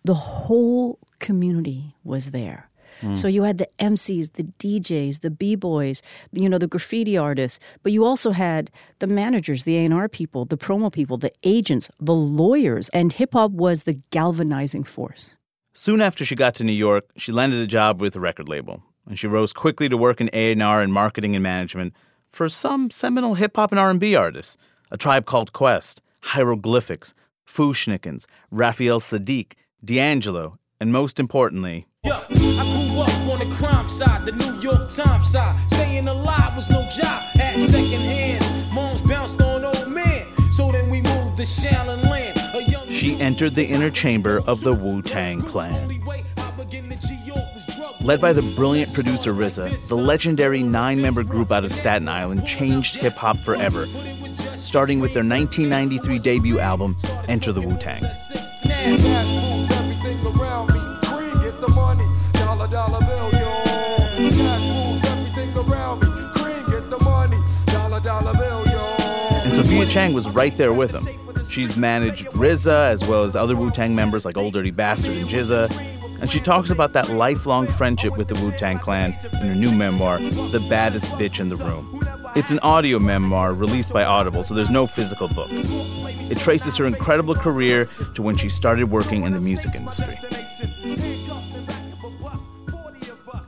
the 0.04 0.14
whole 0.14 0.98
community 1.18 1.96
was 2.04 2.30
there. 2.30 2.67
So 3.14 3.28
you 3.28 3.44
had 3.44 3.58
the 3.58 3.68
MCs, 3.78 4.32
the 4.32 4.44
DJs, 4.58 5.20
the 5.20 5.30
B-boys, 5.30 6.02
you 6.32 6.48
know, 6.48 6.58
the 6.58 6.66
graffiti 6.66 7.16
artists, 7.16 7.60
but 7.82 7.92
you 7.92 8.04
also 8.04 8.32
had 8.32 8.70
the 8.98 9.06
managers, 9.06 9.64
the 9.64 9.76
A&R 9.78 10.08
people, 10.08 10.44
the 10.44 10.56
promo 10.56 10.92
people, 10.92 11.16
the 11.16 11.32
agents, 11.44 11.90
the 12.00 12.14
lawyers, 12.14 12.88
and 12.90 13.12
hip 13.12 13.34
hop 13.34 13.52
was 13.52 13.84
the 13.84 14.00
galvanizing 14.10 14.84
force. 14.84 15.36
Soon 15.72 16.00
after 16.00 16.24
she 16.24 16.34
got 16.34 16.54
to 16.56 16.64
New 16.64 16.72
York, 16.72 17.04
she 17.16 17.30
landed 17.30 17.60
a 17.60 17.66
job 17.66 18.00
with 18.00 18.16
a 18.16 18.20
record 18.20 18.48
label, 18.48 18.82
and 19.06 19.18
she 19.18 19.28
rose 19.28 19.52
quickly 19.52 19.88
to 19.88 19.96
work 19.96 20.20
in 20.20 20.28
A&R 20.32 20.82
and 20.82 20.92
marketing 20.92 21.36
and 21.36 21.42
management 21.42 21.94
for 22.32 22.48
some 22.48 22.90
seminal 22.90 23.34
hip 23.34 23.56
hop 23.56 23.70
and 23.70 23.78
R&B 23.78 24.16
artists, 24.16 24.56
a 24.90 24.96
tribe 24.96 25.24
called 25.24 25.52
Quest, 25.52 26.02
Hieroglyphics, 26.22 27.14
Fu-Schnickens, 27.44 28.26
Raphael 28.50 29.00
Saadiq, 29.00 29.52
D'Angelo, 29.84 30.58
and 30.80 30.92
most 30.92 31.18
importantly, 31.18 31.86
yeah, 32.04 32.24
I 32.30 32.34
grew 32.34 33.00
up 33.00 33.10
on 33.28 33.48
the 33.48 33.54
crime 33.56 33.86
side, 33.86 34.24
the 34.24 34.32
New 34.32 34.60
York 34.60 34.88
Times 34.90 35.30
side. 35.30 35.70
Staying 35.70 36.08
alive 36.08 36.54
was 36.56 36.70
no 36.70 36.88
job, 36.88 37.22
had 37.34 37.58
second 37.58 38.00
hands. 38.00 38.72
Moms 38.72 39.02
bounced 39.02 39.40
on 39.42 39.64
old 39.64 39.88
men, 39.88 40.26
so 40.52 40.70
then 40.70 40.88
we 40.88 41.00
moved 41.00 41.36
to 41.38 41.42
Shaolin 41.42 42.08
Land. 42.08 42.92
She 42.92 43.18
entered 43.20 43.54
the 43.54 43.64
inner 43.64 43.90
chamber 43.90 44.42
of 44.46 44.60
the 44.62 44.72
Wu 44.72 45.02
Tang 45.02 45.42
Clan. 45.42 46.00
Led 48.00 48.20
by 48.20 48.32
the 48.32 48.42
brilliant 48.56 48.92
producer 48.94 49.34
RZA, 49.34 49.88
the 49.88 49.96
legendary 49.96 50.62
nine 50.62 51.00
member 51.00 51.22
group 51.22 51.52
out 51.52 51.64
of 51.64 51.72
Staten 51.72 52.08
Island 52.08 52.46
changed 52.46 52.96
hip 52.96 53.16
hop 53.16 53.38
forever, 53.38 53.86
starting 54.56 55.00
with 55.00 55.12
their 55.14 55.24
1993 55.24 56.18
debut 56.18 56.58
album, 56.58 56.96
Enter 57.28 57.52
the 57.52 57.60
Wu 62.68 62.74
Tang. 68.64 68.74
And 69.44 69.54
Sophia 69.54 69.86
Chang 69.86 70.12
was 70.12 70.28
right 70.30 70.54
there 70.56 70.72
with 70.74 70.90
him. 70.90 71.06
She's 71.46 71.76
managed 71.76 72.26
RZA 72.26 72.90
as 72.90 73.04
well 73.04 73.24
as 73.24 73.34
other 73.34 73.56
Wu 73.56 73.70
Tang 73.70 73.94
members 73.94 74.26
like 74.26 74.36
Ol' 74.36 74.50
Dirty 74.50 74.70
Bastard 74.70 75.16
and 75.16 75.26
GZA. 75.28 75.70
And 76.20 76.30
she 76.30 76.40
talks 76.40 76.68
about 76.68 76.92
that 76.92 77.08
lifelong 77.08 77.68
friendship 77.68 78.18
with 78.18 78.28
the 78.28 78.34
Wu 78.34 78.52
Tang 78.52 78.78
Clan 78.78 79.16
in 79.32 79.48
her 79.48 79.54
new 79.54 79.72
memoir, 79.72 80.18
The 80.18 80.60
Baddest 80.68 81.06
Bitch 81.12 81.40
in 81.40 81.48
the 81.48 81.56
Room. 81.56 82.04
It's 82.36 82.50
an 82.50 82.58
audio 82.58 82.98
memoir 82.98 83.54
released 83.54 83.94
by 83.94 84.04
Audible, 84.04 84.44
so 84.44 84.52
there's 84.52 84.68
no 84.68 84.86
physical 84.86 85.28
book. 85.28 85.48
It 85.50 86.38
traces 86.38 86.76
her 86.76 86.86
incredible 86.86 87.34
career 87.34 87.86
to 88.14 88.20
when 88.20 88.36
she 88.36 88.50
started 88.50 88.90
working 88.90 89.24
in 89.24 89.32
the 89.32 89.40
music 89.40 89.74
industry. 89.74 90.18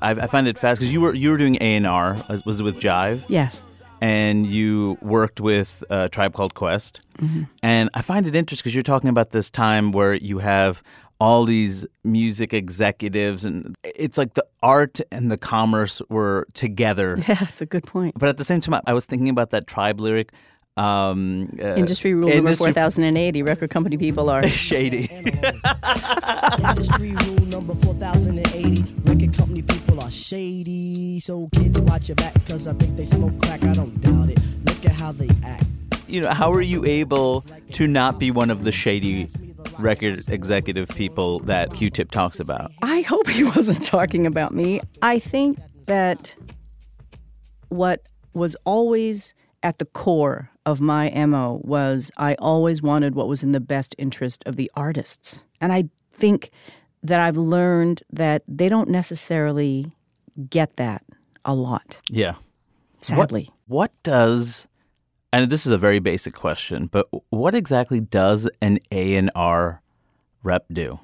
I, 0.03 0.11
I 0.11 0.27
find 0.27 0.49
it 0.49 0.59
fast 0.59 0.81
because 0.81 0.93
you 0.93 1.01
were 1.01 1.15
you 1.15 1.31
were 1.31 1.37
doing 1.37 1.57
A 1.57 1.77
and 1.77 1.87
R. 1.87 2.25
Was 2.45 2.61
it 2.61 2.63
with 2.63 2.77
Jive? 2.81 3.25
Yes. 3.29 3.63
And 4.01 4.47
you 4.47 4.97
worked 5.03 5.41
with 5.41 5.85
a 5.91 6.09
tribe 6.09 6.35
called 6.35 6.55
Quest. 6.55 7.01
Mm-hmm. 7.19 7.43
And 7.63 7.91
I 7.93 8.01
find 8.01 8.27
it 8.27 8.35
interesting 8.35 8.63
because 8.63 8.75
you're 8.75 8.83
talking 8.83 9.11
about 9.11 9.31
this 9.31 9.51
time 9.51 9.93
where 9.93 10.15
you 10.15 10.39
have 10.39 10.83
all 11.21 11.45
these 11.45 11.85
music 12.03 12.55
executives 12.55 13.45
and 13.45 13.77
it's 13.85 14.17
like 14.17 14.33
the 14.35 14.47
art 14.63 15.01
and 15.13 15.31
the 15.31 15.37
commerce 15.37 16.01
were 16.09 16.47
together. 16.55 17.19
Yeah, 17.29 17.35
that's 17.35 17.61
a 17.61 17.67
good 17.67 17.87
point. 17.87 18.19
But 18.19 18.31
at 18.31 18.39
the 18.39 18.45
same 18.45 18.63
time, 18.63 18.81
I 18.87 18.95
was 18.95 19.05
thinking 19.05 19.29
about 19.29 19.51
that 19.51 19.67
tribe 19.67 20.01
lyric. 20.01 20.33
Um, 20.77 21.59
uh, 21.61 21.75
industry 21.75 22.15
rule 22.15 22.29
industry 22.29 22.67
number 22.67 22.81
4080 22.81 23.43
record 23.43 23.71
company 23.71 23.97
people 23.97 24.31
are. 24.31 24.47
Shady. 24.49 25.11
Industry 26.59 27.13
rule 27.13 27.47
number 27.47 27.75
4080 27.75 28.95
record 29.05 29.37
company 29.37 29.63
people 29.63 30.01
are 30.01 30.11
shady. 30.11 31.21
So 31.21 31.49
kids 31.55 31.79
watch 31.81 32.09
your 32.09 32.17
back 32.17 32.35
because 32.35 32.67
i 32.67 32.73
think 32.75 32.97
they 32.97 33.05
smoke 33.05 33.33
crack 33.43 33.63
i 33.65 33.73
don't 33.73 34.01
doubt 34.01 34.31
it. 34.31 34.41
Look 34.65 34.85
at 34.87 34.93
how 34.93 35.13
they 35.13 35.29
act. 35.45 35.67
You 36.07 36.23
know 36.23 36.31
how 36.33 36.53
are 36.53 36.63
you 36.63 36.85
able 36.85 37.43
to 37.73 37.87
not 37.87 38.19
be 38.19 38.31
one 38.31 38.51
of 38.51 38.65
the 38.65 38.73
shady 38.73 39.29
record 39.79 40.29
executive 40.29 40.89
people 40.89 41.41
that 41.41 41.75
q-tip 41.75 42.11
talks 42.11 42.41
about? 42.41 42.73
I 42.83 43.03
hope 43.03 43.29
he 43.29 43.45
wasn't 43.57 43.85
talking 43.85 44.27
about 44.27 44.55
me. 44.55 44.81
I 45.03 45.19
think 45.19 45.59
that 45.87 46.37
what 47.69 48.07
was 48.33 48.57
always 48.65 49.35
at 49.63 49.79
the 49.79 49.85
core 49.85 50.51
of 50.71 50.81
my 50.81 51.11
MO 51.27 51.61
was 51.65 52.11
I 52.17 52.35
always 52.35 52.83
wanted 52.83 53.15
what 53.15 53.29
was 53.29 53.43
in 53.43 53.53
the 53.53 53.61
best 53.61 53.95
interest 53.99 54.43
of 54.47 54.57
the 54.57 54.71
artists. 54.75 55.45
And 55.61 55.73
I 55.73 55.91
think 56.13 56.51
that 57.03 57.21
I've 57.21 57.37
learned 57.37 58.03
that 58.13 58.43
they 58.47 58.69
don't 58.69 58.89
necessarily 58.89 59.93
get 60.49 60.77
that 60.77 61.03
a 61.45 61.55
lot. 61.55 62.01
Yeah. 62.09 62.35
Sadly. 63.01 63.51
What, 63.67 63.93
what 63.93 64.03
does 64.03 64.69
and 65.33 65.49
this 65.49 65.65
is 65.65 65.73
a 65.73 65.79
very 65.79 66.01
basic 66.01 66.35
question, 66.35 66.87
but 66.87 67.09
what 67.31 67.55
exactly 67.55 68.01
does 68.01 68.49
an 68.61 68.81
A&R 68.91 69.81
rep 70.43 70.65
do? 70.73 70.99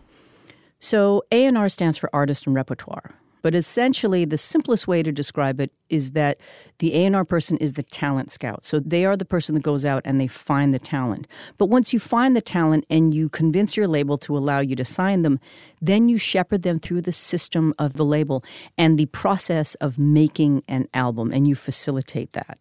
So 0.80 1.22
A&R 1.30 1.68
stands 1.68 1.96
for 1.96 2.10
artist 2.12 2.46
and 2.46 2.54
repertoire. 2.54 3.14
But 3.46 3.54
essentially, 3.54 4.24
the 4.24 4.38
simplest 4.38 4.88
way 4.88 5.04
to 5.04 5.12
describe 5.12 5.60
it 5.60 5.70
is 5.88 6.10
that 6.10 6.40
the 6.80 6.92
A&R 6.94 7.24
person 7.24 7.56
is 7.58 7.74
the 7.74 7.84
talent 7.84 8.32
scout. 8.32 8.64
So 8.64 8.80
they 8.80 9.04
are 9.04 9.16
the 9.16 9.24
person 9.24 9.54
that 9.54 9.62
goes 9.62 9.84
out 9.84 10.02
and 10.04 10.20
they 10.20 10.26
find 10.26 10.74
the 10.74 10.80
talent. 10.80 11.28
But 11.56 11.66
once 11.66 11.92
you 11.92 12.00
find 12.00 12.34
the 12.34 12.40
talent 12.40 12.86
and 12.90 13.14
you 13.14 13.28
convince 13.28 13.76
your 13.76 13.86
label 13.86 14.18
to 14.18 14.36
allow 14.36 14.58
you 14.58 14.74
to 14.74 14.84
sign 14.84 15.22
them, 15.22 15.38
then 15.80 16.08
you 16.08 16.18
shepherd 16.18 16.62
them 16.62 16.80
through 16.80 17.02
the 17.02 17.12
system 17.12 17.72
of 17.78 17.92
the 17.92 18.04
label 18.04 18.42
and 18.76 18.98
the 18.98 19.06
process 19.06 19.76
of 19.76 19.96
making 19.96 20.64
an 20.66 20.88
album, 20.92 21.30
and 21.30 21.46
you 21.46 21.54
facilitate 21.54 22.32
that. 22.32 22.58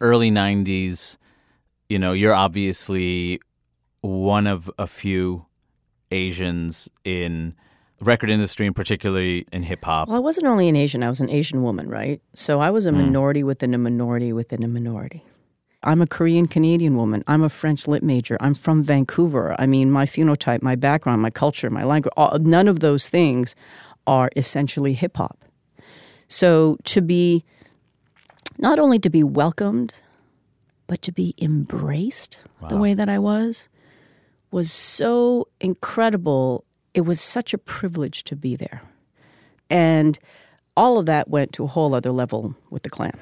Early 0.00 0.30
90s, 0.30 1.16
you 1.88 1.98
know, 1.98 2.12
you're 2.12 2.32
obviously 2.32 3.40
one 4.02 4.46
of 4.46 4.70
a 4.78 4.86
few 4.86 5.46
Asians 6.12 6.88
in 7.02 7.56
record 8.00 8.30
industry 8.30 8.66
and 8.66 8.74
particularly 8.74 9.46
in 9.52 9.62
hip 9.62 9.84
hop? 9.84 10.08
Well, 10.08 10.16
I 10.16 10.20
wasn't 10.20 10.46
only 10.46 10.68
an 10.68 10.76
Asian, 10.76 11.02
I 11.02 11.08
was 11.08 11.20
an 11.20 11.30
Asian 11.30 11.62
woman, 11.62 11.88
right? 11.88 12.20
So 12.34 12.60
I 12.60 12.70
was 12.70 12.86
a 12.86 12.90
mm. 12.90 12.96
minority 12.96 13.42
within 13.42 13.74
a 13.74 13.78
minority 13.78 14.32
within 14.32 14.62
a 14.62 14.68
minority. 14.68 15.24
I'm 15.82 16.02
a 16.02 16.06
Korean 16.06 16.48
Canadian 16.48 16.96
woman. 16.96 17.22
I'm 17.26 17.42
a 17.42 17.48
French 17.48 17.86
lit 17.86 18.02
major. 18.02 18.36
I'm 18.40 18.54
from 18.54 18.82
Vancouver. 18.82 19.54
I 19.58 19.66
mean, 19.66 19.90
my 19.90 20.06
phenotype, 20.06 20.60
my 20.60 20.74
background, 20.74 21.22
my 21.22 21.30
culture, 21.30 21.70
my 21.70 21.84
language, 21.84 22.12
all, 22.16 22.36
none 22.40 22.66
of 22.66 22.80
those 22.80 23.08
things 23.08 23.54
are 24.06 24.30
essentially 24.34 24.94
hip 24.94 25.16
hop. 25.16 25.44
So 26.26 26.78
to 26.84 27.00
be, 27.00 27.44
not 28.58 28.78
only 28.78 28.98
to 28.98 29.10
be 29.10 29.22
welcomed, 29.22 29.94
but 30.88 31.00
to 31.02 31.12
be 31.12 31.34
embraced 31.40 32.38
wow. 32.60 32.68
the 32.68 32.76
way 32.76 32.94
that 32.94 33.08
I 33.08 33.18
was, 33.18 33.68
was 34.50 34.72
so 34.72 35.46
incredible 35.60 36.64
it 36.94 37.02
was 37.02 37.20
such 37.20 37.54
a 37.54 37.58
privilege 37.58 38.24
to 38.24 38.36
be 38.36 38.56
there. 38.56 38.82
And 39.70 40.18
all 40.76 40.98
of 40.98 41.06
that 41.06 41.28
went 41.28 41.52
to 41.54 41.64
a 41.64 41.66
whole 41.66 41.94
other 41.94 42.12
level 42.12 42.54
with 42.70 42.82
the 42.82 42.90
Clan. 42.90 43.12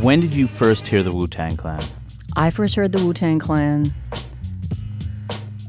When 0.00 0.20
did 0.20 0.34
you 0.34 0.48
first 0.48 0.88
hear 0.88 1.02
the 1.02 1.12
Wu 1.12 1.28
Tang 1.28 1.56
Clan? 1.56 1.84
I 2.34 2.50
first 2.50 2.74
heard 2.74 2.92
the 2.92 3.04
Wu 3.04 3.12
Tang 3.12 3.38
Clan 3.38 3.94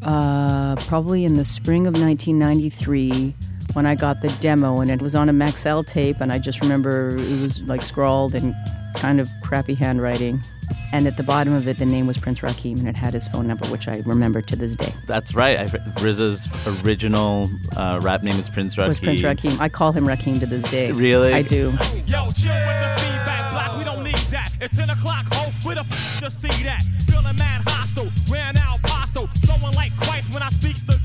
uh, 0.02 0.76
probably 0.88 1.24
in 1.24 1.38
the 1.38 1.46
spring 1.46 1.88
of 1.88 1.94
1993 1.94 3.36
when 3.74 3.86
I 3.86 3.96
got 3.96 4.22
the 4.22 4.30
demo, 4.40 4.80
and 4.80 4.90
it 4.92 5.02
was 5.02 5.16
on 5.16 5.30
a 5.30 5.34
Maxell 5.34 5.86
tape, 5.86 6.22
and 6.22 6.32
I 6.32 6.40
just 6.40 6.62
remember 6.62 7.16
it 7.18 7.42
was 7.42 7.62
like 7.64 7.82
scrawled 7.82 8.36
in 8.36 8.56
kind 8.96 9.20
of 9.20 9.28
crappy 9.42 9.74
handwriting. 9.76 10.42
And 10.92 11.08
at 11.08 11.18
the 11.18 11.24
bottom 11.24 11.54
of 11.54 11.68
it, 11.68 11.78
the 11.80 11.86
name 11.86 12.08
was 12.08 12.18
Prince 12.18 12.40
Rakeem, 12.42 12.78
and 12.80 12.88
it 12.88 12.96
had 12.96 13.14
his 13.14 13.28
phone 13.28 13.48
number, 13.48 13.68
which 13.68 13.88
I 13.88 14.02
remember 14.06 14.42
to 14.44 14.56
this 14.56 14.76
day. 14.76 14.94
That's 15.08 15.36
right. 15.36 15.60
I, 15.60 15.66
RZA's 15.68 16.48
original 16.84 17.50
uh, 17.76 18.00
rap 18.02 18.24
name 18.24 18.40
is 18.40 18.48
Prince 18.50 18.76
Rakeem. 18.76 18.88
Was 18.88 19.00
Prince 19.00 19.22
Rakeem? 19.22 19.60
I 19.60 19.70
call 19.70 19.92
him 19.92 20.06
Rakeem 20.06 20.40
to 20.40 20.46
this 20.46 20.64
day. 20.64 20.92
Really? 20.92 21.34
I 21.34 21.42
do. 21.42 21.72
Yo, 22.06 22.32
chill 22.32 22.54
with 22.54 22.80
the 22.80 23.02
feedback 23.02 23.52
block. 23.52 23.78
We 23.78 23.84
don't 23.84 24.04
need 24.04 24.30
that. 24.32 24.52
It's 24.62 24.78
10 24.78 24.90
o'clock. 24.92 25.26
Ho, 25.34 25.52
where 25.64 25.76
the 25.76 25.82
f- 25.82 26.20
just 26.22 26.42
see 26.42 26.64
that? 26.64 26.84
Feeling 27.08 27.36
mad 27.38 27.62
hostile. 27.68 28.08
Ran 28.30 28.56
out 28.58 28.82
postal. 28.84 29.28
Going 29.46 29.62
like 29.76 29.96
Christ 29.98 30.32
when 30.32 30.42
I 30.44 30.50
speaks 30.50 30.84
the 30.84 30.94
gospel. 30.94 31.03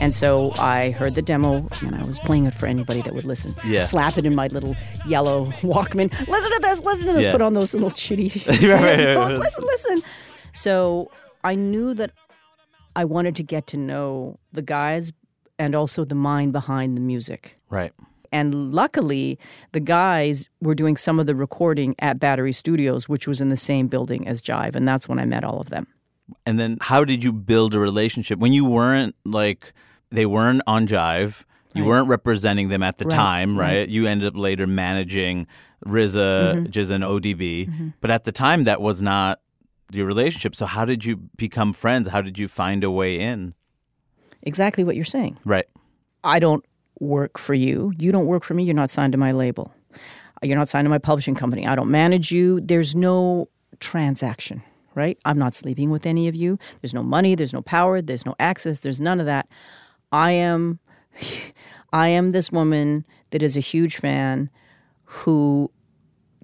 And 0.00 0.14
so 0.14 0.52
I 0.52 0.90
heard 0.92 1.14
the 1.14 1.22
demo 1.22 1.66
and 1.82 1.94
I 1.94 2.04
was 2.04 2.18
playing 2.18 2.46
it 2.46 2.54
for 2.54 2.66
anybody 2.66 3.02
that 3.02 3.14
would 3.14 3.26
listen. 3.26 3.54
Yeah. 3.64 3.80
Slap 3.80 4.16
it 4.16 4.24
in 4.24 4.34
my 4.34 4.46
little 4.46 4.74
yellow 5.06 5.46
Walkman. 5.60 6.10
Listen 6.26 6.50
to 6.52 6.58
this, 6.62 6.80
listen 6.80 7.06
to 7.08 7.12
this. 7.12 7.26
Yeah. 7.26 7.32
Put 7.32 7.42
on 7.42 7.52
those 7.52 7.74
little 7.74 7.90
shitty 7.90 8.46
Right, 8.46 8.62
right, 8.62 9.16
right, 9.16 9.38
Listen, 9.38 9.64
listen. 9.64 10.02
So 10.54 11.10
I 11.44 11.54
knew 11.54 11.92
that 11.94 12.12
I 12.96 13.04
wanted 13.04 13.36
to 13.36 13.42
get 13.42 13.66
to 13.68 13.76
know 13.76 14.38
the 14.52 14.62
guys 14.62 15.12
and 15.58 15.74
also 15.74 16.04
the 16.04 16.14
mind 16.14 16.52
behind 16.52 16.96
the 16.96 17.02
music. 17.02 17.56
Right. 17.68 17.92
And 18.32 18.72
luckily, 18.72 19.38
the 19.72 19.80
guys 19.80 20.48
were 20.60 20.74
doing 20.74 20.96
some 20.96 21.18
of 21.20 21.26
the 21.26 21.34
recording 21.34 21.94
at 21.98 22.18
Battery 22.18 22.52
Studios, 22.52 23.08
which 23.08 23.28
was 23.28 23.40
in 23.40 23.48
the 23.48 23.56
same 23.56 23.86
building 23.88 24.26
as 24.26 24.40
Jive. 24.40 24.74
And 24.74 24.88
that's 24.88 25.08
when 25.08 25.18
I 25.18 25.26
met 25.26 25.44
all 25.44 25.60
of 25.60 25.68
them. 25.68 25.86
And 26.46 26.58
then 26.58 26.78
how 26.80 27.04
did 27.04 27.24
you 27.24 27.32
build 27.32 27.74
a 27.74 27.78
relationship 27.80 28.38
when 28.38 28.52
you 28.52 28.64
weren't 28.64 29.14
like 29.24 29.72
they 30.10 30.26
weren't 30.26 30.62
on 30.66 30.86
Jive? 30.86 31.44
You 31.74 31.82
Right. 31.82 31.88
weren't 31.88 32.08
representing 32.08 32.68
them 32.68 32.82
at 32.82 32.98
the 32.98 33.04
Right, 33.04 33.14
time, 33.14 33.56
right? 33.58 33.78
right. 33.78 33.88
You 33.88 34.06
ended 34.06 34.26
up 34.26 34.36
later 34.36 34.66
managing 34.66 35.46
RZA, 35.86 36.54
Mhm. 36.66 36.70
GZA, 36.70 36.94
and 36.96 37.04
ODB. 37.04 37.66
Mhm. 37.66 37.94
But 38.00 38.10
at 38.10 38.24
the 38.24 38.32
time, 38.32 38.64
that 38.64 38.80
was 38.80 39.00
not 39.00 39.38
your 39.92 40.06
relationship. 40.06 40.54
So 40.56 40.66
how 40.66 40.84
did 40.84 41.04
you 41.04 41.16
become 41.36 41.72
friends? 41.72 42.08
How 42.08 42.22
did 42.22 42.38
you 42.38 42.48
find 42.48 42.82
a 42.84 42.90
way 42.90 43.18
in? 43.18 43.54
Exactly 44.42 44.82
what 44.84 44.96
you're 44.96 45.04
saying. 45.04 45.38
Right. 45.44 45.66
I 46.24 46.38
don't 46.38 46.64
work 46.98 47.38
for 47.38 47.54
you. 47.54 47.92
You 47.98 48.10
don't 48.12 48.26
work 48.26 48.42
for 48.44 48.54
me. 48.54 48.64
You're 48.64 48.74
not 48.74 48.90
signed 48.90 49.12
to 49.12 49.18
my 49.18 49.32
label. 49.32 49.72
You're 50.42 50.58
not 50.58 50.68
signed 50.68 50.86
to 50.86 50.90
my 50.90 50.98
publishing 50.98 51.34
company. 51.34 51.66
I 51.66 51.74
don't 51.74 51.90
manage 51.90 52.32
you. 52.32 52.60
There's 52.60 52.94
no 52.94 53.48
transaction, 53.78 54.62
right? 54.94 55.18
I'm 55.24 55.38
not 55.38 55.54
sleeping 55.54 55.90
with 55.90 56.04
any 56.06 56.28
of 56.28 56.34
you. 56.34 56.58
There's 56.80 56.94
no 56.94 57.02
money, 57.02 57.34
there's 57.34 57.52
no 57.52 57.62
power, 57.62 58.00
there's 58.02 58.24
no 58.26 58.34
access, 58.38 58.80
there's 58.80 59.00
none 59.00 59.20
of 59.20 59.26
that. 59.26 59.48
I 60.12 60.32
am 60.32 60.78
I 61.92 62.08
am 62.08 62.32
this 62.32 62.50
woman 62.50 63.04
that 63.30 63.42
is 63.42 63.56
a 63.56 63.60
huge 63.60 63.96
fan 63.96 64.50
who 65.04 65.70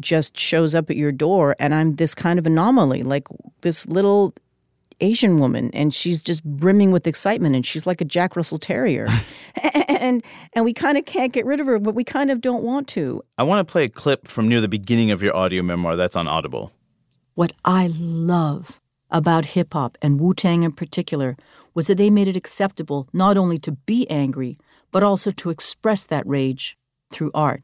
just 0.00 0.36
shows 0.36 0.74
up 0.74 0.90
at 0.90 0.96
your 0.96 1.12
door 1.12 1.56
and 1.58 1.74
I'm 1.74 1.96
this 1.96 2.14
kind 2.14 2.38
of 2.38 2.46
anomaly, 2.46 3.02
like 3.02 3.26
this 3.62 3.86
little 3.86 4.34
Asian 5.00 5.38
woman 5.38 5.70
and 5.72 5.92
she's 5.92 6.22
just 6.22 6.42
brimming 6.42 6.90
with 6.90 7.06
excitement 7.06 7.54
and 7.54 7.66
she's 7.66 7.86
like 7.86 8.00
a 8.00 8.04
Jack 8.04 8.36
Russell 8.36 8.58
Terrier. 8.58 9.08
and 9.88 10.22
and 10.52 10.64
we 10.64 10.72
kind 10.72 10.98
of 10.98 11.04
can't 11.04 11.32
get 11.32 11.46
rid 11.46 11.60
of 11.60 11.66
her, 11.66 11.78
but 11.78 11.94
we 11.94 12.04
kind 12.04 12.30
of 12.30 12.40
don't 12.40 12.62
want 12.62 12.88
to. 12.88 13.22
I 13.38 13.42
want 13.42 13.66
to 13.66 13.70
play 13.70 13.84
a 13.84 13.88
clip 13.88 14.28
from 14.28 14.48
near 14.48 14.60
the 14.60 14.68
beginning 14.68 15.10
of 15.10 15.22
your 15.22 15.36
audio 15.36 15.62
memoir 15.62 15.96
that's 15.96 16.16
on 16.16 16.26
Audible. 16.26 16.72
What 17.34 17.52
I 17.64 17.88
love 17.94 18.80
about 19.10 19.44
hip 19.44 19.72
hop 19.74 19.96
and 20.02 20.18
Wu 20.18 20.34
Tang 20.34 20.62
in 20.62 20.72
particular 20.72 21.36
was 21.76 21.88
that 21.88 21.98
they 21.98 22.08
made 22.08 22.26
it 22.26 22.36
acceptable 22.36 23.06
not 23.12 23.36
only 23.36 23.58
to 23.58 23.70
be 23.70 24.08
angry, 24.08 24.56
but 24.90 25.02
also 25.02 25.30
to 25.30 25.50
express 25.50 26.06
that 26.06 26.26
rage 26.26 26.78
through 27.10 27.30
art. 27.34 27.62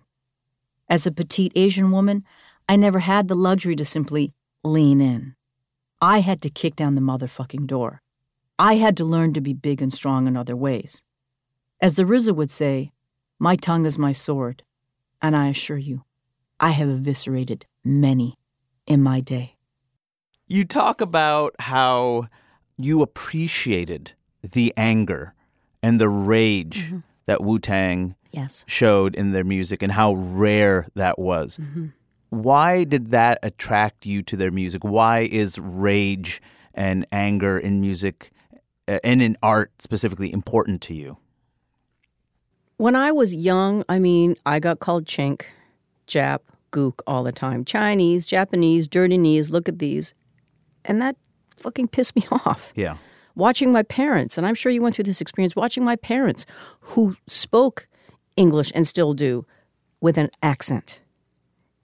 As 0.87 1.07
a 1.07 1.11
petite 1.11 1.53
Asian 1.57 1.91
woman, 1.91 2.23
I 2.69 2.77
never 2.77 2.99
had 2.99 3.27
the 3.27 3.35
luxury 3.35 3.75
to 3.75 3.87
simply 3.87 4.35
lean 4.63 5.01
in. 5.01 5.35
I 6.03 6.19
had 6.21 6.43
to 6.43 6.51
kick 6.51 6.77
down 6.77 6.95
the 6.95 7.01
motherfucking 7.01 7.67
door. 7.67 8.03
I 8.59 8.75
had 8.75 8.99
to 8.99 9.05
learn 9.05 9.33
to 9.33 9.41
be 9.41 9.55
big 9.55 9.81
and 9.81 9.91
strong 9.91 10.27
in 10.27 10.37
other 10.37 10.55
ways. 10.55 11.03
As 11.81 11.95
the 11.95 12.05
RZA 12.05 12.37
would 12.37 12.51
say, 12.51 12.93
my 13.39 13.57
tongue 13.57 13.87
is 13.87 13.99
my 13.99 14.13
sword, 14.13 14.63
and 15.23 15.35
I 15.35 15.49
assure 15.49 15.79
you, 15.79 16.05
I 16.61 16.71
have 16.73 16.89
eviscerated 16.89 17.65
many 17.83 18.37
in 18.87 19.03
my 19.03 19.21
day. 19.21 19.57
You 20.47 20.67
talk 20.67 21.01
about 21.01 21.55
how 21.59 22.29
you 22.79 23.03
appreciated 23.03 24.13
the 24.43 24.73
anger 24.77 25.35
and 25.83 26.01
the 26.01 26.09
rage 26.09 26.93
that 27.27 27.43
Wu 27.43 27.59
Tang 27.59 28.15
Yes. 28.31 28.65
showed 28.67 29.15
in 29.15 29.33
their 29.33 29.45
music 29.45 29.83
and 29.83 29.93
how 29.93 30.15
rare 30.15 30.87
that 30.95 31.19
was. 31.19 31.59
Mhm. 31.59 31.93
Why 32.31 32.85
did 32.85 33.11
that 33.11 33.39
attract 33.43 34.07
you 34.07 34.23
to 34.23 34.37
their 34.37 34.51
music? 34.51 34.83
Why 34.85 35.21
is 35.31 35.59
rage 35.59 36.41
and 36.73 37.07
anger 37.13 37.59
in 37.59 37.81
music 37.81 38.31
uh, 38.89 38.99
and 39.05 39.21
in 39.21 39.37
art 39.43 39.71
specifically 39.81 40.33
important 40.33 40.81
to 40.83 40.95
you? 40.95 41.19
When 42.79 42.97
I 42.97 43.13
was 43.13 43.35
young, 43.35 43.85
I 43.89 43.99
mean, 43.99 44.37
I 44.47 44.59
got 44.59 44.81
called 44.81 45.05
chink, 45.05 45.43
Jap, 46.09 46.41
gook 46.73 47.01
all 47.07 47.23
the 47.23 47.33
time. 47.33 47.65
Chinese, 47.65 48.27
Japanese, 48.27 48.89
dirty 48.89 49.19
knees, 49.19 49.51
look 49.51 49.69
at 49.69 49.79
these. 49.79 50.15
And 50.85 51.01
that 51.01 51.17
fucking 51.57 51.89
pissed 51.89 52.17
me 52.17 52.27
off. 52.33 52.73
Yeah. 52.75 52.97
Watching 53.35 53.73
my 53.73 53.83
parents, 53.83 54.37
and 54.37 54.47
I'm 54.47 54.55
sure 54.55 54.71
you 54.71 54.83
went 54.83 54.95
through 54.95 55.05
this 55.05 55.21
experience, 55.21 55.57
watching 55.57 55.85
my 55.85 55.97
parents 55.97 56.45
who 56.81 57.17
spoke 57.27 57.89
English 58.37 58.73
and 58.75 58.87
still 58.87 59.15
do 59.15 59.47
with 60.01 60.19
an 60.19 60.31
accent 60.43 61.01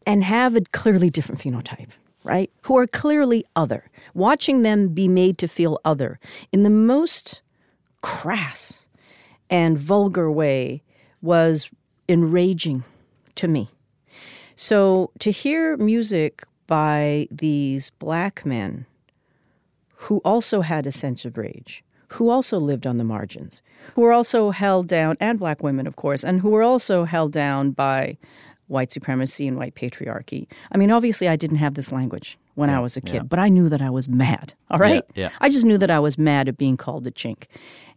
and 0.06 0.24
have 0.24 0.56
a 0.56 0.62
clearly 0.72 1.10
different 1.10 1.40
phenotype, 1.40 1.90
right? 2.24 2.50
Who 2.62 2.76
are 2.76 2.86
clearly 2.86 3.44
other. 3.56 3.90
Watching 4.14 4.62
them 4.62 4.88
be 4.88 5.08
made 5.08 5.38
to 5.38 5.48
feel 5.48 5.80
other 5.84 6.18
in 6.52 6.62
the 6.62 6.70
most 6.70 7.42
crass 8.02 8.88
and 9.50 9.78
vulgar 9.78 10.30
way 10.30 10.82
was 11.22 11.70
enraging 12.08 12.84
to 13.34 13.48
me. 13.48 13.70
So 14.54 15.10
to 15.20 15.30
hear 15.30 15.76
music 15.76 16.44
by 16.66 17.28
these 17.30 17.90
black 17.90 18.44
men 18.44 18.86
who 20.03 20.18
also 20.24 20.61
had 20.61 20.86
a 20.86 20.92
sense 20.92 21.24
of 21.24 21.36
rage, 21.36 21.82
who 22.12 22.30
also 22.30 22.59
lived 22.59 22.86
on 22.86 22.99
the 22.99 23.05
margins, 23.05 23.62
who 23.94 24.03
were 24.03 24.12
also 24.12 24.51
held 24.51 24.86
down, 24.86 25.16
and 25.20 25.38
black 25.38 25.62
women, 25.62 25.86
of 25.86 25.96
course, 25.96 26.24
and 26.24 26.40
who 26.40 26.51
were 26.51 26.62
also 26.62 27.05
held 27.05 27.32
down 27.32 27.72
by 27.72 28.16
white 28.68 28.92
supremacy 28.92 29.49
and 29.49 29.57
white 29.57 29.74
patriarchy. 29.74 30.46
I 30.70 30.78
mean, 30.78 30.90
obviously, 30.90 31.28
I 31.28 31.36
didn't 31.36 31.57
have 31.57 31.74
this 31.74 31.90
language 31.90 32.38
when 32.55 32.70
I 32.70 32.80
was 32.80 32.96
a 32.96 33.01
kid, 33.01 33.14
yeah. 33.14 33.22
but 33.22 33.38
I 33.38 33.49
knew 33.49 33.68
that 33.68 33.80
I 33.80 33.90
was 33.90 34.09
mad, 34.09 34.55
all 34.70 34.78
right? 34.78 35.05
Yeah, 35.14 35.28
yeah. 35.28 35.30
I 35.40 35.49
just 35.49 35.64
knew 35.64 35.78
that 35.78 35.90
I 35.90 36.01
was 36.01 36.18
mad 36.18 36.49
at 36.49 36.57
being 36.57 36.76
called 36.76 37.07
a 37.07 37.11
chink. 37.11 37.44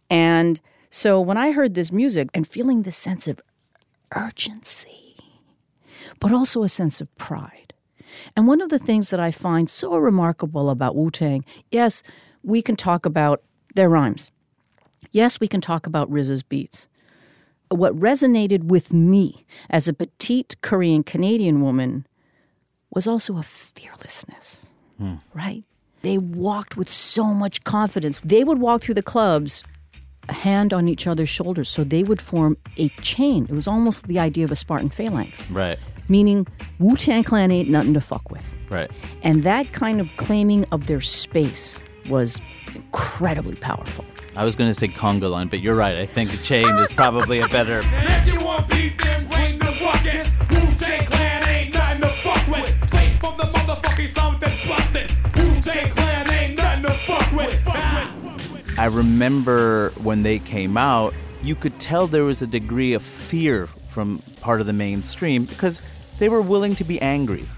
And 0.08 0.60
so 0.88 1.20
when 1.20 1.36
I 1.36 1.52
heard 1.52 1.74
this 1.74 1.90
music 1.90 2.28
and 2.32 2.46
feeling 2.46 2.82
this 2.82 2.96
sense 2.96 3.26
of 3.28 3.40
urgency, 4.14 5.16
but 6.20 6.32
also 6.32 6.62
a 6.62 6.68
sense 6.68 7.00
of 7.00 7.14
pride. 7.16 7.61
And 8.36 8.46
one 8.46 8.60
of 8.60 8.68
the 8.68 8.78
things 8.78 9.10
that 9.10 9.20
I 9.20 9.30
find 9.30 9.68
so 9.68 9.96
remarkable 9.96 10.70
about 10.70 10.96
Wu 10.96 11.10
Tang, 11.10 11.44
yes, 11.70 12.02
we 12.42 12.62
can 12.62 12.76
talk 12.76 13.06
about 13.06 13.42
their 13.74 13.88
rhymes. 13.88 14.30
Yes, 15.10 15.40
we 15.40 15.48
can 15.48 15.60
talk 15.60 15.86
about 15.86 16.10
RZA's 16.10 16.42
beats. 16.42 16.88
What 17.68 17.96
resonated 17.96 18.64
with 18.64 18.92
me 18.92 19.46
as 19.70 19.88
a 19.88 19.92
petite 19.92 20.56
Korean 20.60 21.02
Canadian 21.02 21.62
woman 21.62 22.06
was 22.90 23.06
also 23.06 23.38
a 23.38 23.42
fearlessness, 23.42 24.74
hmm. 24.98 25.16
right? 25.32 25.64
They 26.02 26.18
walked 26.18 26.76
with 26.76 26.90
so 26.90 27.32
much 27.32 27.64
confidence. 27.64 28.20
They 28.24 28.44
would 28.44 28.58
walk 28.58 28.82
through 28.82 28.94
the 28.94 29.02
clubs, 29.02 29.64
a 30.28 30.32
hand 30.32 30.74
on 30.74 30.88
each 30.88 31.06
other's 31.06 31.28
shoulders, 31.28 31.68
so 31.68 31.84
they 31.84 32.02
would 32.02 32.20
form 32.20 32.56
a 32.76 32.88
chain. 33.00 33.46
It 33.48 33.54
was 33.54 33.66
almost 33.66 34.06
the 34.06 34.18
idea 34.18 34.44
of 34.44 34.50
a 34.50 34.56
Spartan 34.56 34.90
phalanx, 34.90 35.48
Right. 35.50 35.78
Meaning 36.08 36.46
Wu 36.78 36.96
Tang 36.96 37.24
Clan 37.24 37.50
ain't 37.50 37.68
nothing 37.68 37.94
to 37.94 38.00
fuck 38.00 38.30
with. 38.30 38.44
Right. 38.70 38.90
And 39.22 39.42
that 39.42 39.72
kind 39.72 40.00
of 40.00 40.10
claiming 40.16 40.64
of 40.72 40.86
their 40.86 41.00
space 41.00 41.82
was 42.08 42.40
incredibly 42.74 43.56
powerful. 43.56 44.04
I 44.34 44.44
was 44.44 44.56
going 44.56 44.70
to 44.70 44.74
say 44.74 44.88
conga 44.88 45.30
line, 45.30 45.48
but 45.48 45.60
you're 45.60 45.74
right. 45.74 45.98
I 45.98 46.06
think 46.06 46.30
the 46.30 46.38
chain 46.38 46.66
is 46.78 46.92
probably 46.92 47.40
a 47.40 47.48
better. 47.48 47.82
And 47.92 48.28
if 48.28 48.34
you 48.34 48.44
want 48.44 48.68
beef, 48.68 48.96
then 48.98 49.28
bring 49.28 49.58
the 49.58 49.76
buckets. 49.78 50.28
Wu-Tang 50.50 51.04
Clan 51.06 51.48
ain't 51.48 51.74
nothing 51.74 52.00
to 52.00 52.08
fuck 52.08 52.48
with. 52.48 52.88
Straight 52.88 53.20
from 53.20 53.36
the 53.36 53.44
motherfucking 53.44 54.08
slum 54.08 54.38
that's 54.40 54.66
busted. 54.66 55.10
Wu-Tang 55.36 55.90
Clan 55.90 56.30
ain't 56.30 56.56
nothing 56.56 56.82
to 56.84 56.92
fuck 56.92 57.32
with. 57.32 57.68
I 58.78 58.86
remember 58.86 59.90
when 60.02 60.22
they 60.22 60.38
came 60.38 60.78
out, 60.78 61.12
you 61.42 61.54
could 61.54 61.78
tell 61.78 62.06
there 62.06 62.24
was 62.24 62.40
a 62.40 62.46
degree 62.46 62.94
of 62.94 63.02
fear 63.02 63.68
from 63.88 64.20
part 64.40 64.60
of 64.60 64.66
the 64.66 64.72
mainstream 64.72 65.44
because 65.44 65.82
they 66.18 66.28
were 66.28 66.42
willing 66.42 66.74
to 66.76 66.84
be 66.84 67.00
angry 67.00 67.48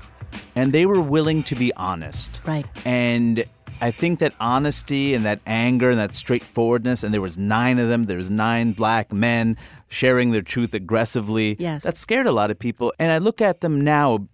and 0.55 0.73
they 0.73 0.87
were 0.87 1.01
willing 1.01 1.43
to 1.45 1.55
be 1.55 1.73
honest. 1.75 2.41
Right. 2.45 2.67
And 2.85 3.45
I 3.81 3.91
think 3.91 4.21
that 4.21 4.35
honesty 4.41 5.15
and 5.15 5.25
that 5.27 5.41
anger 5.47 5.91
and 5.91 5.99
that 5.99 6.15
straightforwardness, 6.15 7.03
and 7.03 7.13
there 7.13 7.21
was 7.21 7.37
nine 7.37 7.79
of 7.79 7.89
them, 7.89 8.05
there 8.05 8.17
was 8.17 8.31
nine 8.31 8.73
black 8.73 9.13
men 9.13 9.57
sharing 9.89 10.31
their 10.31 10.43
truth 10.43 10.75
aggressively. 10.75 11.57
Yes. 11.59 11.83
That 11.85 11.99
scared 11.99 12.27
a 12.27 12.33
lot 12.33 12.51
of 12.51 12.59
people. 12.59 12.93
And 12.99 13.13
I 13.13 13.19
look 13.19 13.41
at 13.41 13.61
them 13.61 13.81
now 13.81 14.29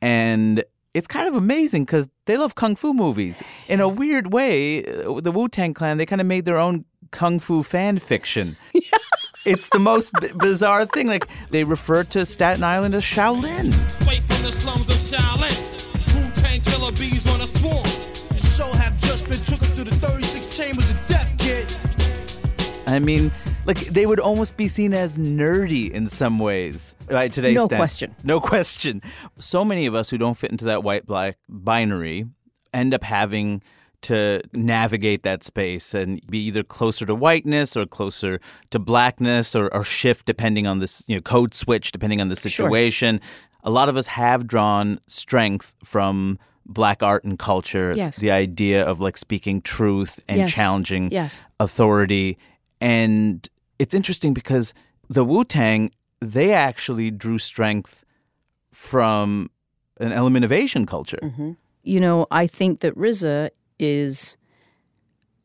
and 0.00 0.64
it's 0.94 1.06
kind 1.06 1.28
of 1.28 1.34
amazing 1.34 1.84
because 1.84 2.08
they 2.26 2.36
love 2.36 2.54
kung 2.54 2.76
fu 2.76 2.92
movies. 2.92 3.42
In 3.68 3.80
a 3.80 3.88
weird 3.88 4.32
way, 4.32 4.84
uh, 4.84 5.20
the 5.20 5.32
Wu 5.32 5.48
Tang 5.48 5.72
Clan, 5.74 5.96
they 5.96 6.06
kind 6.06 6.20
of 6.20 6.26
made 6.26 6.44
their 6.44 6.58
own 6.58 6.84
kung 7.12 7.38
fu 7.38 7.62
fan 7.62 7.98
fiction. 7.98 8.56
It's 9.44 9.68
the 9.70 9.78
most 9.78 10.12
b- 10.20 10.28
bizarre 10.36 10.86
thing. 10.86 11.06
Like, 11.08 11.26
they 11.50 11.64
refer 11.64 12.04
to 12.04 12.24
Staten 12.24 12.62
Island 12.62 12.94
as 12.94 13.02
Shaolin. 13.04 13.72
Straight 13.90 14.22
from 14.24 14.42
the 14.42 14.52
slums 14.52 14.88
of 14.88 14.96
Shaolin. 14.96 16.14
Wu-Tang 16.14 16.60
killer 16.60 16.92
bees 16.92 17.26
on 17.28 17.40
a 17.40 17.46
swarm. 17.46 17.82
The 18.30 18.36
show 18.38 18.70
have 18.72 18.96
just 19.00 19.28
been 19.28 19.42
trickled 19.42 19.70
through 19.72 19.84
the 19.84 19.96
36 19.96 20.46
chambers 20.56 20.90
of 20.90 21.06
death, 21.08 21.32
kid. 21.38 21.74
I 22.86 22.98
mean, 23.00 23.32
like 23.64 23.78
they 23.86 24.06
would 24.06 24.20
almost 24.20 24.56
be 24.56 24.68
seen 24.68 24.92
as 24.94 25.16
nerdy 25.16 25.90
in 25.90 26.08
some 26.08 26.38
ways 26.38 26.94
by 27.08 27.28
today's 27.28 27.54
No 27.54 27.64
stand- 27.66 27.78
question. 27.80 28.16
No 28.22 28.40
question. 28.40 29.02
So 29.38 29.64
many 29.64 29.86
of 29.86 29.94
us 29.94 30.10
who 30.10 30.18
don't 30.18 30.34
fit 30.36 30.50
into 30.50 30.66
that 30.66 30.82
white 30.84 31.06
black 31.06 31.38
binary 31.48 32.26
end 32.74 32.92
up 32.94 33.02
having 33.02 33.62
to 34.02 34.42
navigate 34.52 35.22
that 35.22 35.42
space 35.42 35.94
and 35.94 36.20
be 36.28 36.38
either 36.46 36.62
closer 36.62 37.04
to 37.06 37.14
whiteness 37.14 37.76
or 37.76 37.86
closer 37.86 38.40
to 38.70 38.78
blackness 38.78 39.54
or, 39.56 39.68
or 39.74 39.84
shift 39.84 40.26
depending 40.26 40.66
on 40.66 40.78
this 40.78 41.02
you 41.06 41.16
know 41.16 41.22
code 41.22 41.54
switch 41.54 41.92
depending 41.92 42.20
on 42.20 42.28
the 42.28 42.36
situation. 42.36 43.18
sure. 43.20 43.28
A 43.64 43.70
lot 43.70 43.88
of 43.88 43.96
us 43.96 44.08
have 44.08 44.46
drawn 44.46 44.98
strength 45.06 45.72
from 45.84 46.38
black 46.66 47.02
art 47.02 47.24
and 47.24 47.38
culture. 47.38 47.92
Yes. 47.96 48.18
The 48.18 48.30
idea 48.30 48.84
of 48.84 49.00
like 49.00 49.16
speaking 49.16 49.62
truth 49.62 50.18
and 50.28 50.38
Yes. 50.38 50.52
challenging 50.54 51.10
Yes. 51.10 51.42
authority. 51.60 52.38
And 52.80 53.48
it's 53.78 53.94
interesting 53.94 54.34
because 54.34 54.74
the 55.08 55.24
Wu 55.24 55.44
Tang, 55.44 55.90
they 56.20 56.52
actually 56.52 57.10
drew 57.10 57.38
strength 57.38 58.04
from 58.72 59.50
an 60.00 60.12
element 60.12 60.44
of 60.44 60.52
Asian 60.52 60.86
culture. 60.86 61.18
Mm-hmm. 61.22 61.52
You 61.84 62.00
know, 62.00 62.26
I 62.30 62.46
think 62.46 62.80
that 62.80 62.96
RZA 62.96 63.50
is, 63.82 64.36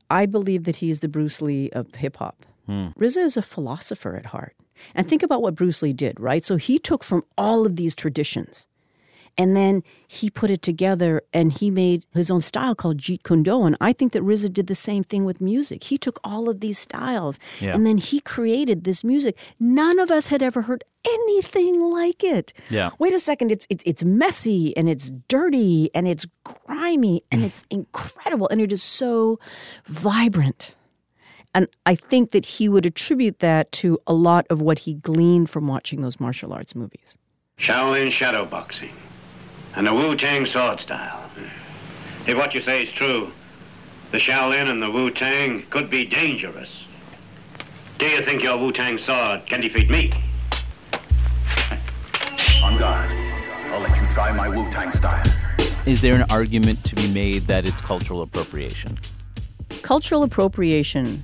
I 0.09 0.25
believe 0.25 0.63
that 0.65 0.77
he's 0.77 1.01
the 1.01 1.07
Bruce 1.07 1.41
Lee 1.41 1.69
of 1.71 1.93
hip 1.95 2.17
hop. 2.17 2.45
Hmm. 2.65 2.87
RZA 2.99 3.23
is 3.23 3.37
a 3.37 3.41
philosopher 3.41 4.15
at 4.15 4.27
heart. 4.27 4.55
And 4.93 5.07
think 5.07 5.23
about 5.23 5.41
what 5.41 5.55
Bruce 5.55 5.81
Lee 5.81 5.93
did, 5.93 6.19
right? 6.19 6.45
So 6.45 6.55
he 6.55 6.77
took 6.77 7.03
from 7.03 7.23
all 7.37 7.65
of 7.65 7.75
these 7.75 7.95
traditions 7.95 8.67
and 9.37 9.55
then 9.55 9.83
he 10.07 10.29
put 10.29 10.49
it 10.49 10.61
together 10.61 11.21
and 11.33 11.53
he 11.53 11.69
made 11.69 12.05
his 12.13 12.31
own 12.31 12.41
style 12.41 12.73
called 12.75 12.97
Jeet 12.97 13.23
Kune 13.23 13.43
Do. 13.43 13.63
And 13.63 13.77
I 13.79 13.93
think 13.93 14.11
that 14.13 14.23
RZA 14.23 14.51
did 14.51 14.67
the 14.67 14.75
same 14.75 15.03
thing 15.03 15.25
with 15.25 15.39
music. 15.39 15.83
He 15.85 15.97
took 15.97 16.19
all 16.23 16.49
of 16.49 16.59
these 16.59 16.79
styles 16.79 17.39
Yeah. 17.61 17.73
and 17.75 17.85
then 17.85 17.97
he 17.97 18.19
created 18.19 18.83
this 18.83 19.03
music. 19.03 19.37
None 19.59 19.99
of 19.99 20.09
us 20.11 20.27
had 20.27 20.41
ever 20.41 20.63
heard 20.63 20.83
anything 21.07 21.81
like 21.91 22.23
it. 22.23 22.51
Yeah. 22.69 22.89
Wait 22.99 23.13
a 23.13 23.19
second, 23.19 23.51
it's 23.51 23.65
it's 23.69 23.83
it's 23.85 24.03
messy 24.03 24.75
and 24.75 24.89
it's 24.89 25.11
dirty 25.27 25.89
and 25.93 26.07
it's 26.07 26.25
grimy 26.43 27.23
and 27.31 27.43
it's 27.43 27.63
incredible 27.69 28.47
and 28.49 28.59
it 28.59 28.71
is 28.73 28.81
so 28.83 29.39
vibrant. 29.85 30.75
And 31.53 31.67
I 31.85 31.95
think 31.95 32.31
that 32.31 32.45
he 32.45 32.69
would 32.69 32.85
attribute 32.85 33.39
that 33.39 33.71
to 33.73 33.97
a 34.05 34.13
lot 34.13 34.45
of 34.49 34.61
what 34.61 34.79
he 34.79 34.93
gleaned 34.95 35.49
from 35.49 35.67
watching 35.67 36.01
those 36.01 36.19
martial 36.19 36.53
arts 36.53 36.75
movies. 36.75 37.17
Shaolin 37.57 38.11
shadow 38.11 38.45
boxing 38.45 38.91
and 39.77 39.85
the 39.85 39.93
Wu 39.93 40.15
Tang 40.15 40.43
sword 40.43 40.79
style. 40.79 41.29
If 42.25 42.35
what 42.35 42.55
you 42.55 42.59
say 42.59 42.81
is 42.81 42.91
true, 42.91 43.31
the 44.11 44.17
Shaolin 44.17 44.69
and 44.69 44.81
the 44.81 44.89
Wu 44.89 45.11
Tang 45.11 45.67
could 45.69 45.91
be 45.91 46.03
dangerous. 46.03 46.83
Do 47.99 48.07
you 48.07 48.23
think 48.23 48.41
your 48.41 48.57
Wu 48.57 48.71
Tang 48.71 48.97
sword 48.97 49.45
can 49.45 49.61
defeat 49.61 49.87
me? 49.91 50.11
On 52.63 52.75
guard. 52.79 53.11
I'll 53.71 53.81
let 53.81 53.95
you 54.01 54.07
try 54.15 54.31
my 54.31 54.49
Wu 54.49 54.63
Tang 54.71 54.91
style. 54.97 55.23
Is 55.85 56.01
there 56.01 56.15
an 56.15 56.25
argument 56.31 56.83
to 56.85 56.95
be 56.95 57.07
made 57.07 57.45
that 57.45 57.67
it's 57.67 57.79
cultural 57.79 58.23
appropriation? 58.23 58.97
Cultural 59.83 60.23
appropriation, 60.23 61.23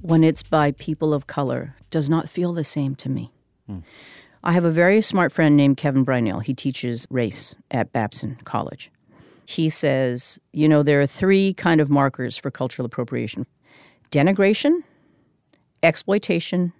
when 0.00 0.24
it's 0.24 0.42
by 0.42 0.72
people 0.72 1.12
of 1.12 1.26
color, 1.26 1.76
does 1.90 2.08
not 2.08 2.30
feel 2.30 2.54
the 2.54 2.64
same 2.64 2.94
to 2.96 3.10
me. 3.10 3.32
Hmm. 3.66 3.80
I 4.46 4.52
have 4.52 4.66
a 4.66 4.70
very 4.70 5.00
smart 5.00 5.32
friend 5.32 5.56
named 5.56 5.78
Kevin 5.78 6.04
Bruyneel. 6.04 6.44
He 6.44 6.52
teaches 6.52 7.06
race 7.08 7.56
at 7.70 7.92
Babson 7.92 8.36
College. 8.44 8.90
He 9.46 9.70
says, 9.70 10.38
you 10.52 10.68
know, 10.68 10.82
there 10.82 11.00
are 11.00 11.06
three 11.06 11.54
kind 11.54 11.80
of 11.80 11.88
markers 11.88 12.36
for 12.36 12.50
cultural 12.50 12.84
appropriation 12.84 13.46
denigration, 14.10 14.82
exploitation, 15.82 16.72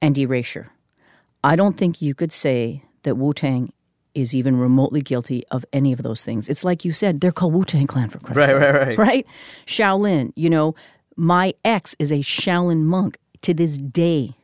and 0.00 0.18
erasure. 0.18 0.68
I 1.44 1.54
don't 1.54 1.76
think 1.76 2.00
you 2.02 2.14
could 2.14 2.32
say 2.32 2.82
that 3.02 3.16
Wu 3.16 3.34
Tang 3.34 3.72
is 4.14 4.34
even 4.34 4.56
remotely 4.56 5.02
guilty 5.02 5.44
of 5.50 5.64
any 5.72 5.92
of 5.92 6.02
those 6.02 6.24
things. 6.24 6.48
It's 6.48 6.64
like 6.64 6.84
you 6.84 6.92
said, 6.92 7.20
they're 7.20 7.30
called 7.30 7.52
Wu 7.52 7.64
Tang 7.64 7.86
Clan 7.86 8.08
for 8.08 8.18
Christ's 8.18 8.38
Right, 8.38 8.48
sake, 8.48 8.60
right, 8.60 8.88
right. 8.88 8.98
Right? 8.98 9.26
Shaolin, 9.66 10.32
you 10.34 10.50
know, 10.50 10.74
my 11.16 11.54
ex 11.62 11.94
is 11.98 12.10
a 12.10 12.20
Shaolin 12.20 12.82
monk 12.84 13.18
to 13.42 13.54
this 13.54 13.76
day 13.76 14.34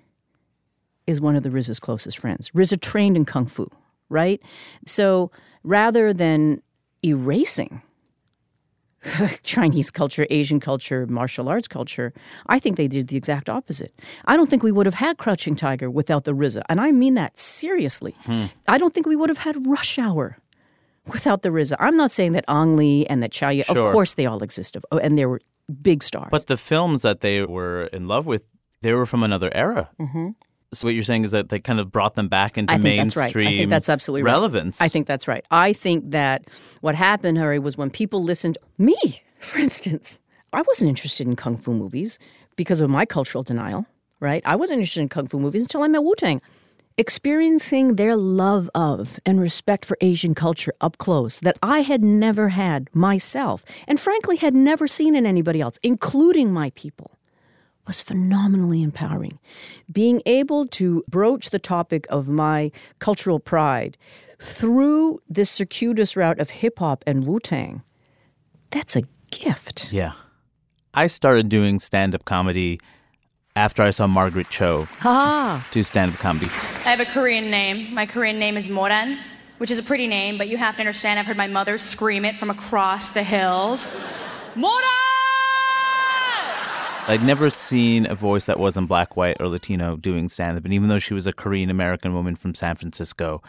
is 1.07 1.21
one 1.21 1.37
of 1.37 1.43
the 1.43 1.51
RZA's 1.51 1.81
closest 1.81 2.19
friends. 2.19 2.51
RZA 2.51 2.81
trained 2.81 3.17
in 3.17 3.25
Kung 3.25 3.47
Fu, 3.47 3.67
right? 4.09 4.41
So 4.87 5.31
rather 5.63 6.13
than 6.13 6.63
erasing 7.05 7.83
Chinese 9.43 9.91
culture, 9.91 10.27
Asian 10.31 10.59
culture, 10.59 11.07
martial 11.07 11.49
arts 11.49 11.69
culture, 11.69 12.13
I 12.49 12.59
think 12.59 12.77
they 12.77 12.89
did 12.89 13.09
the 13.09 13.17
exact 13.17 13.49
opposite. 13.49 13.95
I 14.25 14.37
don't 14.37 14.51
think 14.51 14.63
we 14.63 14.73
would 14.73 14.87
have 14.87 14.97
had 14.97 15.17
Crouching 15.19 15.55
Tiger 15.55 15.89
without 15.91 16.25
the 16.25 16.33
RZA. 16.33 16.63
And 16.69 16.81
I 16.81 16.91
mean 16.91 17.15
that 17.15 17.39
seriously. 17.39 18.17
Hmm. 18.25 18.47
I 18.67 18.79
don't 18.79 18.93
think 18.93 19.07
we 19.07 19.15
would 19.17 19.29
have 19.29 19.39
had 19.39 19.67
Rush 19.67 19.99
Hour 19.99 20.39
without 21.07 21.43
the 21.43 21.51
RZA. 21.51 21.77
I'm 21.79 21.97
not 21.97 22.11
saying 22.11 22.33
that 22.33 22.45
Ang 22.49 22.77
Lee 22.77 23.07
and 23.07 23.23
that 23.23 23.31
Chow 23.31 23.53
Sure. 23.53 23.87
of 23.87 23.93
course 23.93 24.15
they 24.15 24.27
all 24.27 24.43
existed, 24.43 24.83
oh, 24.91 24.99
and 24.99 25.17
they 25.17 25.27
were 25.27 25.41
big 25.83 26.03
stars. 26.03 26.29
But 26.33 26.47
the 26.49 26.57
films 26.57 27.03
that 27.03 27.21
they 27.21 27.43
were 27.45 27.85
in 27.93 28.09
love 28.09 28.27
with, 28.27 28.45
they 28.83 28.93
were 28.93 29.07
from 29.07 29.23
another 29.23 29.51
era. 29.55 29.89
Mhm. 30.01 30.35
So 30.79 30.89
what 30.89 30.95
you're 30.95 31.05
saying 31.05 31.25
is 31.25 31.31
that 31.33 31.49
they 31.49 31.59
kind 31.59 31.81
of 31.81 31.91
brought 31.91 32.15
them 32.15 32.29
back 32.29 32.59
into 32.59 32.73
I 32.73 32.79
think 32.79 32.99
that's 32.99 33.17
mainstream 33.17 33.47
right. 33.47 33.55
I 33.55 33.57
think 33.57 33.71
that's 33.71 33.89
absolutely 33.89 34.23
right. 34.23 34.33
relevance. 34.33 34.81
I 34.81 34.89
think 34.89 35.07
that's 35.07 35.27
right. 35.27 35.45
I 35.51 35.73
think 35.73 36.11
that 36.11 36.45
what 36.81 36.95
happened, 36.95 37.39
Hari, 37.39 37.59
was 37.59 37.77
when 37.77 37.91
people 37.91 38.23
listened. 38.23 38.59
Me, 38.79 39.23
for 39.39 39.59
instance, 39.59 40.21
I 40.53 40.63
wasn't 40.63 40.91
interested 40.91 41.27
in 41.27 41.37
kung 41.37 41.57
fu 41.57 41.73
movies 41.73 42.19
because 42.57 42.81
of 42.81 42.91
my 42.91 43.07
cultural 43.07 43.43
denial. 43.43 43.87
Right? 44.19 44.43
I 44.47 44.57
wasn't 44.57 44.79
interested 44.79 45.01
in 45.01 45.09
kung 45.09 45.27
fu 45.29 45.39
movies 45.39 45.63
until 45.63 45.83
I 45.83 45.89
met 45.89 46.03
Wu 46.03 46.15
Tang. 46.17 46.41
Experiencing 46.99 47.97
their 47.97 48.17
love 48.17 48.71
of 48.75 49.21
and 49.27 49.39
respect 49.39 49.85
for 49.85 49.99
Asian 50.01 50.35
culture 50.35 50.73
up 50.81 50.97
close 50.97 51.39
that 51.41 51.59
I 51.63 51.81
had 51.81 52.03
never 52.03 52.49
had 52.49 52.89
myself, 52.95 53.63
and 53.87 54.01
frankly 54.01 54.37
had 54.37 54.55
never 54.55 54.89
seen 54.89 55.15
in 55.15 55.27
anybody 55.27 55.61
else, 55.61 55.79
including 55.83 56.53
my 56.53 56.71
people 56.71 57.11
was 57.87 58.01
phenomenally 58.01 58.83
empowering. 58.83 59.39
Being 59.91 60.23
able 60.27 60.67
to 60.69 61.05
broach 61.09 61.51
the 61.51 61.59
topic 61.59 62.07
of 62.11 62.29
my 62.29 62.71
cultural 62.99 63.39
pride 63.41 63.97
through 64.41 65.21
this 65.29 65.51
circuitous 65.51 66.17
route 66.17 66.39
of 66.39 66.51
hip 66.51 66.79
hop 66.79 67.05
and 67.07 67.27
Wu 67.27 67.41
Tang, 67.41 67.83
that's 68.71 68.97
a 68.97 69.03
gift. 69.31 69.93
Yeah. 69.93 70.13
I 70.95 71.07
started 71.07 71.49
doing 71.49 71.79
stand 71.79 72.15
up 72.15 72.25
comedy 72.25 72.81
after 73.55 73.83
I 73.83 73.91
saw 73.91 74.07
Margaret 74.07 74.51
Cho 74.51 74.87
Ah. 75.05 75.67
do 75.71 75.83
stand 75.83 76.13
up 76.13 76.19
comedy. 76.19 76.47
I 76.85 76.91
have 76.91 77.01
a 77.01 77.07
Korean 77.07 77.51
name. 77.51 77.95
My 77.95 78.05
Korean 78.07 78.39
name 78.39 78.57
is 78.57 78.69
Moran, 78.69 79.19
which 79.59 79.71
is 79.71 79.79
a 79.79 79.83
pretty 79.83 80.07
name, 80.07 80.37
but 80.39 80.49
you 80.49 80.57
have 80.57 80.75
to 80.77 80.81
understand 80.81 81.19
I've 81.19 81.27
heard 81.27 81.37
my 81.37 81.47
mother 81.47 81.79
scream 81.79 82.25
it 82.25 82.37
from 82.37 82.51
across 82.51 83.11
the 83.11 83.23
hills. 83.23 83.91
Moran! 84.55 84.83
I'd 87.09 87.23
never 87.23 87.51
seen 87.51 88.11
a 88.11 88.17
voice 88.17 88.47
that 88.47 88.59
wasn't 88.59 88.89
black, 88.89 89.17
white, 89.17 89.37
or 89.39 89.49
Latino 89.49 89.97
doing 89.97 90.29
stand 90.29 90.59
up. 90.59 90.65
And 90.65 90.75
even 90.75 90.89
though 90.89 90.99
she 90.99 91.15
was 91.15 91.27
a 91.29 91.33
Korean 91.33 91.71
American 91.71 92.15
woman 92.15 92.35
from 92.35 92.53
San 92.55 92.75
Francisco, 92.75 93.43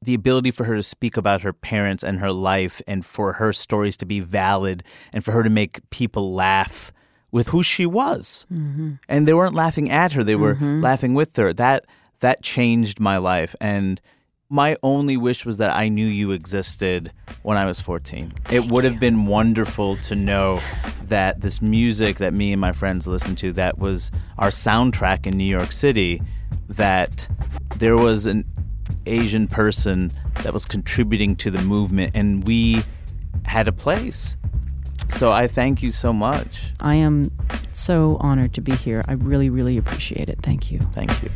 the 0.00 0.14
ability 0.14 0.52
for 0.52 0.62
her 0.64 0.76
to 0.76 0.82
speak 0.82 1.16
about 1.16 1.42
her 1.42 1.52
parents 1.52 2.04
and 2.04 2.20
her 2.20 2.30
life 2.30 2.80
and 2.86 3.04
for 3.04 3.34
her 3.34 3.52
stories 3.52 3.96
to 3.98 4.06
be 4.06 4.20
valid 4.20 4.84
and 5.12 5.24
for 5.24 5.32
her 5.32 5.42
to 5.42 5.50
make 5.50 5.80
people 5.90 6.32
laugh 6.34 6.92
with 7.32 7.48
who 7.48 7.64
she 7.64 7.84
was. 7.84 8.46
Mm-hmm. 8.52 8.92
And 9.08 9.26
they 9.26 9.34
weren't 9.34 9.54
laughing 9.54 9.90
at 9.90 10.12
her, 10.12 10.22
they 10.22 10.36
were 10.36 10.54
Mhm. 10.54 10.80
laughing 10.82 11.14
with 11.14 11.36
her. 11.36 11.52
That 11.52 11.86
that 12.20 12.42
changed 12.42 13.00
my 13.00 13.16
life. 13.16 13.56
And 13.60 14.00
my 14.50 14.76
only 14.82 15.16
wish 15.16 15.46
was 15.46 15.58
that 15.58 15.74
I 15.74 15.88
knew 15.88 16.06
you 16.06 16.32
existed 16.32 17.12
when 17.42 17.56
I 17.56 17.64
was 17.66 17.80
14. 17.80 18.32
it 18.50 18.66
would 18.66 18.82
have 18.82 18.98
been 18.98 19.26
wonderful 19.26 19.96
to 19.98 20.16
know 20.16 20.60
that 21.04 21.40
this 21.40 21.62
music 21.62 22.18
that 22.18 22.34
me 22.34 22.52
and 22.52 22.60
my 22.60 22.72
friends 22.72 23.06
listened 23.06 23.38
to, 23.38 23.52
that 23.52 23.78
was 23.78 24.10
our 24.38 24.48
soundtrack 24.48 25.24
in 25.24 25.36
New 25.36 25.44
York 25.44 25.70
City, 25.70 26.20
that 26.68 27.28
there 27.76 27.96
was 27.96 28.26
an 28.26 28.44
Asian 29.06 29.46
person 29.46 30.10
that 30.42 30.52
was 30.52 30.64
contributing 30.64 31.36
to 31.36 31.50
the 31.50 31.62
movement 31.62 32.10
and 32.14 32.44
we 32.44 32.82
had 33.44 33.68
a 33.68 33.72
place. 33.72 34.36
So 35.10 35.30
I 35.30 35.46
thank 35.46 35.80
you 35.82 35.92
so 35.92 36.12
much. 36.12 36.72
I 36.80 36.96
am 36.96 37.30
so 37.72 38.16
honored 38.20 38.52
to 38.54 38.60
be 38.60 38.72
here. 38.72 39.04
I 39.06 39.12
really, 39.12 39.48
really 39.48 39.76
appreciate 39.76 40.28
it. 40.28 40.40
Thank 40.42 40.72
you. 40.72 40.80
Thank 40.92 41.22
you. 41.22 41.30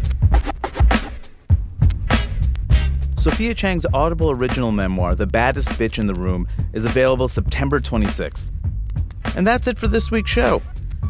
Sophia 3.25 3.55
Chang's 3.55 3.87
Audible 3.95 4.31
original 4.31 4.71
memoir, 4.71 5.15
The 5.15 5.27
Baddest 5.27 5.71
Bitch 5.71 5.99
in 5.99 6.07
the 6.07 6.13
Room, 6.13 6.47
is 6.75 6.85
available 6.85 7.27
September 7.27 7.81
26th. 7.81 8.51
And 9.35 9.47
that's 9.47 9.67
it 9.67 9.79
for 9.79 9.89
this 9.89 10.11
week's 10.11 10.31
show. 10.31 10.61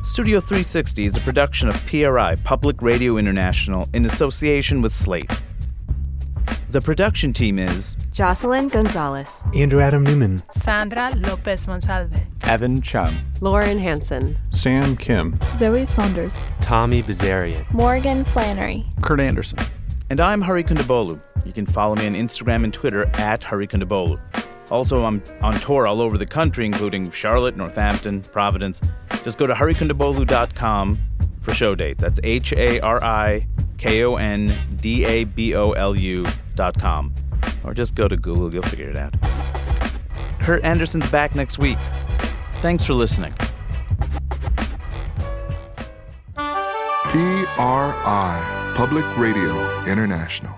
Studio 0.05 0.39
360 0.39 1.07
is 1.07 1.17
a 1.17 1.21
production 1.23 1.69
of 1.69 1.75
PRI, 1.87 2.37
Public 2.45 2.81
Radio 2.81 3.17
International, 3.17 3.89
in 3.95 4.05
association 4.05 4.81
with 4.81 4.95
Slate. 4.95 5.29
The 6.71 6.81
production 6.81 7.33
team 7.33 7.59
is 7.59 7.97
Jocelyn 8.13 8.69
Gonzalez, 8.69 9.43
Andrew 9.53 9.81
Adam 9.81 10.05
Newman, 10.05 10.41
Sandra 10.53 11.13
Lopez 11.17 11.67
Monsalve, 11.67 12.21
Evan 12.45 12.81
Chung, 12.81 13.13
Lauren 13.41 13.81
Hanson, 13.81 14.39
Sam 14.51 14.97
Kim, 14.97 15.37
Zoe 15.57 15.85
Saunders, 15.85 16.49
Tommy 16.61 17.03
Bazarian, 17.03 17.69
Morgan 17.73 18.25
Flannery, 18.25 18.87
Kurt 19.03 19.19
Andersen. 19.19 19.59
And 20.11 20.21
I'm 20.21 20.41
Hari 20.41 20.65
Kondabolu. 20.65 21.21
You 21.45 21.53
can 21.53 21.67
follow 21.67 21.95
me 21.95 22.07
on 22.07 22.15
Instagram 22.15 22.65
and 22.65 22.73
Twitter 22.73 23.07
at 23.15 23.43
Hari 23.43 23.67
Kondabolu. 23.67 24.21
Also, 24.71 25.03
I'm 25.05 25.23
on 25.43 25.59
tour 25.61 25.87
all 25.87 26.01
over 26.01 26.17
the 26.17 26.27
country, 26.27 26.65
including 26.65 27.11
Charlotte, 27.11 27.57
Northampton, 27.57 28.23
Providence. 28.23 28.81
Just 29.23 29.39
go 29.39 29.47
to 29.47 29.55
harikondabolu.com 29.55 30.99
for 31.41 31.53
show 31.53 31.75
dates. 31.75 32.01
That's 32.01 32.19
H 32.23 32.53
A 32.55 32.81
R 32.81 33.03
I 33.03 33.47
K 33.79 34.05
O 34.05 34.17
N 34.17 34.55
D 34.77 35.05
A 35.05 35.25
B 35.25 35.55
O 35.55 35.73
L 35.73 35.95
U 35.95 36.27
dot 36.55 36.79
com. 36.79 37.15
Or 37.65 37.75
just 37.75 37.95
go 37.95 38.09
to 38.09 38.17
Google, 38.17 38.53
you'll 38.53 38.63
figure 38.63 38.89
it 38.89 38.97
out. 38.97 39.15
Kurt 40.41 40.65
Andersen's 40.65 41.11
back 41.11 41.35
next 41.35 41.59
week. 41.59 41.79
Thanks 42.61 42.85
for 42.85 42.95
listening. 42.95 43.35
PRI, 47.15 48.64
Public 48.75 49.05
Radio 49.17 49.85
International. 49.85 50.53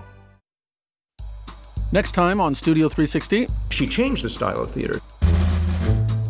Next 1.92 2.12
time 2.12 2.40
on 2.40 2.54
Studio 2.54 2.88
360, 2.88 3.46
she 3.68 3.86
changed 3.86 4.24
the 4.24 4.30
style 4.30 4.62
of 4.62 4.70
theater. 4.70 5.00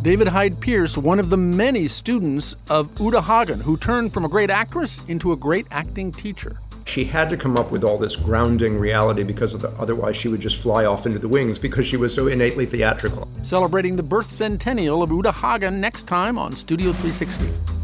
David 0.02 0.26
Hyde 0.26 0.60
Pierce, 0.60 0.98
one 0.98 1.20
of 1.20 1.30
the 1.30 1.36
many 1.36 1.86
students 1.86 2.56
of 2.70 2.90
Uta 2.98 3.22
Hagen, 3.22 3.60
who 3.60 3.76
turned 3.76 4.12
from 4.12 4.24
a 4.24 4.28
great 4.28 4.50
actress 4.50 5.08
into 5.08 5.30
a 5.30 5.36
great 5.36 5.66
acting 5.70 6.10
teacher. 6.10 6.58
She 6.86 7.04
had 7.04 7.28
to 7.28 7.36
come 7.36 7.56
up 7.56 7.70
with 7.70 7.84
all 7.84 7.98
this 7.98 8.16
grounding 8.16 8.80
reality 8.80 9.22
because 9.22 9.52
the, 9.52 9.70
otherwise 9.78 10.16
she 10.16 10.26
would 10.26 10.40
just 10.40 10.60
fly 10.60 10.86
off 10.86 11.06
into 11.06 11.20
the 11.20 11.28
wings 11.28 11.56
because 11.56 11.86
she 11.86 11.96
was 11.96 12.12
so 12.12 12.26
innately 12.26 12.66
theatrical. 12.66 13.28
Celebrating 13.44 13.94
the 13.94 14.02
birth 14.02 14.32
centennial 14.32 15.04
of 15.04 15.10
Uta 15.12 15.30
Hagen 15.30 15.80
next 15.80 16.08
time 16.08 16.36
on 16.36 16.50
Studio 16.50 16.92
360. 16.92 17.75